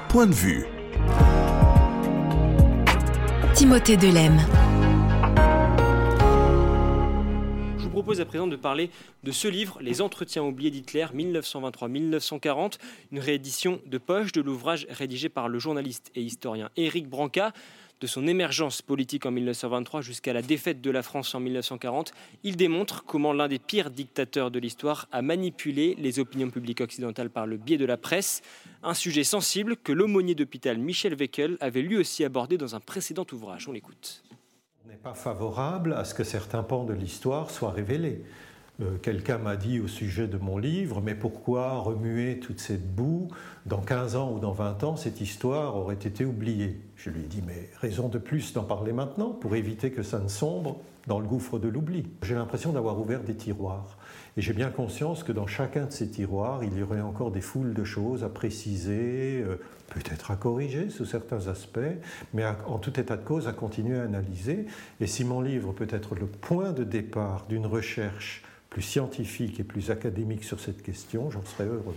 Point 0.09 0.27
de 0.27 0.35
vue. 0.35 0.65
Timothée 3.59 3.97
Delem. 3.97 4.41
propose 7.99 8.21
à 8.21 8.25
présent 8.25 8.47
de 8.47 8.55
parler 8.55 8.91
de 9.25 9.33
ce 9.33 9.49
livre, 9.49 9.79
Les 9.81 10.01
Entretiens 10.01 10.45
oubliés 10.45 10.71
d'Hitler, 10.71 11.07
1923-1940, 11.13 12.79
une 13.11 13.19
réédition 13.19 13.81
de 13.87 13.99
poche 13.99 14.31
de 14.31 14.41
l'ouvrage 14.41 14.87
rédigé 14.89 15.29
par 15.29 15.49
le 15.49 15.59
journaliste 15.59 16.13
et 16.15 16.23
historien 16.23 16.71
Éric 16.77 17.09
Branca. 17.09 17.53
De 18.01 18.07
son 18.07 18.27
émergence 18.27 18.81
politique 18.81 19.27
en 19.27 19.31
1923 19.31 20.03
jusqu'à 20.03 20.33
la 20.33 20.43
défaite 20.43 20.81
de 20.81 20.91
la 20.91 21.03
France 21.03 21.35
en 21.35 21.41
1940, 21.41 22.13
il 22.45 22.57
démontre 22.57 23.05
comment 23.05 23.33
l'un 23.33 23.49
des 23.49 23.59
pires 23.59 23.91
dictateurs 23.91 24.51
de 24.51 24.59
l'histoire 24.59 25.09
a 25.11 25.21
manipulé 25.21 25.97
les 25.99 26.21
opinions 26.21 26.51
publiques 26.51 26.81
occidentales 26.81 27.31
par 27.31 27.47
le 27.47 27.57
biais 27.57 27.77
de 27.77 27.85
la 27.85 27.97
presse, 27.97 28.43
un 28.83 28.95
sujet 28.95 29.25
sensible 29.25 29.77
que 29.77 29.93
l'aumônier 29.93 30.35
d'hôpital 30.35 30.79
Michel 30.79 31.15
Weckel 31.15 31.57
avait 31.61 31.83
lui 31.83 31.97
aussi 31.97 32.25
abordé 32.25 32.57
dans 32.57 32.77
un 32.77 32.81
précédent 32.81 33.27
ouvrage. 33.33 33.69
On 33.69 33.73
l'écoute 33.73 34.23
n'est 34.89 34.97
pas 34.97 35.15
favorable 35.15 35.93
à 35.93 36.05
ce 36.05 36.15
que 36.15 36.25
certains 36.25 36.63
pans 36.63 36.85
de 36.85 36.95
l'histoire 36.95 37.51
soient 37.51 37.71
révélés. 37.71 38.25
Euh, 38.81 38.97
quelqu'un 39.03 39.39
m'a 39.39 39.57
dit 39.57 39.81
au 39.81 39.89
sujet 39.89 40.29
de 40.29 40.39
mon 40.39 40.57
livre, 40.57 41.01
mais 41.01 41.17
pourquoi 41.17 41.79
remuer 41.79 42.39
toute 42.39 42.61
cette 42.61 42.95
boue 42.95 43.29
Dans 43.67 43.81
15 43.81 44.15
ans 44.15 44.33
ou 44.33 44.39
dans 44.39 44.53
20 44.53 44.85
ans, 44.85 44.97
cette 44.97 45.21
histoire 45.21 45.77
aurait 45.77 45.95
été 45.95 46.25
oubliée. 46.25 46.81
Je 46.95 47.11
lui 47.11 47.23
ai 47.23 47.27
dit, 47.27 47.43
mais 47.45 47.71
raison 47.81 48.09
de 48.09 48.19
plus 48.19 48.53
d'en 48.53 48.63
parler 48.63 48.93
maintenant 48.93 49.31
pour 49.31 49.57
éviter 49.57 49.91
que 49.91 50.05
ça 50.05 50.21
ne 50.21 50.29
sombre 50.29 50.81
dans 51.09 51.19
le 51.19 51.27
gouffre 51.27 51.59
de 51.59 51.67
l'oubli. 51.67 52.07
J'ai 52.23 52.37
l'impression 52.37 52.71
d'avoir 52.71 53.01
ouvert 53.01 53.25
des 53.25 53.35
tiroirs. 53.35 53.99
Et 54.37 54.43
j'ai 54.43 54.53
bien 54.53 54.71
conscience 54.71 55.25
que 55.25 55.33
dans 55.33 55.49
chacun 55.49 55.87
de 55.87 55.91
ces 55.91 56.09
tiroirs, 56.09 56.63
il 56.63 56.79
y 56.79 56.83
aurait 56.83 57.01
encore 57.01 57.33
des 57.33 57.41
foules 57.41 57.75
de 57.75 57.83
choses 57.83 58.23
à 58.23 58.29
préciser, 58.29 59.43
euh, 59.43 59.57
peut-être 59.89 60.31
à 60.31 60.37
corriger 60.37 60.89
sous 60.91 61.05
certains 61.05 61.49
aspects, 61.49 61.81
mais 62.33 62.45
en 62.67 62.79
tout 62.79 63.01
état 63.01 63.17
de 63.17 63.25
cause 63.25 63.49
à 63.49 63.53
continuer 63.53 63.99
à 63.99 64.05
analyser. 64.05 64.67
Et 65.01 65.09
si 65.09 65.25
mon 65.25 65.41
livre 65.41 65.73
peut 65.73 65.89
être 65.91 66.15
le 66.15 66.27
point 66.27 66.71
de 66.73 66.85
départ 66.85 67.47
d'une 67.49 67.67
recherche 67.67 68.45
plus 68.71 68.83
scientifique 68.83 69.61
et 69.61 69.65
plus 69.65 69.91
académique 69.91 70.45
sur 70.45 70.61
cette 70.61 70.83
question, 70.83 71.31
j'en 71.31 71.45
serais 71.45 71.67
heureux. 71.67 71.95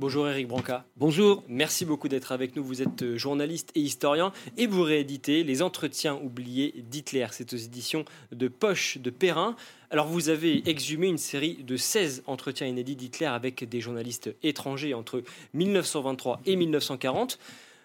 Bonjour 0.00 0.26
Eric 0.26 0.48
Branca. 0.48 0.86
Bonjour. 0.96 1.44
Merci 1.46 1.84
beaucoup 1.84 2.08
d'être 2.08 2.32
avec 2.32 2.56
nous. 2.56 2.64
Vous 2.64 2.80
êtes 2.80 3.02
euh, 3.02 3.18
journaliste 3.18 3.70
et 3.74 3.80
historien 3.80 4.32
et 4.56 4.66
vous 4.66 4.82
rééditez 4.82 5.44
Les 5.44 5.60
Entretiens 5.60 6.14
oubliés 6.14 6.74
d'Hitler. 6.90 7.26
C'est 7.32 7.52
aux 7.52 7.58
éditions 7.58 8.06
de 8.32 8.48
Poche 8.48 8.96
de 8.96 9.10
Perrin. 9.10 9.56
Alors 9.90 10.06
vous 10.06 10.30
avez 10.30 10.66
exhumé 10.66 11.08
une 11.08 11.18
série 11.18 11.56
de 11.64 11.76
16 11.76 12.22
entretiens 12.26 12.66
inédits 12.66 12.96
d'Hitler 12.96 13.26
avec 13.26 13.68
des 13.68 13.82
journalistes 13.82 14.34
étrangers 14.42 14.94
entre 14.94 15.22
1923 15.52 16.40
et 16.46 16.56
1940. 16.56 17.38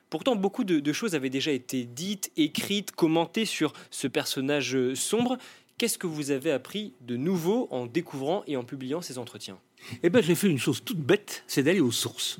Pourtant, 0.09 0.37
beaucoup 0.37 0.63
de, 0.63 0.93
choses 0.93 1.15
avaient 1.15 1.29
déjà 1.29 1.51
été 1.51 1.83
dites, 1.83 2.31
écrites, 2.37 2.93
commentées 2.93 3.43
sur 3.43 3.73
ce 3.89 4.07
personnage 4.07 4.73
euh, 4.73 4.95
sombre. 4.95 5.37
Qu'est-ce 5.77 5.97
que 5.97 6.07
vous 6.07 6.31
avez 6.31 6.51
appris 6.51 6.93
de 7.01 7.17
nouveau 7.17 7.67
en 7.71 7.85
découvrant 7.85 8.43
et 8.47 8.55
en 8.55 8.63
publiant 8.63 9.01
ces 9.01 9.17
entretiens 9.17 9.59
eh 10.03 10.09
bien, 10.09 10.21
j'ai 10.21 10.35
fait 10.35 10.47
une 10.47 10.57
chose 10.57 10.83
toute 10.83 10.99
bête, 10.99 11.43
c'est 11.47 11.63
d'aller 11.63 11.79
aux 11.79 11.91
sources. 11.91 12.39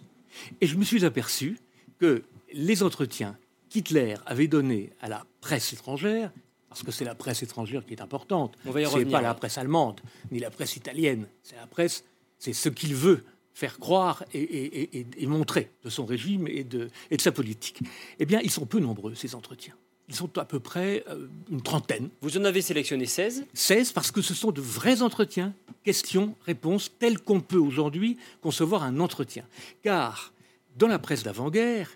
Et 0.62 0.68
je 0.68 0.78
me 0.78 0.84
suis 0.84 1.06
aperçu 1.06 1.60
que 2.00 2.24
les 2.54 2.84
entretiens 2.84 3.38
qu'Hitler 3.70 4.16
avait 4.26 4.48
donnés 4.48 4.92
à 5.02 5.10
la 5.10 5.26
presse 5.42 5.74
étrangère, 5.74 6.32
parce 6.70 6.84
que 6.84 6.92
c'est 6.92 7.06
la 7.06 7.16
presse 7.16 7.44
étrangère 7.44 7.86
qui 7.86 7.94
est 7.94 8.02
importante, 8.02 8.58
c'est 8.64 9.06
pas 9.06 9.22
la 9.22 9.34
presse 9.34 9.58
allemande 9.58 10.02
ni 10.32 10.40
la 10.40 10.50
presse 10.50 10.76
italienne, 10.76 11.28
c'est 11.44 11.56
la 11.56 11.68
presse, 11.68 12.04
c'est 12.38 12.54
ce 12.54 12.70
qu'il 12.70 12.96
veut 12.96 13.24
faire 13.54 13.80
croire 13.80 14.26
et, 14.34 15.26
montrer 15.28 15.72
de 15.84 15.90
son 15.90 16.06
régime 16.06 16.48
et 16.48 16.66
de, 16.66 16.90
et 17.10 17.18
de 17.18 17.22
sa 17.22 17.32
politique. 17.32 17.80
Eh 18.20 18.26
bien, 18.26 18.42
ils 18.44 18.52
sont 18.52 18.66
peu 18.66 18.80
nombreux, 18.80 19.16
ces 19.16 19.36
entretiens. 19.36 19.76
Ils 20.08 20.16
sont 20.16 20.38
à 20.38 20.46
peu 20.46 20.60
près 20.60 21.04
euh, 21.10 21.28
une 21.50 21.62
trentaine. 21.62 22.10
Vous 22.22 22.38
en 22.38 22.46
avez 22.46 22.62
sélectionné 22.62 23.06
16 23.06 23.46
16 23.54 23.92
parce 23.92 24.12
que 24.12 24.22
ce 24.22 24.34
sont 24.34 24.52
de 24.52 24.62
vrais 24.62 25.02
entretiens, 25.02 25.54
questions, 25.84 26.36
réponses, 26.46 26.92
tels 27.00 27.20
qu'on 27.20 27.42
peut 27.42 27.58
aujourd'hui 27.58 28.18
concevoir 28.42 28.84
un 28.84 29.00
entretien. 29.00 29.46
Car 29.84 30.34
dans 30.76 30.88
la 30.88 31.00
presse 31.00 31.24
d'avant-guerre, 31.24 31.90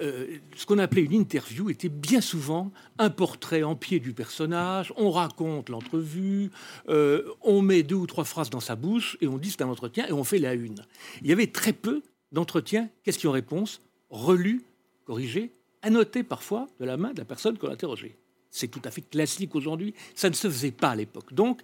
euh, 0.00 0.38
ce 0.56 0.64
qu'on 0.64 0.78
appelait 0.78 1.02
une 1.02 1.12
interview 1.12 1.68
était 1.68 1.90
bien 1.90 2.22
souvent 2.22 2.72
un 2.98 3.10
portrait 3.10 3.62
en 3.62 3.76
pied 3.76 4.00
du 4.00 4.14
personnage, 4.14 4.92
on 4.96 5.10
raconte 5.10 5.68
l'entrevue, 5.68 6.50
euh, 6.88 7.22
on 7.42 7.60
met 7.60 7.82
deux 7.82 7.96
ou 7.96 8.06
trois 8.06 8.24
phrases 8.24 8.48
dans 8.48 8.60
sa 8.60 8.74
bouche 8.74 9.18
et 9.20 9.28
on 9.28 9.36
dit 9.36 9.50
c'est 9.50 9.62
un 9.62 9.68
entretien 9.68 10.06
et 10.08 10.12
on 10.12 10.24
fait 10.24 10.38
la 10.38 10.54
une. 10.54 10.86
Il 11.20 11.28
y 11.28 11.32
avait 11.32 11.48
très 11.48 11.74
peu 11.74 12.02
d'entretiens, 12.32 12.88
questions-réponses, 13.04 13.82
relus, 14.08 14.62
corrigés, 15.04 15.52
annoté 15.82 16.22
parfois 16.22 16.68
de 16.80 16.84
la 16.84 16.96
main 16.96 17.12
de 17.12 17.18
la 17.18 17.24
personne 17.24 17.58
qu'on 17.58 17.70
interrogé. 17.70 18.16
C'est 18.50 18.68
tout 18.68 18.82
à 18.84 18.90
fait 18.90 19.02
classique 19.02 19.54
aujourd'hui, 19.54 19.94
ça 20.14 20.28
ne 20.28 20.34
se 20.34 20.48
faisait 20.48 20.72
pas 20.72 20.90
à 20.90 20.96
l'époque. 20.96 21.32
Donc, 21.32 21.62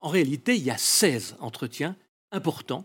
en 0.00 0.08
réalité, 0.08 0.54
il 0.56 0.62
y 0.62 0.70
a 0.70 0.78
16 0.78 1.36
entretiens 1.40 1.96
importants 2.30 2.84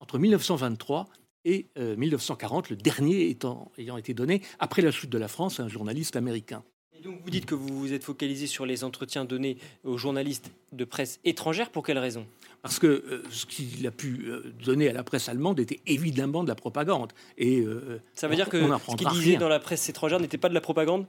entre 0.00 0.18
1923 0.18 1.08
et 1.46 1.66
1940, 1.76 2.66
euh, 2.66 2.68
le 2.70 2.76
dernier 2.76 3.28
étant, 3.28 3.70
ayant 3.78 3.96
été 3.96 4.14
donné 4.14 4.42
après 4.58 4.82
la 4.82 4.90
chute 4.90 5.10
de 5.10 5.18
la 5.18 5.28
France 5.28 5.60
à 5.60 5.64
un 5.64 5.68
journaliste 5.68 6.16
américain 6.16 6.64
donc 7.04 7.20
vous 7.22 7.30
dites 7.30 7.44
que 7.44 7.54
vous 7.54 7.78
vous 7.78 7.92
êtes 7.92 8.02
focalisé 8.02 8.46
sur 8.46 8.64
les 8.66 8.82
entretiens 8.82 9.24
donnés 9.24 9.58
aux 9.84 9.98
journalistes 9.98 10.50
de 10.72 10.84
presse 10.84 11.20
étrangère. 11.24 11.70
Pour 11.70 11.84
quelle 11.84 11.98
raison? 11.98 12.26
Parce 12.64 12.78
que 12.78 12.86
euh, 12.86 13.22
ce 13.28 13.44
qu'il 13.44 13.86
a 13.86 13.90
pu 13.90 14.24
euh, 14.24 14.54
donner 14.64 14.88
à 14.88 14.94
la 14.94 15.04
presse 15.04 15.28
allemande 15.28 15.60
était 15.60 15.80
évidemment 15.86 16.42
de 16.42 16.48
la 16.48 16.54
propagande. 16.54 17.12
Et 17.36 17.60
euh, 17.60 18.00
ça 18.14 18.26
veut 18.26 18.36
dire 18.36 18.48
que 18.48 18.58
ce 18.58 18.96
qu'il 18.96 19.06
disait 19.08 19.36
dans 19.36 19.50
la 19.50 19.60
presse 19.60 19.86
étrangère 19.90 20.18
n'était 20.18 20.38
pas 20.38 20.48
de 20.48 20.54
la 20.54 20.62
propagande? 20.62 21.04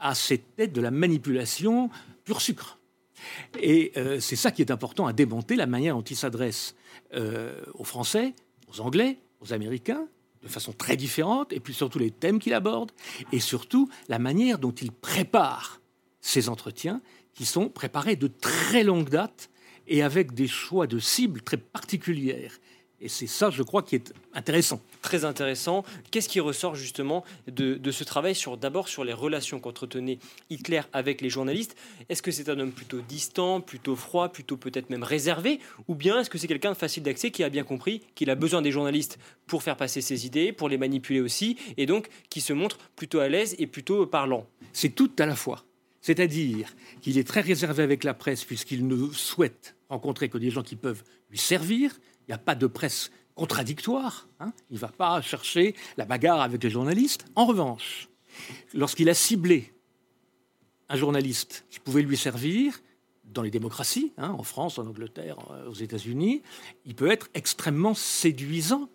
Ah, 0.00 0.14
c'était 0.14 0.68
de 0.68 0.80
la 0.80 0.90
manipulation 0.90 1.90
pur 2.24 2.40
sucre. 2.40 2.78
Et 3.60 3.92
c'est 4.20 4.36
ça 4.36 4.50
qui 4.50 4.62
est 4.62 4.70
important 4.70 5.06
à 5.06 5.12
démonter, 5.12 5.54
la 5.56 5.66
manière 5.66 5.94
dont 5.94 6.02
il 6.02 6.16
s'adresse 6.16 6.74
aux 7.14 7.84
Français, 7.84 8.32
aux 8.68 8.80
Anglais, 8.80 9.18
aux 9.40 9.52
Américains, 9.52 10.06
de 10.42 10.48
façon 10.48 10.72
très 10.72 10.96
différente, 10.96 11.52
et 11.52 11.60
puis 11.60 11.74
surtout 11.74 11.98
les 11.98 12.10
thèmes 12.10 12.38
qu'il 12.38 12.54
aborde, 12.54 12.92
et 13.32 13.40
surtout 13.40 13.90
la 14.08 14.18
manière 14.18 14.58
dont 14.58 14.72
il 14.72 14.92
prépare 14.92 15.80
ces 16.20 16.48
entretiens, 16.48 17.00
qui 17.34 17.44
sont 17.44 17.68
préparés 17.68 18.16
de 18.16 18.28
très 18.28 18.82
longue 18.82 19.10
date 19.10 19.50
et 19.88 20.02
avec 20.02 20.32
des 20.34 20.48
choix 20.48 20.86
de 20.86 20.98
cibles 20.98 21.42
très 21.42 21.56
particulières, 21.56 22.58
Et 22.98 23.08
c'est 23.08 23.26
ça, 23.26 23.50
je 23.50 23.62
crois, 23.62 23.82
qui 23.82 23.94
est 23.94 24.14
intéressant. 24.32 24.80
Très 25.02 25.26
intéressant. 25.26 25.84
Qu'est-ce 26.10 26.30
qui 26.30 26.40
ressort 26.40 26.74
justement 26.74 27.24
de, 27.46 27.90
ce 27.90 28.04
travail 28.04 28.34
sur 28.34 28.56
d'abord 28.56 28.88
sur 28.88 29.04
les 29.04 29.12
relations 29.12 29.60
qu'entretenait 29.60 30.18
Hitler 30.48 30.80
avec 30.94 31.20
les 31.20 31.28
journalistes? 31.28 31.76
Est-ce 32.08 32.22
que 32.22 32.30
c'est 32.30 32.48
un 32.48 32.58
homme 32.58 32.72
plutôt 32.72 33.02
distant, 33.02 33.60
plutôt 33.60 33.96
froid, 33.96 34.30
plutôt 34.30 34.56
peut-être 34.56 34.88
même 34.88 35.02
réservé? 35.02 35.60
Ou 35.88 35.94
bien 35.94 36.20
est-ce 36.20 36.30
que 36.30 36.38
c'est 36.38 36.48
quelqu'un 36.48 36.72
de 36.72 36.76
facile 36.76 37.02
d'accès 37.02 37.30
qui 37.30 37.44
a 37.44 37.50
bien 37.50 37.64
compris 37.64 38.00
qu'il 38.14 38.30
a 38.30 38.34
besoin 38.34 38.62
des 38.62 38.72
journalistes 38.72 39.18
pour 39.46 39.62
faire 39.62 39.76
passer 39.76 40.00
ses 40.00 40.24
idées, 40.24 40.52
pour 40.52 40.70
les 40.70 40.78
manipuler 40.78 41.20
aussi, 41.20 41.58
et 41.76 41.84
donc 41.84 42.08
qui 42.30 42.40
se 42.40 42.54
montre 42.54 42.78
plutôt 42.96 43.18
à 43.18 43.28
l'aise 43.28 43.54
et 43.58 43.66
plutôt 43.66 44.06
parlant? 44.06 44.46
C'est 44.72 44.94
tout 44.94 45.12
à 45.18 45.26
la 45.26 45.36
fois. 45.36 45.66
C'est-à-dire 46.00 46.74
qu'il 47.02 47.18
est 47.18 47.28
très 47.28 47.42
réservé 47.42 47.82
avec 47.82 48.04
la 48.04 48.14
presse 48.14 48.44
puisqu'il 48.44 48.86
ne 48.86 49.12
souhaite 49.12 49.75
rencontrer 49.88 50.28
que 50.28 50.38
des 50.38 50.50
gens 50.50 50.62
qui 50.62 50.76
peuvent 50.76 51.02
lui 51.30 51.38
servir, 51.38 51.98
il 52.20 52.30
n'y 52.30 52.34
a 52.34 52.38
pas 52.38 52.54
de 52.54 52.66
presse 52.66 53.10
contradictoire. 53.34 54.28
Hein. 54.40 54.52
il 54.70 54.74
ne 54.74 54.80
va 54.80 54.88
pas 54.88 55.20
chercher 55.20 55.74
la 55.96 56.04
bagarre 56.04 56.40
avec 56.40 56.62
les 56.62 56.70
journalistes. 56.70 57.26
En 57.34 57.46
revanche, 57.46 58.08
lorsqu'il 58.74 59.08
a 59.10 59.14
ciblé 59.14 59.72
un 60.88 60.96
journaliste 60.96 61.66
qui 61.70 61.80
pouvait 61.80 62.02
lui 62.02 62.16
servir, 62.16 62.80
dans 63.32 63.42
les 63.42 63.50
démocraties, 63.50 64.12
hein, 64.16 64.30
en 64.30 64.42
France, 64.42 64.78
en 64.78 64.86
Angleterre, 64.86 65.36
euh, 65.50 65.68
aux 65.68 65.74
États-Unis, 65.74 66.42
il 66.84 66.94
peut 66.94 67.10
être 67.10 67.28
extrêmement 67.34 67.94
séduisant 67.94 68.88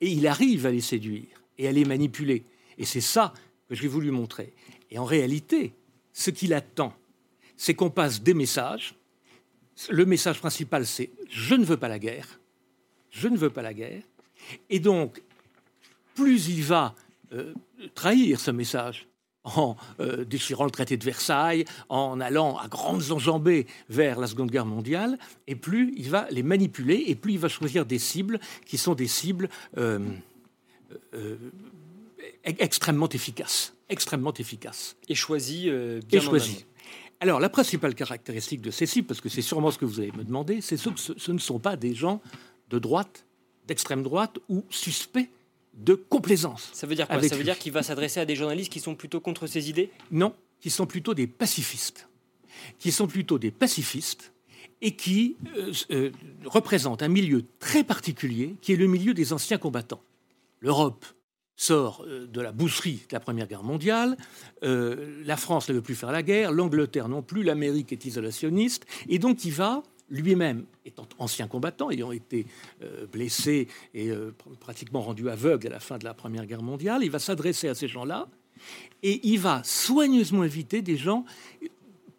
et 0.00 0.10
il 0.10 0.26
arrive 0.26 0.66
à 0.66 0.70
les 0.70 0.80
séduire 0.80 1.42
et 1.58 1.68
à 1.68 1.72
les 1.72 1.84
manipuler. 1.84 2.44
Et 2.78 2.84
c'est 2.84 3.00
ça 3.00 3.32
que 3.68 3.74
j'ai 3.74 3.88
voulu 3.88 4.10
montrer. 4.10 4.54
Et 4.90 4.98
en 4.98 5.04
réalité, 5.04 5.74
ce 6.12 6.30
qu'il 6.30 6.54
attend, 6.54 6.94
c'est 7.56 7.74
qu'on 7.74 7.90
passe 7.90 8.22
des 8.22 8.34
messages. 8.34 8.94
Le 9.90 10.06
message 10.06 10.38
principal, 10.38 10.86
c'est 10.86 11.10
je 11.28 11.54
ne 11.54 11.64
veux 11.64 11.76
pas 11.76 11.88
la 11.88 11.98
guerre 11.98 12.38
je 13.14 13.28
ne 13.28 13.36
veux 13.36 13.50
pas 13.50 13.62
la 13.62 13.72
guerre. 13.72 14.02
Et 14.68 14.80
donc, 14.80 15.22
plus 16.14 16.48
il 16.48 16.62
va 16.62 16.94
euh, 17.32 17.54
trahir 17.94 18.40
ce 18.40 18.50
message 18.50 19.06
en 19.44 19.76
euh, 20.00 20.24
déchirant 20.24 20.64
le 20.64 20.70
traité 20.70 20.96
de 20.96 21.04
Versailles, 21.04 21.64
en 21.88 22.20
allant 22.20 22.56
à 22.56 22.66
grandes 22.66 23.10
enjambées 23.10 23.66
vers 23.88 24.18
la 24.18 24.26
Seconde 24.26 24.50
Guerre 24.50 24.66
mondiale, 24.66 25.18
et 25.46 25.54
plus 25.54 25.92
il 25.96 26.10
va 26.10 26.26
les 26.30 26.42
manipuler, 26.42 27.04
et 27.06 27.14
plus 27.14 27.34
il 27.34 27.38
va 27.38 27.48
choisir 27.48 27.84
des 27.84 27.98
cibles 27.98 28.40
qui 28.64 28.78
sont 28.78 28.94
des 28.94 29.06
cibles 29.06 29.48
euh, 29.76 30.00
extrêmement 32.44 33.08
efficaces. 33.08 33.74
Extrêmement 33.90 34.32
efficaces. 34.32 34.96
Et 35.08 35.14
choisi 35.14 35.70
bien 36.08 36.20
et. 36.20 36.64
Alors, 37.20 37.40
la 37.40 37.48
principale 37.48 37.94
caractéristique 37.94 38.60
de 38.60 38.70
ces 38.70 38.86
cibles, 38.86 39.06
parce 39.06 39.20
que 39.20 39.28
c'est 39.28 39.42
sûrement 39.42 39.70
ce 39.70 39.78
que 39.78 39.84
vous 39.84 40.00
allez 40.00 40.12
me 40.12 40.24
demander, 40.24 40.60
c'est 40.60 40.76
que 40.76 40.90
ce 40.96 41.32
ne 41.32 41.38
sont 41.38 41.58
pas 41.58 41.76
des 41.76 41.94
gens 41.94 42.20
de 42.70 42.78
droite, 42.78 43.24
d'extrême 43.66 44.02
droite 44.02 44.38
ou 44.48 44.64
suspect 44.70 45.30
de 45.74 45.94
complaisance. 45.94 46.70
Ça 46.72 46.86
veut 46.86 46.94
dire 46.94 47.08
quoi? 47.08 47.22
Ça 47.22 47.36
veut 47.36 47.44
dire 47.44 47.58
qu'il 47.58 47.72
va 47.72 47.82
s'adresser 47.82 48.20
à 48.20 48.24
des 48.24 48.36
journalistes 48.36 48.72
qui 48.72 48.80
sont 48.80 48.94
plutôt 48.94 49.20
contre 49.20 49.46
ses 49.46 49.70
idées? 49.70 49.90
Non, 50.10 50.34
qui 50.60 50.70
sont 50.70 50.86
plutôt 50.86 51.14
des 51.14 51.26
pacifistes. 51.26 52.08
Qui 52.78 52.92
sont 52.92 53.06
plutôt 53.06 53.38
des 53.38 53.50
pacifistes 53.50 54.32
et 54.80 54.94
qui 54.96 55.36
euh, 55.56 55.72
euh, 55.90 56.12
représentent 56.44 57.02
un 57.02 57.08
milieu 57.08 57.44
très 57.58 57.84
particulier 57.84 58.56
qui 58.60 58.72
est 58.72 58.76
le 58.76 58.86
milieu 58.86 59.14
des 59.14 59.32
anciens 59.32 59.58
combattants. 59.58 60.02
L'Europe 60.60 61.04
sort 61.56 62.04
euh, 62.06 62.26
de 62.26 62.40
la 62.40 62.52
boucherie 62.52 63.04
de 63.08 63.14
la 63.14 63.20
Première 63.20 63.46
Guerre 63.46 63.62
mondiale, 63.62 64.16
la 64.62 65.36
France 65.36 65.68
ne 65.68 65.74
veut 65.74 65.82
plus 65.82 65.94
faire 65.94 66.12
la 66.12 66.22
guerre, 66.22 66.52
l'Angleterre 66.52 67.08
non 67.08 67.22
plus, 67.22 67.42
l'Amérique 67.42 67.92
est 67.92 68.04
isolationniste, 68.04 68.86
et 69.08 69.18
donc 69.18 69.44
il 69.44 69.52
va 69.52 69.82
lui-même 70.10 70.66
étant 70.84 71.06
ancien 71.18 71.48
combattant, 71.48 71.90
ayant 71.90 72.12
été 72.12 72.46
euh, 72.82 73.06
blessé 73.06 73.68
et 73.94 74.10
euh, 74.10 74.34
pratiquement 74.60 75.00
rendu 75.00 75.28
aveugle 75.28 75.68
à 75.68 75.70
la 75.70 75.80
fin 75.80 75.98
de 75.98 76.04
la 76.04 76.14
Première 76.14 76.46
Guerre 76.46 76.62
mondiale, 76.62 77.02
il 77.02 77.10
va 77.10 77.18
s'adresser 77.18 77.68
à 77.68 77.74
ces 77.74 77.88
gens-là 77.88 78.28
et 79.02 79.20
il 79.26 79.38
va 79.38 79.62
soigneusement 79.64 80.44
éviter 80.44 80.82
des 80.82 80.96
gens 80.96 81.24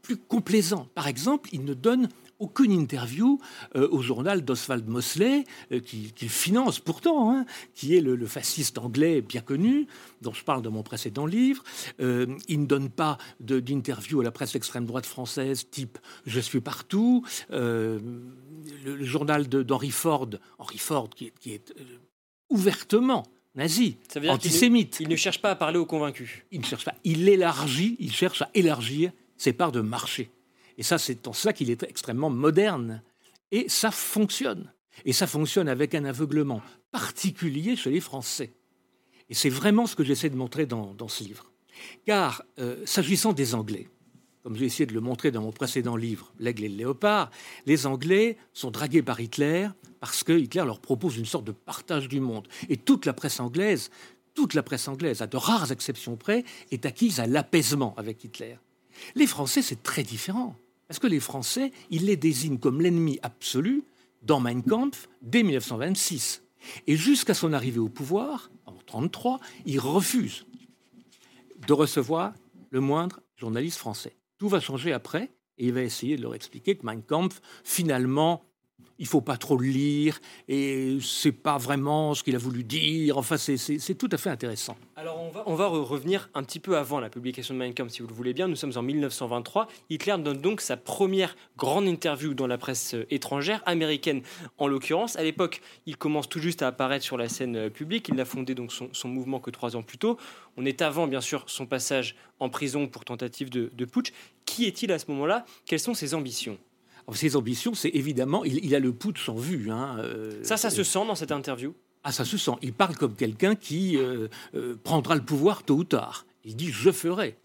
plus 0.02 0.18
complaisants. 0.18 0.88
Par 0.94 1.08
exemple, 1.08 1.50
il 1.52 1.64
ne 1.64 1.74
donne 1.74 2.10
aucune 2.40 2.72
interview 2.72 3.40
euh, 3.76 3.88
au 3.92 4.02
journal 4.02 4.44
d'Oswald 4.44 4.88
Mosley, 4.88 5.46
euh, 5.72 5.80
qu'il 5.80 6.30
finance 6.30 6.80
pourtant, 6.80 7.32
hein, 7.32 7.46
qui 7.74 7.96
est 7.96 8.02
le, 8.02 8.26
fasciste 8.26 8.78
anglais 8.78 9.22
bien 9.22 9.42
connu, 9.42 9.88
dont 10.22 10.34
je 10.34 10.44
parle 10.44 10.62
dans 10.62 10.72
mon 10.72 10.84
précédent 10.84 11.26
livre. 11.26 11.64
Euh, 12.00 12.28
il 12.48 12.62
ne 12.62 12.66
donne 12.66 12.90
pas 12.90 13.18
d'interview 13.40 14.22
à 14.22 14.24
la 14.24 14.32
presse 14.32 14.56
extrême 14.56 14.86
droite 14.86 15.06
française, 15.06 15.70
type 15.70 15.98
Je 16.26 16.40
suis 16.40 16.62
partout. 16.62 17.24
Le, 17.50 18.00
journal 19.02 19.48
d'Henry 19.48 19.92
Ford, 19.92 20.30
Henry 20.58 20.78
Ford 20.78 21.10
qui, 21.10 21.32
qui 21.40 21.54
est 21.54 21.74
ouvertement 22.50 23.24
nazi, 23.56 23.98
Ça 24.12 24.20
veut 24.20 24.26
dire 24.26 24.34
antisémite. 24.34 24.98
Il 25.00 25.10
ne, 25.10 25.16
cherche 25.16 25.42
pas 25.42 25.52
à 25.52 25.56
parler 25.56 25.78
aux 25.78 25.86
convaincus. 25.86 26.44
Il 26.52 26.60
ne 26.60 26.66
cherche 26.66 26.86
pas. 26.86 26.96
Il 27.04 27.28
élargit, 27.28 27.96
il 28.00 28.12
cherche 28.12 28.42
à 28.42 28.50
élargir 28.54 29.12
ses 29.38 29.54
parts 29.54 29.72
de 29.72 29.82
marché. 29.82 30.30
Et 30.78 30.84
ça, 30.84 30.98
c'est 30.98 31.28
en 31.28 31.34
cela 31.34 31.54
qu'il 31.54 31.70
est 31.70 31.84
extrêmement 31.84 32.30
moderne. 32.30 33.02
Et 33.52 33.70
ça 33.70 33.92
fonctionne. 33.92 34.72
Et 35.04 35.14
ça 35.14 35.28
fonctionne 35.28 35.68
avec 35.68 35.96
un 35.96 36.06
aveuglement 36.06 36.62
particulier 36.92 37.76
chez 37.76 37.92
les 37.92 38.00
Français. 38.00 38.54
Et 39.30 39.34
c'est 39.34 39.50
vraiment 39.50 39.88
ce 39.88 39.96
que 39.96 40.04
j'essaie 40.04 40.30
de 40.30 40.36
montrer 40.36 40.66
dans, 40.66 41.08
ce 41.08 41.24
livre. 41.24 41.52
Car, 42.06 42.44
euh, 42.60 42.82
s'agissant 42.86 43.34
des 43.34 43.56
Anglais, 43.56 43.90
comme 44.44 44.56
j'ai 44.56 44.66
essayé 44.66 44.86
de 44.86 44.94
le 44.94 45.02
montrer 45.02 45.32
dans 45.32 45.42
mon 45.42 45.52
précédent 45.52 45.96
livre, 45.96 46.32
L'aigle 46.40 46.66
et 46.66 46.70
le 46.70 46.76
léopard, 46.76 47.32
les 47.66 47.88
Anglais 47.88 48.38
sont 48.54 48.70
dragués 48.70 49.02
par 49.02 49.20
Hitler 49.20 49.68
parce 50.00 50.24
que 50.24 50.34
Hitler 50.34 50.64
leur 50.66 50.80
propose 50.80 51.18
une 51.18 51.26
sorte 51.26 51.46
de 51.46 51.52
partage 51.52 52.08
du 52.08 52.20
monde. 52.20 52.48
Et 52.70 52.78
toute 52.78 53.08
la 53.08 53.14
presse 53.14 53.40
anglaise, 53.40 53.90
toute 54.36 54.54
la 54.54 54.62
presse 54.62 54.88
anglaise, 54.88 55.22
à 55.22 55.28
de 55.28 55.38
rares 55.38 55.72
exceptions 55.72 56.16
près, 56.16 56.46
est 56.70 56.86
acquise 56.86 57.20
à 57.20 57.26
l'apaisement 57.26 57.96
avec 57.98 58.24
Hitler. 58.24 58.58
Les 59.16 59.26
Français, 59.28 59.64
c'est 59.64 59.82
très 59.82 60.04
différent. 60.04 60.56
Parce 60.88 61.00
que 61.00 61.08
les 61.08 61.20
Français, 61.20 61.72
ils 61.90 62.06
les 62.06 62.18
désignent 62.18 62.60
comme 62.60 62.82
l'ennemi 62.82 63.20
absolu 63.24 63.84
dans 64.22 64.40
Mein 64.40 64.64
Kampf 64.64 65.08
dès 65.22 65.44
1926. 65.44 66.44
Et 66.88 66.96
jusqu'à 66.96 67.34
son 67.34 67.54
arrivée 67.54 67.80
au 67.80 67.90
pouvoir, 67.90 68.52
en 68.66 68.72
1933, 68.72 69.40
il 69.66 69.80
refuse 69.80 70.46
de 71.68 71.74
recevoir 71.74 72.34
le 72.72 72.80
moindre 72.80 73.22
journaliste 73.36 73.78
français. 73.78 74.16
Tout 74.38 74.50
va 74.50 74.60
changer 74.60 74.94
après, 74.94 75.32
et 75.58 75.68
il 75.68 75.74
va 75.74 75.82
essayer 75.82 76.18
de 76.18 76.22
leur 76.22 76.36
expliquer 76.36 76.76
que 76.76 76.86
Mein 76.86 77.02
Kampf, 77.02 77.40
finalement, 77.64 78.44
il 78.98 79.08
faut 79.08 79.22
pas 79.22 79.38
trop 79.38 79.58
le 79.58 79.68
lire 79.68 80.20
et 80.48 80.98
c'est 81.02 81.32
pas 81.32 81.58
vraiment 81.58 82.14
ce 82.14 82.24
qu'il 82.24 82.36
a 82.36 82.40
voulu 82.40 82.64
dire. 82.64 83.18
Enfin, 83.18 83.38
c'est 83.38 83.96
tout 83.98 84.10
à 84.12 84.18
fait 84.18 84.30
intéressant. 84.30 84.78
Alors, 84.96 85.20
on 85.46 85.56
va, 85.56 85.68
revenir 85.68 86.30
un 86.34 86.44
petit 86.44 86.60
peu 86.60 86.78
avant 86.78 87.00
la 87.00 87.10
publication 87.10 87.54
de 87.54 87.60
Mein 87.60 87.74
Kampf, 87.74 87.92
si 87.92 88.02
vous 88.02 88.08
le 88.08 88.14
voulez 88.14 88.34
bien. 88.34 88.48
Nous 88.48 88.56
sommes 88.56 88.72
en 88.76 88.82
1923. 88.82 89.68
Hitler 89.90 90.16
donne 90.20 90.40
donc 90.40 90.62
sa 90.62 90.78
première 90.78 91.36
grande 91.58 91.88
interview 91.88 92.34
dans 92.34 92.48
la 92.48 92.58
presse 92.58 92.94
euh, 92.94 93.06
étrangère, 93.10 93.62
américaine 93.66 94.22
en 94.58 94.68
l'occurrence. 94.68 95.16
À 95.18 95.24
l'époque, 95.24 95.62
il 95.86 95.98
commence 95.98 96.30
tout 96.30 96.40
juste 96.40 96.62
à 96.62 96.68
apparaître 96.68 97.04
sur 97.04 97.18
la 97.18 97.28
scène 97.28 97.56
euh, 97.56 97.70
publique. 97.70 98.08
Il 98.10 98.16
n'a 98.16 98.26
fondé 98.26 98.56
donc 98.56 98.72
son, 98.72 99.08
mouvement 99.08 99.40
que 99.40 99.52
trois 99.52 99.76
ans 99.76 99.84
plus 99.84 99.98
tôt. 99.98 100.18
On 100.58 100.66
est 100.66 100.82
avant, 100.82 101.08
bien 101.08 101.22
sûr, 101.22 101.44
son 101.48 101.66
passage 101.66 102.16
en 102.40 102.50
prison 102.50 102.88
pour 102.88 103.06
tentative 103.06 103.50
de 103.50 103.86
putsch. 103.86 104.12
Qui 104.46 104.66
est-il 104.66 104.92
à 104.92 105.00
ce 105.00 105.10
moment-là? 105.12 105.46
Quelles 105.66 105.80
sont 105.80 105.94
ses 105.94 106.14
ambitions? 106.14 106.58
Ses 107.14 107.36
ambitions, 107.36 107.76
c'est 107.76 107.90
évidemment, 107.90 108.44
il, 108.44 108.74
a 108.74 108.80
le 108.80 108.92
putsch 108.92 109.30
en 109.30 109.36
vue. 109.36 109.70
Hein, 109.70 109.98
euh, 110.00 110.44
ça, 110.44 110.58
ça 110.58 110.70
se 110.70 110.84
sent 110.84 111.06
dans 111.06 111.16
cette 111.16 111.32
interview? 111.32 111.76
Ah, 112.04 112.12
ça 112.12 112.26
se 112.26 112.38
sent. 112.38 112.54
Il 112.62 112.74
parle 112.74 112.96
comme 112.96 113.16
quelqu'un 113.16 113.56
qui 113.56 113.98
euh, 113.98 114.28
euh, 114.56 114.76
prendra 114.84 115.16
le 115.16 115.24
pouvoir 115.24 115.64
tôt 115.64 115.78
ou 115.78 115.84
tard. 115.84 116.26
Il 116.44 116.56
dit 116.56 116.72
je 116.72 116.92
ferai. 116.92 117.38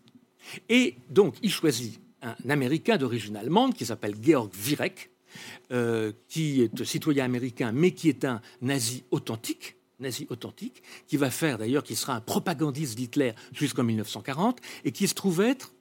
Et 0.69 0.97
donc, 1.11 1.37
il 1.43 1.51
choisit 1.51 2.01
un 2.23 2.51
Américain 2.51 2.97
d'origine 2.97 3.37
allemande 3.37 3.75
qui 3.75 3.87
s'appelle 3.87 4.15
Georg 4.21 4.51
Virek, 4.55 5.11
qui 6.29 6.63
est 6.63 6.85
citoyen 6.85 7.25
américain, 7.25 7.73
mais 7.73 7.93
qui 7.93 8.09
est 8.09 8.25
un 8.25 8.41
nazi 8.63 9.05
authentique 9.11 9.77
nazi 10.01 10.27
authentique, 10.31 10.83
qui 11.07 11.19
va 11.19 11.31
faire 11.31 11.59
d'ailleurs, 11.59 11.85
qui 11.85 11.95
sera 11.95 12.15
un 12.15 12.23
propagandiste 12.23 12.97
d'Hitler 12.97 13.35
jusqu'en 13.53 13.85
1940, 13.85 14.59
et 14.87 14.93
qui 14.93 15.07
se 15.07 15.13
trouve 15.13 15.43
être 15.43 15.75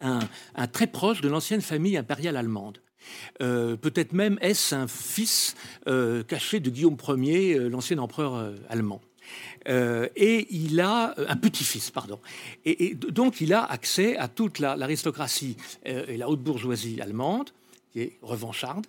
un 0.00 0.20
très 0.68 0.86
proche 0.86 1.22
de 1.22 1.28
l'ancienne 1.28 1.60
famille 1.60 1.96
impériale 1.96 2.36
allemande. 2.36 2.78
Euh, 3.40 3.76
peut-être 3.76 4.12
même 4.12 4.38
est-ce 4.40 4.74
un 4.74 4.88
fils 4.88 5.54
euh, 5.86 6.22
caché 6.22 6.60
de 6.60 6.70
Guillaume 6.70 6.96
Ier, 7.08 7.54
euh, 7.54 7.68
l'ancien 7.68 7.98
empereur 7.98 8.52
allemand. 8.68 9.00
et 9.66 10.46
il 10.50 10.80
a 10.80 11.14
un 11.16 11.36
petit-fils, 11.36 11.90
pardon. 11.90 12.18
Et, 12.64 12.94
donc 12.94 13.40
il 13.40 13.52
a 13.52 13.64
accès 13.64 14.16
à 14.16 14.28
toute 14.28 14.58
l'aristocratie 14.58 15.56
et 15.84 16.16
la 16.16 16.28
haute 16.28 16.42
bourgeoisie 16.42 17.00
allemande, 17.00 17.50
qui 17.92 18.00
est 18.00 18.18
revancharde, 18.22 18.86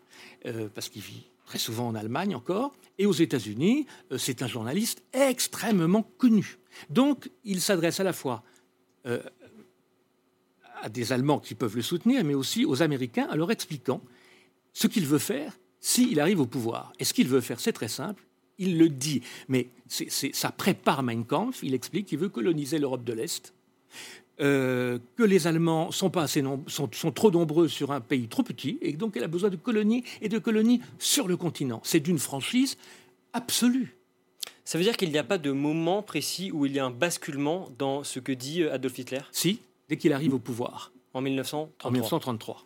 parce 0.73 0.89
qu'il 0.89 1.01
vit 1.01 1.23
très 1.45 1.59
souvent 1.59 1.87
en 1.87 1.95
Allemagne 1.95 2.35
encore, 2.35 2.73
et 2.97 3.05
aux 3.05 3.13
États-Unis, 3.13 3.85
c'est 4.17 4.41
un 4.41 4.47
journaliste 4.47 5.03
extrêmement 5.13 6.03
connu. 6.17 6.57
Donc 6.89 7.29
il 7.45 7.61
s'adresse 7.61 7.99
à 7.99 8.03
la 8.03 8.13
fois 8.13 8.43
à 10.83 10.89
des 10.89 11.13
Allemands 11.13 11.39
qui 11.39 11.55
peuvent 11.55 11.75
le 11.75 11.81
soutenir, 11.81 12.23
mais 12.23 12.33
aussi 12.33 12.65
aux 12.65 12.83
Américains 12.83 13.27
en 13.31 13.35
leur 13.35 13.51
expliquant 13.51 14.01
ce 14.73 14.87
qu'il 14.87 15.07
veut 15.07 15.17
faire 15.17 15.57
s'il 15.79 16.19
arrive 16.19 16.41
au 16.41 16.45
pouvoir. 16.45 16.93
Et 16.99 17.05
ce 17.05 17.13
qu'il 17.13 17.27
veut 17.27 17.41
faire, 17.41 17.59
c'est 17.59 17.73
très 17.73 17.87
simple. 17.87 18.23
Il 18.59 18.77
le 18.77 18.89
dit, 18.89 19.21
mais 19.47 19.69
ça 19.87 20.51
prépare 20.51 21.01
Mein 21.01 21.25
Kampf. 21.25 21.63
Il 21.63 21.73
explique 21.73 22.07
qu'il 22.07 22.19
veut 22.19 22.29
coloniser 22.29 22.79
l'Europe 22.79 23.03
de 23.03 23.13
l'Est. 23.13 23.53
Euh, 24.41 24.97
que 25.15 25.23
les 25.23 25.45
Allemands 25.45 25.91
sont, 25.91 26.09
pas 26.09 26.23
assez 26.23 26.41
sont, 26.67 26.89
sont, 26.91 27.11
trop 27.11 27.29
nombreux 27.29 27.67
sur 27.67 27.91
un 27.91 28.01
pays 28.01 28.27
trop 28.27 28.41
petit, 28.41 28.79
et 28.81 28.93
donc 28.93 29.15
elle 29.15 29.23
a 29.23 29.27
besoin 29.27 29.51
de 29.51 29.55
colonies 29.55 30.03
et 30.21 30.29
de 30.29 30.39
colonies 30.39 30.81
sur 30.97 31.27
le 31.27 31.37
continent. 31.37 31.81
C'est 31.83 31.99
d'une 31.99 32.17
franchise 32.17 32.77
absolue. 33.33 33.95
Ça 34.65 34.79
veut 34.79 34.83
dire 34.83 34.97
qu'il 34.97 35.11
n'y 35.11 35.19
a 35.19 35.23
pas 35.23 35.37
de 35.37 35.51
moment 35.51 36.01
précis 36.01 36.51
où 36.51 36.65
il 36.65 36.71
y 36.71 36.79
a 36.79 36.85
un 36.85 36.89
basculement 36.89 37.69
dans 37.77 38.03
ce 38.03 38.19
que 38.19 38.31
dit 38.31 38.63
euh, 38.63 38.73
Adolf 38.73 38.97
Hitler? 38.97 39.21
Si, 39.31 39.59
dès 39.93 39.97
qu'il 39.97 40.13
arrive 40.13 40.33
au 40.33 40.39
pouvoir. 40.39 40.91
En 41.13 41.21
1933. 41.21 41.87
En 41.87 41.91
1933. 41.91 42.65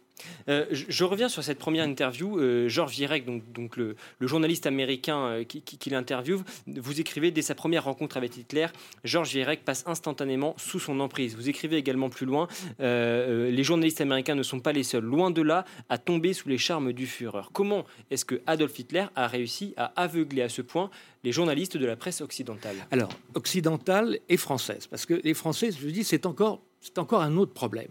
Euh, 0.50 0.66
je, 0.72 1.04
reviens 1.04 1.30
sur 1.30 1.44
cette 1.44 1.60
première 1.60 1.84
interview. 1.84 2.40
Euh, 2.40 2.70
Georges 2.70 2.94
Virek, 2.94 3.26
donc, 3.26 3.76
le, 3.76 3.96
journaliste 4.22 4.66
américain 4.66 5.20
euh, 5.20 5.44
qui, 5.44 5.90
l'interviewe, 5.90 6.44
vous 6.68 7.00
écrivez 7.00 7.32
dès 7.32 7.42
sa 7.42 7.54
première 7.54 7.84
rencontre 7.84 8.18
avec 8.18 8.38
Hitler, 8.38 8.68
Georges 9.04 9.34
Virek 9.34 9.66
passe 9.66 9.84
instantanément 9.88 10.56
sous 10.58 10.80
son 10.80 11.00
emprise. 11.02 11.36
Vous 11.36 11.50
écrivez 11.50 11.78
également 11.78 12.10
plus 12.10 12.26
loin, 12.26 12.48
les 12.80 13.64
journalistes 13.64 14.02
américains 14.02 14.36
ne 14.36 14.44
sont 14.44 14.60
pas 14.60 14.72
les 14.72 14.84
seuls, 14.84 15.04
loin 15.04 15.32
de 15.32 15.42
là, 15.42 15.66
à 15.90 15.98
tomber 15.98 16.34
sous 16.34 16.50
les 16.50 16.58
charmes 16.58 16.94
du 16.94 17.08
Führer. 17.08 17.50
Comment 17.54 17.86
est-ce 18.10 18.26
que 18.26 18.42
Adolf 18.48 18.80
Hitler 18.80 19.06
a 19.16 19.28
réussi 19.28 19.74
à 19.78 19.92
aveugler 20.02 20.42
à 20.42 20.50
ce 20.50 20.62
point 20.62 20.90
les 21.24 21.32
journalistes 21.32 21.78
de 21.78 21.86
la 21.86 21.96
presse 21.96 22.22
occidentale? 22.22 22.76
Alors, 22.92 23.12
occidentale 23.34 24.20
et 24.30 24.38
française, 24.38 24.88
parce 24.88 25.06
que 25.06 25.20
les 25.24 25.34
Français, 25.34 25.70
je 25.72 25.88
dis, 25.88 26.04
c'est 26.04 26.26
encore 26.26 26.62
c'est 26.82 26.98
encore 26.98 27.22
un 27.22 27.38
autre 27.38 27.54
problème. 27.54 27.90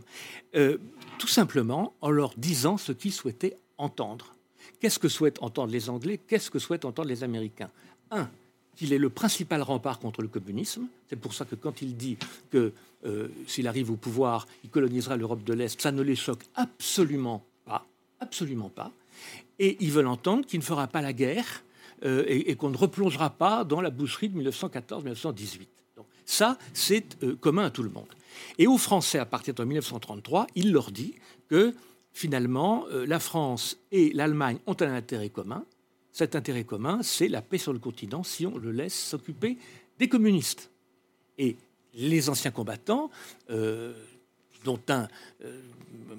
Euh, 0.55 0.79
tout 1.19 1.29
simplement 1.29 1.95
en 2.01 2.11
leur 2.11 2.35
disant 2.37 2.77
ce 2.77 2.93
qu'ils 2.93 3.13
souhaitaient 3.13 3.57
entendre. 3.79 4.35
Qu'est-ce 4.81 4.99
que 4.99 5.09
souhaitent 5.09 5.43
entendre 5.43 5.73
les 5.73 5.89
Anglais? 5.89 6.19
Qu'est-ce 6.19 6.51
que 6.51 6.59
souhaitent 6.59 6.85
entendre 6.85 7.09
les 7.09 7.25
Américains? 7.25 7.71
Un, 8.11 8.29
qu'il 8.77 8.93
est 8.93 8.99
le 8.99 9.09
principal 9.09 9.63
rempart 9.63 9.99
contre 9.99 10.23
le 10.23 10.29
communisme. 10.29 10.87
C'est 11.09 11.17
pour 11.17 11.35
ça 11.35 11.45
que 11.45 11.55
quand 11.55 11.83
il 11.83 11.97
dit 11.97 12.19
que 12.51 12.73
euh, 13.05 13.29
s'il 13.47 13.67
arrive 13.67 13.91
au 13.91 13.97
pouvoir, 13.97 14.47
il 14.65 14.71
colonisera 14.71 15.17
l'Europe 15.17 15.45
de 15.45 15.55
l'Est, 15.55 15.81
ça 15.81 15.93
ne 15.93 16.03
les 16.03 16.17
choque 16.17 16.43
absolument 16.55 17.45
pas. 17.65 17.87
Absolument 18.21 18.69
pas. 18.69 18.93
Et 19.59 19.77
ils 19.81 19.91
veulent 19.91 20.07
entendre 20.07 20.47
qu'il 20.47 20.61
ne 20.61 20.65
fera 20.65 20.87
pas 20.87 21.01
la 21.01 21.13
guerre 21.13 21.65
euh, 22.05 22.25
et, 22.29 22.55
qu'on 22.57 22.69
ne 22.69 22.77
replongera 22.77 23.31
pas 23.31 23.65
dans 23.65 23.81
la 23.81 23.91
boucherie 23.91 24.29
de 24.29 24.39
1914-1918. 24.51 25.67
Donc 25.97 26.07
ça, 26.27 26.59
c'est 26.75 27.17
commun 27.41 27.65
à 27.65 27.71
tout 27.71 27.83
le 27.83 27.89
monde. 27.89 28.09
Et 28.59 28.67
aux 28.67 28.79
Français, 28.79 29.19
à 29.19 29.27
partir 29.27 29.55
de 29.55 29.65
1933, 29.65 30.47
il 30.55 30.73
leur 30.73 30.91
dit 30.91 31.15
que 31.49 31.75
finalement, 32.13 32.87
euh, 32.91 33.07
la 33.07 33.21
France 33.21 33.79
et 33.93 34.13
l'Allemagne 34.13 34.59
ont 34.67 34.77
un 34.81 34.95
intérêt 34.95 35.29
commun. 35.29 35.65
Cet 36.13 36.35
intérêt 36.35 36.65
commun, 36.65 37.01
c'est 37.03 37.29
la 37.29 37.43
paix 37.43 37.59
sur 37.59 37.75
le 37.75 37.79
continent 37.79 38.23
si 38.23 38.47
on 38.47 38.57
le 38.57 38.73
laisse 38.73 38.99
s'occuper 38.99 39.59
des 39.99 40.09
communistes. 40.09 40.71
Et 41.37 41.57
les 41.93 42.29
anciens 42.31 42.51
combattants, 42.51 43.11
euh, 43.51 43.93
dont 44.67 44.81
un, 44.89 45.09
euh, 45.45 45.63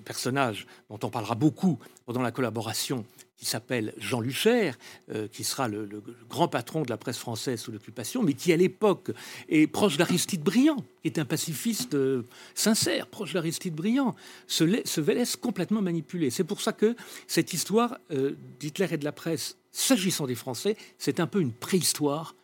personnage 0.04 0.66
dont 0.90 1.00
on 1.04 1.10
parlera 1.10 1.36
beaucoup 1.36 1.78
pendant 2.06 2.22
la 2.22 2.32
collaboration 2.32 3.06
qui 3.38 3.46
s'appelle 3.46 3.94
Jean 3.98 4.20
Lucher, 4.20 4.72
euh, 5.12 5.28
qui 5.28 5.44
sera 5.44 5.68
le, 5.68 5.88
grand 6.28 6.48
patron 6.48 6.82
de 6.82 6.90
la 6.90 6.98
presse 6.98 7.20
française 7.20 7.62
sous 7.62 7.72
l'occupation, 7.72 8.24
mais 8.24 8.34
qui 8.34 8.52
à 8.52 8.58
l'époque 8.58 9.12
est 9.48 9.68
proche 9.68 9.98
d'Aristide 9.98 10.42
Briand, 10.42 10.84
qui 11.02 11.08
est 11.08 11.20
un 11.20 11.26
pacifiste 11.26 11.94
euh, 11.94 12.24
sincère, 12.56 13.06
proche 13.08 13.34
d'Aristide 13.34 13.76
Briand, 13.76 14.16
se, 14.48 14.82
se, 14.86 15.02
laisse 15.02 15.36
complètement 15.36 15.84
manipuler. 15.84 16.32
C'est 16.32 16.44
pour 16.44 16.62
ça 16.62 16.74
que 16.74 16.96
cette 17.28 17.54
histoire 17.54 17.98
euh, 18.12 18.36
d'Hitler 18.60 18.88
et 18.92 18.98
de 18.98 19.06
la 19.06 19.12
presse, 19.12 19.58
s'agissant 19.72 20.26
des 20.26 20.36
Français, 20.36 20.76
c'est 20.98 21.20
un 21.20 21.28
peu 21.28 21.40
une 21.40 21.54
préhistoire 21.54 22.36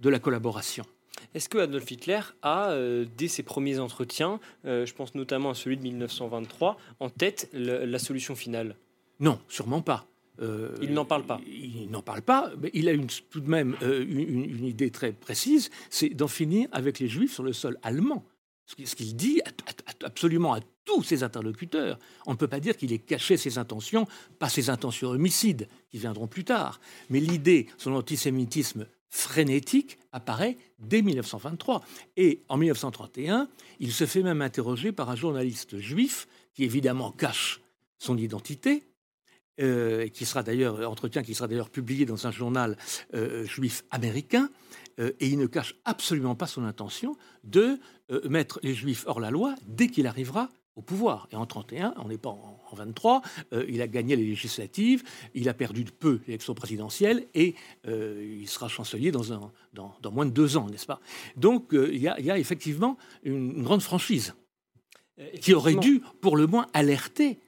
de 0.00 0.10
la 0.10 0.18
collaboration. 0.18 0.84
Est-ce 1.34 1.48
que 1.48 1.58
Adolf 1.58 1.90
Hitler 1.90 2.20
a, 2.42 2.74
dès 3.16 3.28
ses 3.28 3.42
premiers 3.42 3.78
entretiens, 3.78 4.40
je 4.64 4.92
pense 4.92 5.14
notamment 5.14 5.50
à 5.50 5.54
celui 5.54 5.76
de 5.76 5.82
1923, 5.82 6.76
en 7.00 7.10
tête 7.10 7.48
la 7.52 7.98
solution 7.98 8.34
finale? 8.34 8.76
Non, 9.20 9.38
sûrement 9.48 9.82
pas. 9.82 10.06
Euh, 10.40 10.76
il 10.80 10.92
n'en 10.92 11.04
parle 11.04 11.24
pas. 11.24 11.40
Il, 11.46 11.90
n'en 11.90 12.02
parle 12.02 12.22
pas, 12.22 12.50
mais 12.60 12.70
il 12.74 12.88
a 12.88 12.92
une, 12.92 13.06
tout 13.06 13.40
de 13.40 13.48
même 13.48 13.76
euh, 13.82 14.04
une, 14.04 14.64
idée 14.64 14.90
très 14.90 15.12
précise, 15.12 15.70
c'est 15.90 16.08
d'en 16.10 16.28
finir 16.28 16.68
avec 16.72 16.98
les 16.98 17.08
Juifs 17.08 17.32
sur 17.32 17.42
le 17.42 17.52
sol 17.52 17.78
allemand. 17.82 18.24
Ce 18.66 18.94
qu'il 18.94 19.14
dit 19.16 19.42
absolument 20.02 20.54
à 20.54 20.60
tous 20.84 21.02
ses 21.02 21.22
interlocuteurs. 21.22 21.98
On 22.26 22.32
ne 22.32 22.36
peut 22.36 22.48
pas 22.48 22.60
dire 22.60 22.76
qu'il 22.76 22.92
ait 22.92 22.98
caché 22.98 23.36
ses 23.36 23.58
intentions, 23.58 24.06
pas 24.38 24.48
ses 24.48 24.70
intentions 24.70 25.10
homicides, 25.10 25.68
qui 25.90 25.98
viendront 25.98 26.26
plus 26.26 26.44
tard. 26.44 26.80
Mais 27.10 27.20
l'idée, 27.20 27.66
son 27.76 27.92
antisémitisme 27.92 28.86
frénétique, 29.12 29.98
apparaît 30.10 30.56
dès 30.78 31.02
1923. 31.02 31.82
Et 32.16 32.42
en 32.48 32.56
1931, 32.56 33.46
il 33.78 33.92
se 33.92 34.06
fait 34.06 34.22
même 34.22 34.40
interroger 34.40 34.90
par 34.90 35.10
un 35.10 35.16
journaliste 35.16 35.78
juif 35.78 36.26
qui 36.54 36.64
évidemment 36.64 37.12
cache 37.12 37.60
son 37.98 38.16
identité, 38.16 38.84
euh, 39.60 40.08
qui 40.08 40.24
sera 40.24 40.42
d'ailleurs 40.42 40.90
entretien 40.90 41.22
qui 41.22 41.34
sera 41.34 41.46
d'ailleurs 41.46 41.68
publié 41.68 42.06
dans 42.06 42.26
un 42.26 42.30
journal 42.30 42.78
euh, 43.12 43.44
juif 43.44 43.84
américain, 43.90 44.48
euh, 44.98 45.12
et 45.20 45.28
il 45.28 45.38
ne 45.38 45.46
cache 45.46 45.74
absolument 45.84 46.34
pas 46.34 46.46
son 46.46 46.64
intention 46.64 47.16
de 47.44 47.78
mettre 48.28 48.60
les 48.62 48.74
juifs 48.74 49.04
hors 49.06 49.20
la 49.20 49.30
loi 49.30 49.54
dès 49.66 49.88
qu'il 49.88 50.06
arrivera 50.06 50.50
au 50.76 50.82
pouvoir. 50.82 51.28
Et 51.32 51.36
en 51.36 51.46
31, 51.46 51.94
on 51.96 52.08
n'est 52.08 52.18
pas 52.18 52.30
en, 52.30 52.58
23, 52.74 53.20
il 53.68 53.82
a 53.82 53.86
gagné 53.86 54.16
les 54.16 54.24
législatives, 54.24 55.02
il 55.34 55.50
a 55.50 55.54
perdu 55.54 55.84
de 55.84 55.90
peu 55.90 56.20
l'élection 56.26 56.54
présidentielle 56.54 57.26
et 57.34 57.54
il 57.86 58.48
sera 58.48 58.68
chancelier 58.68 59.12
dans, 59.12 59.34
un, 59.34 59.52
dans, 59.74 60.10
moins 60.10 60.24
de 60.24 60.30
deux 60.30 60.56
ans, 60.56 60.70
n'est-ce 60.70 60.86
pas? 60.86 61.00
Donc 61.36 61.68
il 61.72 61.98
y, 61.98 62.08
a 62.08 62.38
effectivement 62.38 62.96
une, 63.24 63.56
une 63.56 63.62
grande 63.62 63.82
franchise 63.82 64.34
qui 65.40 65.52
aurait 65.54 65.74
dû, 65.74 66.02
pour 66.20 66.36
le 66.36 66.46
moins, 66.46 66.66
alerter 66.72 67.38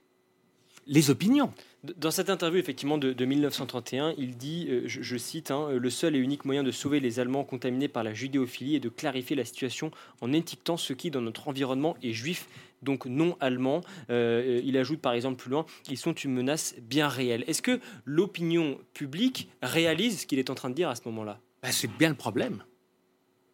les 0.86 1.10
opinions. 1.10 1.52
Dans 1.98 2.10
cette 2.10 2.30
interview, 2.30 2.58
effectivement, 2.58 2.96
de, 2.96 3.24
1931, 3.24 4.14
il 4.16 4.36
dit, 4.36 4.66
euh, 4.70 4.84
je, 4.86 5.16
cite, 5.18 5.50
hein, 5.50 5.68
Le 5.70 5.90
seul 5.90 6.16
et 6.16 6.18
unique 6.18 6.46
moyen 6.46 6.62
de 6.62 6.70
sauver 6.70 6.98
les 6.98 7.20
Allemands 7.20 7.44
contaminés 7.44 7.88
par 7.88 8.02
la 8.02 8.14
judéophilie 8.14 8.76
est 8.76 8.80
de 8.80 8.88
clarifier 8.88 9.36
la 9.36 9.44
situation 9.44 9.90
en 10.22 10.32
étiquetant 10.32 10.78
ce 10.78 10.94
qui, 10.94 11.10
dans 11.10 11.20
notre 11.20 11.46
environnement, 11.48 11.96
est 12.02 12.12
juif, 12.12 12.48
donc 12.85 13.07
non 13.07 13.37
allemand. 13.41 13.80
Euh, 14.11 14.61
il 14.64 14.76
ajoute, 14.76 15.01
par 15.01 15.12
exemple, 15.12 15.37
plus 15.37 15.51
loin, 15.51 15.66
ils 15.89 15.99
sont 15.99 16.12
une 16.12 16.32
menace 16.32 16.74
bien 16.80 17.09
réelle. 17.09 17.45
Est-ce 17.47 17.62
que 17.62 17.80
l'opinion 18.05 18.78
publique 18.93 19.49
réalise 19.62 20.20
ce 20.20 20.26
qu'il 20.26 20.39
est 20.39 20.51
en 20.51 20.55
train 20.55 20.70
de 20.70 20.74
dire 20.74 20.89
à 20.89 20.95
ce 20.95 21.03
moment-là? 21.07 21.41
Ben, 21.62 21.72
C'est 21.72 21.91
bien 21.97 22.11
le 22.11 22.14
problème. 22.14 22.62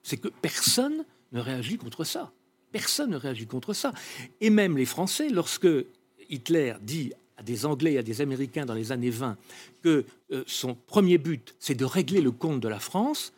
C'est 0.02 0.16
que 0.16 0.28
personne 0.28 1.04
ne 1.32 1.40
réagit 1.40 1.78
contre 1.78 2.04
ça. 2.04 2.32
Personne 2.72 3.10
ne 3.10 3.16
réagit 3.16 3.46
contre 3.46 3.72
ça. 3.72 3.92
Et 4.40 4.50
même 4.50 4.76
les 4.76 4.84
Français, 4.84 5.28
lorsque 5.28 5.68
Hitler 6.28 6.74
dit 6.82 7.12
à 7.36 7.42
des 7.42 7.66
Anglais 7.66 7.94
et 7.94 7.98
à 7.98 8.02
des 8.02 8.20
Américains 8.20 8.66
dans 8.66 8.74
les 8.74 8.92
années 8.92 9.10
20 9.10 9.36
que 9.82 10.04
euh, 10.30 10.44
son 10.46 10.74
premier 10.74 11.18
but, 11.18 11.54
c'est 11.58 11.74
de 11.74 11.84
régler 11.84 12.20
le 12.20 12.30
compte 12.30 12.60
de 12.60 12.68
la 12.68 12.78
France, 12.78 13.32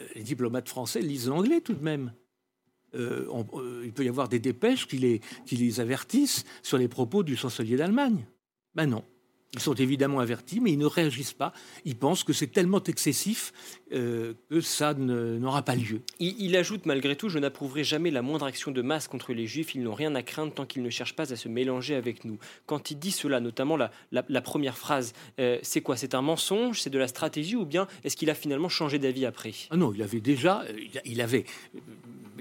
euh, 0.00 0.06
les 0.14 0.22
diplomates 0.22 0.68
français 0.68 1.00
lisent 1.00 1.28
l'anglais 1.28 1.60
tout 1.60 1.74
de 1.74 1.82
même. 1.82 2.12
Euh, 2.94 3.82
il 3.84 3.92
peut 3.92 4.04
y 4.04 4.08
avoir 4.08 4.28
des 4.28 4.38
dépêches 4.38 4.86
qui 4.86 4.98
les, 4.98 5.20
qui 5.44 5.56
les 5.56 5.80
avertissent 5.80 6.44
sur 6.62 6.78
les 6.78 6.88
propos 6.88 7.22
du 7.22 7.36
chancelier 7.36 7.76
d'Allemagne. 7.76 8.26
Ben 8.74 8.86
non. 8.86 9.04
Ils 9.52 9.60
sont 9.60 9.74
évidemment 9.74 10.20
avertis, 10.20 10.60
mais 10.60 10.72
ils 10.72 10.78
ne 10.78 10.86
réagissent 10.86 11.32
pas. 11.32 11.52
Ils 11.84 11.96
pensent 11.96 12.24
que 12.24 12.32
c'est 12.32 12.48
tellement 12.48 12.82
excessif 12.82 13.52
euh, 13.92 14.34
que 14.50 14.60
ça 14.60 14.92
n'aura 14.92 15.62
pas 15.62 15.76
lieu. 15.76 16.02
Il, 16.18 16.56
ajoute 16.56 16.84
malgré 16.84 17.16
tout, 17.16 17.28
je 17.28 17.38
n'approuverai 17.38 17.84
jamais 17.84 18.10
la 18.10 18.22
moindre 18.22 18.44
action 18.44 18.70
de 18.70 18.82
masse 18.82 19.08
contre 19.08 19.32
les 19.32 19.46
juifs. 19.46 19.74
Ils 19.74 19.82
n'ont 19.82 19.94
rien 19.94 20.14
à 20.14 20.22
craindre 20.22 20.52
tant 20.52 20.66
qu'ils 20.66 20.82
ne 20.82 20.90
cherchent 20.90 21.16
pas 21.16 21.32
à 21.32 21.36
se 21.36 21.48
mélanger 21.48 21.94
avec 21.94 22.24
nous. 22.24 22.38
Quand 22.66 22.90
il 22.90 22.98
dit 22.98 23.12
cela, 23.12 23.40
notamment 23.40 23.76
la, 23.76 24.40
première 24.42 24.76
phrase, 24.76 25.12
euh, 25.38 25.58
c'est 25.62 25.80
quoi 25.80 25.96
C'est 25.96 26.14
un 26.14 26.22
mensonge 26.22 26.82
C'est 26.82 26.90
de 26.90 26.98
la 26.98 27.08
stratégie 27.08 27.56
Ou 27.56 27.64
bien 27.64 27.86
est-ce 28.04 28.16
qu'il 28.16 28.30
a 28.30 28.34
finalement 28.34 28.68
changé 28.68 28.98
d'avis 28.98 29.26
après? 29.26 29.52
Ah 29.70 29.76
non, 29.76 29.92
il 29.94 30.02
avait 30.02 30.20
déjà, 30.20 30.62
euh, 30.62 31.00
il 31.04 31.20
avait 31.20 31.44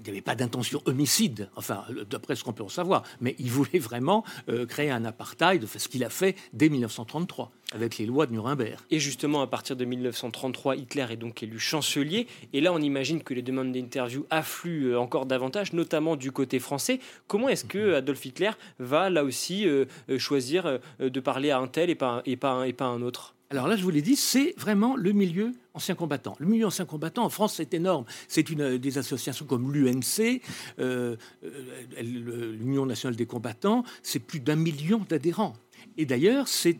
il 0.08 0.12
n'y 0.12 0.18
avait 0.18 0.22
pas 0.22 0.36
d'intention 0.36 0.82
homicide, 0.86 1.50
enfin, 1.56 1.84
d'après 2.10 2.36
ce 2.36 2.44
qu'on 2.44 2.54
peut 2.54 2.64
en 2.64 2.70
savoir, 2.70 3.04
mais 3.22 3.36
il 3.40 3.50
voulait 3.50 3.80
vraiment 3.80 4.24
euh, 4.50 4.66
créer 4.66 4.92
un 4.92 5.06
apartheid, 5.06 5.66
ce 5.66 5.88
qu'il 5.88 6.04
a 6.04 6.10
fait 6.10 6.36
dès 6.54 6.70
1933, 6.96 7.52
avec 7.74 7.98
les 7.98 8.06
lois 8.06 8.26
de 8.26 8.32
Nuremberg. 8.32 8.80
Et 8.92 9.00
justement, 9.00 9.42
à 9.42 9.48
partir 9.48 9.76
de 9.76 9.86
1933, 9.86 10.78
Hitler 10.78 11.06
est 11.10 11.18
donc 11.18 11.44
élu 11.44 11.60
chancelier, 11.60 12.28
et 12.54 12.62
là, 12.62 12.72
on 12.74 12.80
imagine 12.80 13.22
que 13.22 13.34
les 13.34 13.42
demandes 13.42 13.72
d'interview 13.72 14.26
affluent 14.30 14.94
euh, 14.94 15.00
encore 15.00 15.26
davantage, 15.26 15.74
notamment 15.74 16.16
du 16.16 16.32
côté 16.32 16.60
français. 16.60 17.00
Comment 17.28 17.50
est-ce 17.50 17.66
que 17.66 17.96
Adolf 17.96 18.26
Hitler 18.26 18.52
va, 18.80 19.10
là 19.10 19.24
aussi, 19.24 19.68
euh, 19.68 19.86
choisir 20.18 20.80
de 21.00 21.20
parler 21.20 21.52
à 21.52 21.60
un 21.60 21.68
tel 21.68 21.90
et 21.90 21.96
pas, 21.96 22.22
et 22.26 22.38
pas, 22.38 22.68
et 22.68 22.74
pas 22.74 22.86
un 22.86 23.02
autre? 23.02 23.36
Alors 23.52 23.68
là, 23.68 23.76
je 23.76 23.84
vous 23.84 23.92
l'ai 23.92 24.02
dit, 24.02 24.16
c'est 24.16 24.56
vraiment 24.58 24.96
le 24.96 25.12
milieu 25.12 25.52
ancien 25.76 25.94
combattant. 25.94 26.36
Le 26.40 26.48
milieu 26.48 26.66
ancien 26.66 26.86
combattant 26.86 27.24
en 27.24 27.30
France, 27.30 27.56
c'est 27.56 27.74
énorme. 27.76 28.06
C'est 28.28 28.50
une 28.50 28.62
euh, 28.62 28.80
des 28.80 28.98
associations 28.98 29.46
comme 29.46 29.72
l'UNC, 29.72 30.42
euh, 30.80 31.16
euh, 31.44 32.56
l'Union 32.60 32.88
nationale 32.88 33.16
des 33.16 33.28
combattants, 33.28 33.84
c'est 34.02 34.20
plus 34.20 34.40
d'un 34.40 34.56
million 34.56 35.06
d'adhérents. 35.08 35.54
Et 35.98 36.06
d'ailleurs, 36.06 36.48
c'est 36.48 36.80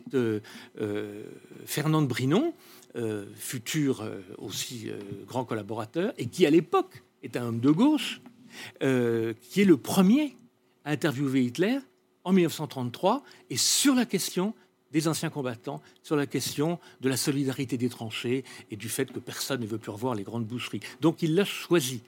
Fernand 1.64 2.02
Brinon, 2.02 2.54
futur 3.34 4.08
aussi 4.38 4.90
grand 5.26 5.44
collaborateur, 5.44 6.12
et 6.18 6.26
qui 6.26 6.46
à 6.46 6.50
l'époque 6.50 7.02
est 7.22 7.36
un 7.36 7.46
homme 7.46 7.60
de 7.60 7.70
gauche, 7.70 8.20
qui 8.80 9.60
est 9.60 9.66
le 9.66 9.76
premier 9.76 10.36
à 10.84 10.92
interviewer 10.92 11.42
Hitler 11.42 11.78
en 12.24 12.32
1933 12.32 13.22
et 13.50 13.56
sur 13.56 13.94
la 13.94 14.06
question 14.06 14.54
des 14.92 15.08
anciens 15.08 15.30
combattants, 15.30 15.82
sur 16.02 16.16
la 16.16 16.26
question 16.26 16.78
de 17.00 17.08
la 17.08 17.16
solidarité 17.16 17.76
des 17.76 17.88
tranchées 17.88 18.44
et 18.70 18.76
du 18.76 18.88
fait 18.88 19.12
que 19.12 19.18
personne 19.18 19.60
ne 19.60 19.66
veut 19.66 19.78
plus 19.78 19.90
revoir 19.90 20.14
les 20.14 20.22
grandes 20.22 20.46
boucheries. 20.46 20.80
Donc 21.00 21.22
il 21.22 21.34
l'a 21.34 21.44
choisi. 21.44 22.02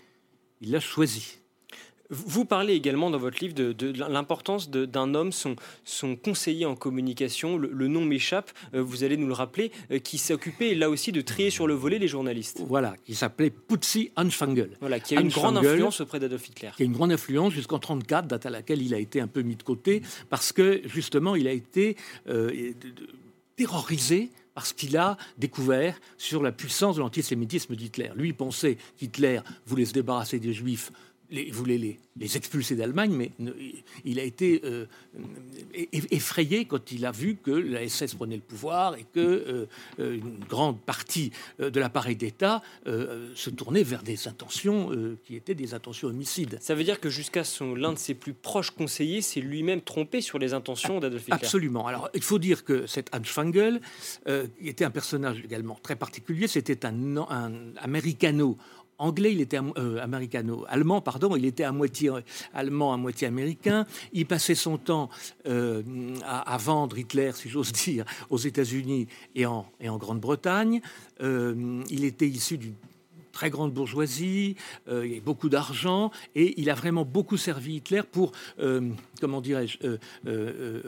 Il 0.61 0.71
l'a 0.71 0.81
choisi. 0.81 1.39
Vous 2.11 2.47
parlez 2.47 2.73
également 2.73 3.11
dans 3.11 3.19
votre 3.19 3.39
livre 3.41 3.55
de, 3.55 3.93
l'importance 4.09 4.71
d'un 4.71 5.15
homme, 5.15 5.31
son, 5.31 5.57
son, 5.85 6.17
conseiller 6.17 6.65
en 6.65 6.75
communication, 6.75 7.59
le, 7.59 7.89
nom 7.89 8.05
m'échappe, 8.05 8.51
euh, 8.75 8.83
vous 8.83 9.05
allez 9.05 9.19
nous 9.19 9.27
le 9.27 9.35
rappeler, 9.35 9.71
euh, 9.91 9.99
qui 9.99 10.17
s'occupait 10.17 10.75
là 10.75 10.89
aussi 10.89 11.13
de 11.13 11.21
trier 11.21 11.51
sur 11.51 11.67
le 11.67 11.75
volet 11.75 11.99
les 11.99 12.09
journalistes. 12.09 12.63
Voilà, 12.67 12.95
qui 13.05 13.15
s'appelait 13.15 13.51
Putzi 13.51 14.11
Anfangel. 14.17 14.71
Voilà, 14.81 15.01
qui 15.01 15.17
a 15.17 15.21
une 15.21 15.29
grande 15.29 15.59
influence 15.59 16.01
auprès 16.01 16.19
d'Adolf 16.19 16.49
Hitler. 16.49 16.71
Qui 16.77 16.83
a 16.83 16.87
une 16.87 16.93
grande 16.93 17.13
influence 17.13 17.53
jusqu'en 17.53 17.77
1934, 17.77 18.27
date 18.27 18.47
à 18.47 18.51
laquelle 18.51 18.81
il 18.81 18.95
a 18.95 18.99
été 18.99 19.21
un 19.21 19.29
peu 19.29 19.43
mis 19.43 19.57
de 19.57 19.63
côté, 19.63 20.03
parce 20.31 20.53
que 20.53 20.81
justement 20.87 21.37
il 21.37 21.47
a 21.47 21.53
été 21.53 21.97
euh, 22.29 22.73
terrorisé 23.57 24.31
parce 24.55 24.73
qu'il 24.73 24.97
a 24.97 25.17
découvert 25.37 26.01
sur 26.17 26.43
la 26.43 26.51
puissance 26.51 26.97
de 26.97 27.01
l'antisémitisme 27.01 27.77
d'Hitler. 27.77 28.11
Lui 28.17 28.33
pensait 28.33 28.77
qu'Hitler 28.97 29.39
voulait 29.67 29.85
se 29.85 29.93
débarrasser 29.93 30.41
des 30.41 30.53
juifs 30.53 30.91
il 31.31 31.53
voulait 31.53 31.79
les, 31.79 31.99
les 32.18 32.37
expulser 32.37 32.74
d'Allemagne, 32.74 33.12
mais 33.12 33.31
il 34.05 34.18
a 34.18 34.22
été 34.22 34.61
euh, 34.64 34.87
effrayé 35.93 36.64
quand 36.64 36.91
il 36.91 37.07
a 37.07 37.12
vu 37.12 37.37
que 37.37 37.51
la 37.51 37.87
SS 37.89 38.14
prenait 38.14 38.37
le 38.37 38.43
pouvoir 38.43 38.97
et 38.97 39.05
que 39.14 39.20
euh, 39.20 39.66
euh, 40.01 40.16
une 40.16 40.39
grande 40.49 40.81
partie 40.81 41.33
de 41.59 41.81
l'appareil 41.81 42.16
d'État 42.16 42.62
se 42.87 43.51
tournait 43.51 43.83
vers 43.83 44.03
des 44.03 44.29
intentions 44.29 44.91
qui 45.24 45.37
étaient 45.37 45.55
des 45.55 45.74
intentions 45.74 46.09
homicides. 46.09 46.59
Ça 46.61 46.74
veut 46.74 46.85
dire 46.85 47.01
que 47.01 47.11
jusqu'à 47.11 47.43
l'un 47.76 47.93
de 47.93 47.99
ses 47.99 48.14
plus 48.14 48.33
proches 48.33 48.70
conseillers 48.70 49.20
s'est 49.20 49.41
lui-même 49.41 49.81
trompé 49.81 50.20
sur 50.20 50.39
les 50.39 50.55
intentions 50.55 51.01
d'Adolf 51.01 51.22
Hitler. 51.22 51.35
Absolument. 51.35 51.87
Alors 51.87 52.09
il 52.14 52.22
faut 52.22 52.39
dire 52.39 52.64
que 52.64 52.87
cet 52.87 53.14
Hans 53.14 53.24
Fangel 53.24 53.81
était 54.61 54.85
un 54.85 54.91
personnage 54.91 55.41
également 55.45 55.79
très 55.83 55.97
particulier. 55.97 56.49
C'était 56.49 56.87
un, 56.87 57.16
un 57.16 57.53
americano 57.76 58.57
anglais, 58.99 59.32
il 59.32 59.40
était 59.40 59.59
euh, 59.59 60.03
américano, 60.03 60.64
allemand, 60.68 61.01
pardon, 61.01 61.36
il 61.36 61.44
était 61.44 61.64
à 61.64 61.72
moitié 61.72 62.11
allemand, 62.53 62.92
à 62.92 62.96
moitié 62.96 63.26
américain. 63.26 63.86
Il 64.12 64.26
passait 64.26 64.55
son 64.55 64.76
temps 64.76 65.09
euh, 65.46 65.82
à, 66.24 66.57
vendre 66.59 66.99
Hitler, 66.99 67.32
si 67.34 67.49
j'ose 67.49 67.72
dire, 67.84 68.05
aux 68.30 68.38
États-Unis 68.38 69.09
et 69.34 69.46
en, 69.46 69.70
et 69.80 69.88
en 69.88 69.96
Grande-Bretagne. 69.96 70.80
Euh, 71.22 71.82
il 71.90 72.05
était 72.05 72.28
issu 72.28 72.59
d'une 72.59 72.74
très 73.32 73.51
grande 73.51 73.72
bourgeoisie, 73.72 74.57
il 74.88 74.92
y 74.92 74.96
avait 74.96 75.20
beaucoup 75.20 75.49
d'argent, 75.49 76.11
et 76.34 76.61
il 76.61 76.70
a 76.70 76.74
vraiment 76.74 77.05
beaucoup 77.05 77.36
servi 77.36 77.76
Hitler 77.76 78.03
pour, 78.03 78.32
comment 79.20 79.40
dirais-je, 79.40 79.78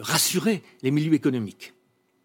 rassurer 0.00 0.61
les 0.82 0.90
milieux 0.90 1.14
économiques. 1.14 1.74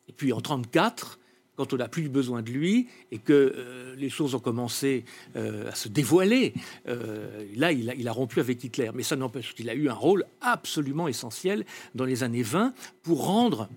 Et 0.07 0.13
puis 0.13 0.31
en 0.33 0.38
1934, 0.38 1.19
quand 1.56 1.74
on 1.74 1.78
n'a 1.78 1.88
plus 1.88 2.10
besoin 2.10 2.41
de 2.41 2.51
lui 2.51 2.88
et 3.12 3.18
que 3.18 3.34
euh, 3.34 3.95
les 3.95 4.10
choses 4.10 4.36
ont 4.36 4.39
commencé 4.39 5.06
euh, 5.36 5.70
à 5.70 5.76
se 5.76 5.88
dévoiler, 5.88 6.53
euh, 6.88 7.45
là, 7.56 7.72
il 7.72 8.08
a, 8.08 8.12
rompu 8.12 8.39
avec 8.39 8.64
Hitler. 8.64 8.91
Mais 8.93 9.03
ça 9.03 9.16
n'empêche 9.16 9.53
qu'il 9.56 9.70
a 9.70 9.76
eu 9.76 9.89
un 9.89 9.93
rôle 9.93 10.26
absolument 10.41 11.08
essentiel 11.08 11.66
dans 11.95 12.06
les 12.06 12.24
années 12.24 12.43
20 12.43 12.74
pour 13.03 13.26
rendre 13.26 13.70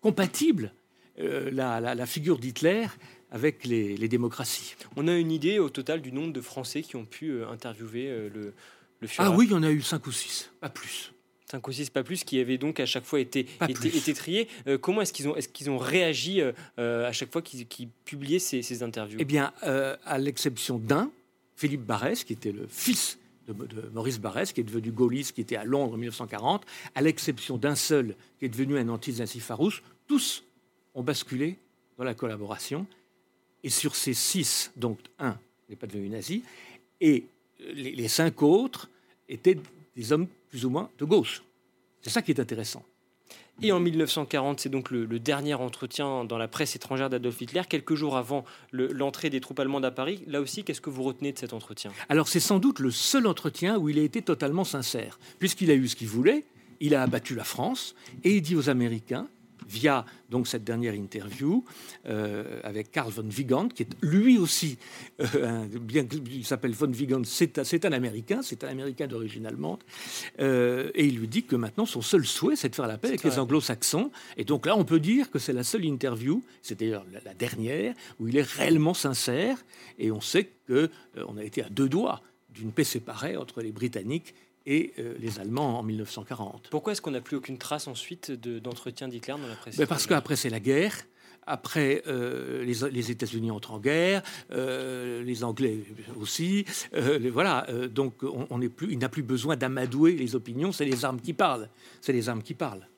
compatible 0.00 0.72
la, 1.18 2.06
figure 2.06 2.38
d'Hitler 2.38 2.86
avec 3.30 3.64
les, 3.64 4.08
démocraties. 4.08 4.74
On 4.96 5.08
a 5.08 5.16
une 5.16 5.32
idée 5.32 5.58
au 5.58 5.70
total 5.70 6.02
du 6.02 6.12
nombre 6.12 6.32
de 6.32 6.42
Français 6.42 6.82
qui 6.82 6.96
ont 6.96 7.06
pu 7.06 7.42
interviewer 7.44 8.28
le, 8.34 8.52
le 9.00 9.08
Ah 9.16 9.30
oui, 9.30 9.46
il 9.46 9.52
y 9.52 9.54
en 9.54 9.62
a 9.62 9.70
eu 9.70 9.80
cinq 9.80 10.06
ou 10.06 10.12
six, 10.12 10.50
pas 10.60 10.68
plus. 10.68 11.12
5 11.50 11.68
ou 11.68 11.72
6, 11.72 11.90
pas 11.90 12.02
plus, 12.02 12.24
qui 12.24 12.40
avaient 12.40 12.58
donc 12.58 12.80
à 12.80 12.86
chaque 12.86 13.04
fois 13.04 13.20
été, 13.20 13.46
été, 13.68 14.14
triés. 14.14 14.48
Euh, 14.66 14.78
comment 14.78 15.02
est-ce 15.02 15.12
qu'ils 15.12 15.28
ont, 15.28 15.36
est 15.36 15.52
qu'ils 15.52 15.70
ont 15.70 15.78
réagi 15.78 16.40
euh, 16.40 16.52
euh, 16.78 17.06
à 17.06 17.12
chaque 17.12 17.30
fois 17.30 17.40
qu'ils 17.40 17.88
publiaient 18.04 18.40
ces, 18.40 18.82
interviews? 18.82 19.18
Eh 19.20 19.24
bien, 19.24 19.52
à 19.62 20.18
l'exception 20.18 20.78
d'un, 20.78 21.10
Philippe 21.54 21.82
Barès, 21.82 22.24
qui 22.24 22.32
était 22.32 22.52
le 22.52 22.66
fils 22.66 23.18
de, 23.46 23.54
Maurice 23.92 24.18
Barès, 24.18 24.52
qui 24.52 24.60
est 24.60 24.64
devenu 24.64 24.90
gaulliste, 24.90 25.32
qui 25.34 25.40
était 25.40 25.56
à 25.56 25.64
Londres 25.64 25.94
en 25.94 25.98
1940, 25.98 26.66
à 26.94 27.00
l'exception 27.00 27.56
d'un 27.58 27.76
seul, 27.76 28.16
qui 28.38 28.46
est 28.46 28.48
devenu 28.48 28.76
un 28.76 28.88
anti-nazi 28.88 29.38
farouche, 29.38 29.84
tous 30.08 30.44
ont 30.94 31.02
basculé 31.04 31.58
dans 31.96 32.04
la 32.04 32.14
collaboration. 32.14 32.86
Et 33.62 33.70
sur 33.70 33.94
ces 33.94 34.14
six, 34.14 34.72
donc 34.76 34.98
un 35.18 35.38
n'est 35.68 35.76
pas 35.76 35.86
devenu 35.86 36.08
nazi, 36.08 36.42
et 37.00 37.24
les, 37.60 37.92
les 37.92 38.08
cinq 38.08 38.42
autres 38.42 38.90
étaient 39.28 39.58
des 39.96 40.12
hommes 40.12 40.28
plus 40.56 40.64
ou 40.64 40.70
moins 40.70 40.88
de 40.98 41.04
gauche. 41.04 41.42
C'est 42.00 42.08
ça 42.08 42.22
qui 42.22 42.30
est 42.30 42.40
intéressant. 42.40 42.82
Et 43.60 43.72
en 43.72 43.80
1940, 43.80 44.58
c'est 44.58 44.70
donc 44.70 44.90
le, 44.90 45.06
dernier 45.18 45.52
entretien 45.52 46.24
dans 46.24 46.38
la 46.38 46.48
presse 46.48 46.74
étrangère 46.76 47.10
d'Adolf 47.10 47.38
Hitler, 47.42 47.60
quelques 47.68 47.94
jours 47.94 48.16
avant 48.16 48.46
l'entrée 48.72 49.28
des 49.28 49.42
troupes 49.42 49.60
allemandes 49.60 49.84
à 49.84 49.90
Paris. 49.90 50.22
Là 50.26 50.40
aussi, 50.40 50.64
qu'est-ce 50.64 50.80
que 50.80 50.88
vous 50.88 51.02
retenez 51.02 51.32
de 51.32 51.38
cet 51.38 51.52
entretien? 51.52 51.92
Alors 52.08 52.28
c'est 52.28 52.40
sans 52.40 52.58
doute 52.58 52.78
le 52.78 52.90
seul 52.90 53.26
entretien 53.26 53.76
où 53.76 53.90
il 53.90 53.98
a 53.98 54.02
été 54.02 54.22
totalement 54.22 54.64
sincère, 54.64 55.18
puisqu'il 55.38 55.70
a 55.70 55.74
eu 55.74 55.88
ce 55.88 55.96
qu'il 55.96 56.08
voulait, 56.08 56.44
il 56.80 56.94
a 56.94 57.02
abattu 57.02 57.34
la 57.34 57.44
France, 57.44 57.94
et 58.24 58.36
il 58.36 58.40
dit 58.40 58.56
aux 58.56 58.70
Américains, 58.70 59.28
via 59.68 60.04
donc 60.30 60.48
cette 60.48 60.64
dernière 60.64 60.94
interview 60.94 61.64
euh, 62.06 62.60
avec 62.62 62.90
Karl 62.90 63.10
von 63.10 63.28
Wigand, 63.28 63.68
qui 63.68 63.84
est 63.84 63.96
lui 64.02 64.38
aussi, 64.38 64.78
euh, 65.20 65.66
bien 65.80 66.06
qu'il 66.06 66.44
s'appelle 66.44 66.72
von 66.72 66.90
Wigand, 66.90 67.22
c'est 67.24 67.84
un 67.84 67.92
Américain, 67.92 68.40
c'est 68.42 68.64
un 68.64 68.68
Américain 68.68 69.06
d'origine 69.06 69.46
allemande, 69.46 69.82
euh, 70.40 70.90
et 70.94 71.06
il 71.06 71.18
lui 71.18 71.28
dit 71.28 71.44
que 71.44 71.56
maintenant 71.56 71.86
son 71.86 72.02
seul 72.02 72.26
souhait, 72.26 72.56
c'est 72.56 72.68
de 72.68 72.74
faire 72.74 72.86
la 72.86 72.98
paix 72.98 73.08
avec 73.08 73.24
les 73.24 73.38
Anglo-Saxons. 73.38 74.10
Et 74.36 74.44
donc 74.44 74.66
là, 74.66 74.76
on 74.76 74.84
peut 74.84 75.00
dire 75.00 75.30
que 75.30 75.38
c'est 75.38 75.52
la 75.52 75.64
seule 75.64 75.84
interview, 75.84 76.42
c'est 76.62 76.78
d'ailleurs 76.78 77.06
la, 77.24 77.34
dernière, 77.34 77.94
où 78.18 78.28
il 78.28 78.36
est 78.36 78.46
réellement 78.46 78.94
sincère, 78.94 79.58
et 79.98 80.10
on 80.10 80.20
sait 80.20 80.50
que 80.66 80.90
on 81.28 81.36
a 81.36 81.44
été 81.44 81.62
à 81.62 81.68
deux 81.68 81.88
doigts 81.88 82.22
d'une 82.50 82.72
paix 82.72 82.84
séparée 82.84 83.36
entre 83.36 83.60
les 83.60 83.72
Britanniques 83.72 84.34
et 84.66 84.92
euh, 84.98 85.14
les 85.18 85.38
Allemands 85.38 85.78
en 85.78 85.82
1940. 85.82 86.68
Pourquoi 86.70 86.92
est-ce 86.92 87.00
qu'on 87.00 87.12
n'a 87.12 87.20
plus 87.20 87.36
aucune 87.36 87.58
trace 87.58 87.86
ensuite 87.86 88.30
d'entretien 88.32 89.08
d'Hitler 89.08 89.34
dans 89.34 89.46
la 89.46 89.54
presse 89.54 89.76
ben 89.76 89.86
Parce 89.86 90.06
qu'après, 90.06 90.36
c'est 90.36 90.50
la 90.50 90.60
guerre. 90.60 90.94
Après, 91.48 92.02
euh, 92.08 92.64
les, 92.64 93.10
États-Unis 93.12 93.52
entrent 93.52 93.72
en 93.72 93.78
guerre, 93.78 94.22
euh, 94.50 95.22
les 95.22 95.44
Anglais 95.44 95.78
aussi. 96.18 96.64
voilà, 97.32 97.66
donc 97.88 98.24
on, 98.24 98.48
on 98.50 98.58
plus, 98.68 98.88
il 98.90 98.98
n'a 98.98 99.08
plus 99.08 99.22
besoin 99.22 99.56
d'amadouer 99.56 100.16
les 100.16 100.34
opinions. 100.34 100.72
C'est 100.72 100.84
les 100.84 101.04
armes 101.04 101.20
qui 101.20 101.34
parlent. 101.34 101.68
C'est 102.00 102.12
les 102.12 102.28
armes 102.28 102.42
qui 102.42 102.54
parlent. 102.54 102.88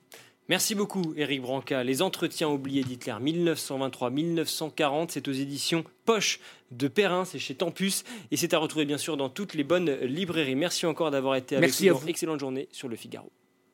Merci 0.48 0.74
beaucoup, 0.74 1.12
Éric 1.14 1.42
Branca. 1.42 1.84
Les 1.84 2.00
entretiens 2.00 2.48
oubliés 2.48 2.82
d'Hitler 2.82 3.12
1923-1940, 3.12 5.08
c'est 5.10 5.28
aux 5.28 5.32
éditions 5.32 5.84
Poche 6.06 6.40
de 6.70 6.88
Perrin, 6.88 7.26
c'est 7.26 7.38
chez 7.38 7.54
Tempus 7.54 8.02
et 8.30 8.38
c'est 8.38 8.54
à 8.54 8.58
retrouver 8.58 8.86
bien 8.86 8.96
sûr 8.96 9.18
dans 9.18 9.28
toutes 9.28 9.52
les 9.52 9.64
bonnes 9.64 9.90
librairies. 10.00 10.54
Merci 10.54 10.86
encore 10.86 11.10
d'avoir 11.10 11.36
été 11.36 11.56
avec 11.56 11.78
nous. 11.80 12.08
Excellente 12.08 12.40
journée 12.40 12.66
sur 12.72 12.88
le 12.88 12.96
Figaro. 12.96 13.30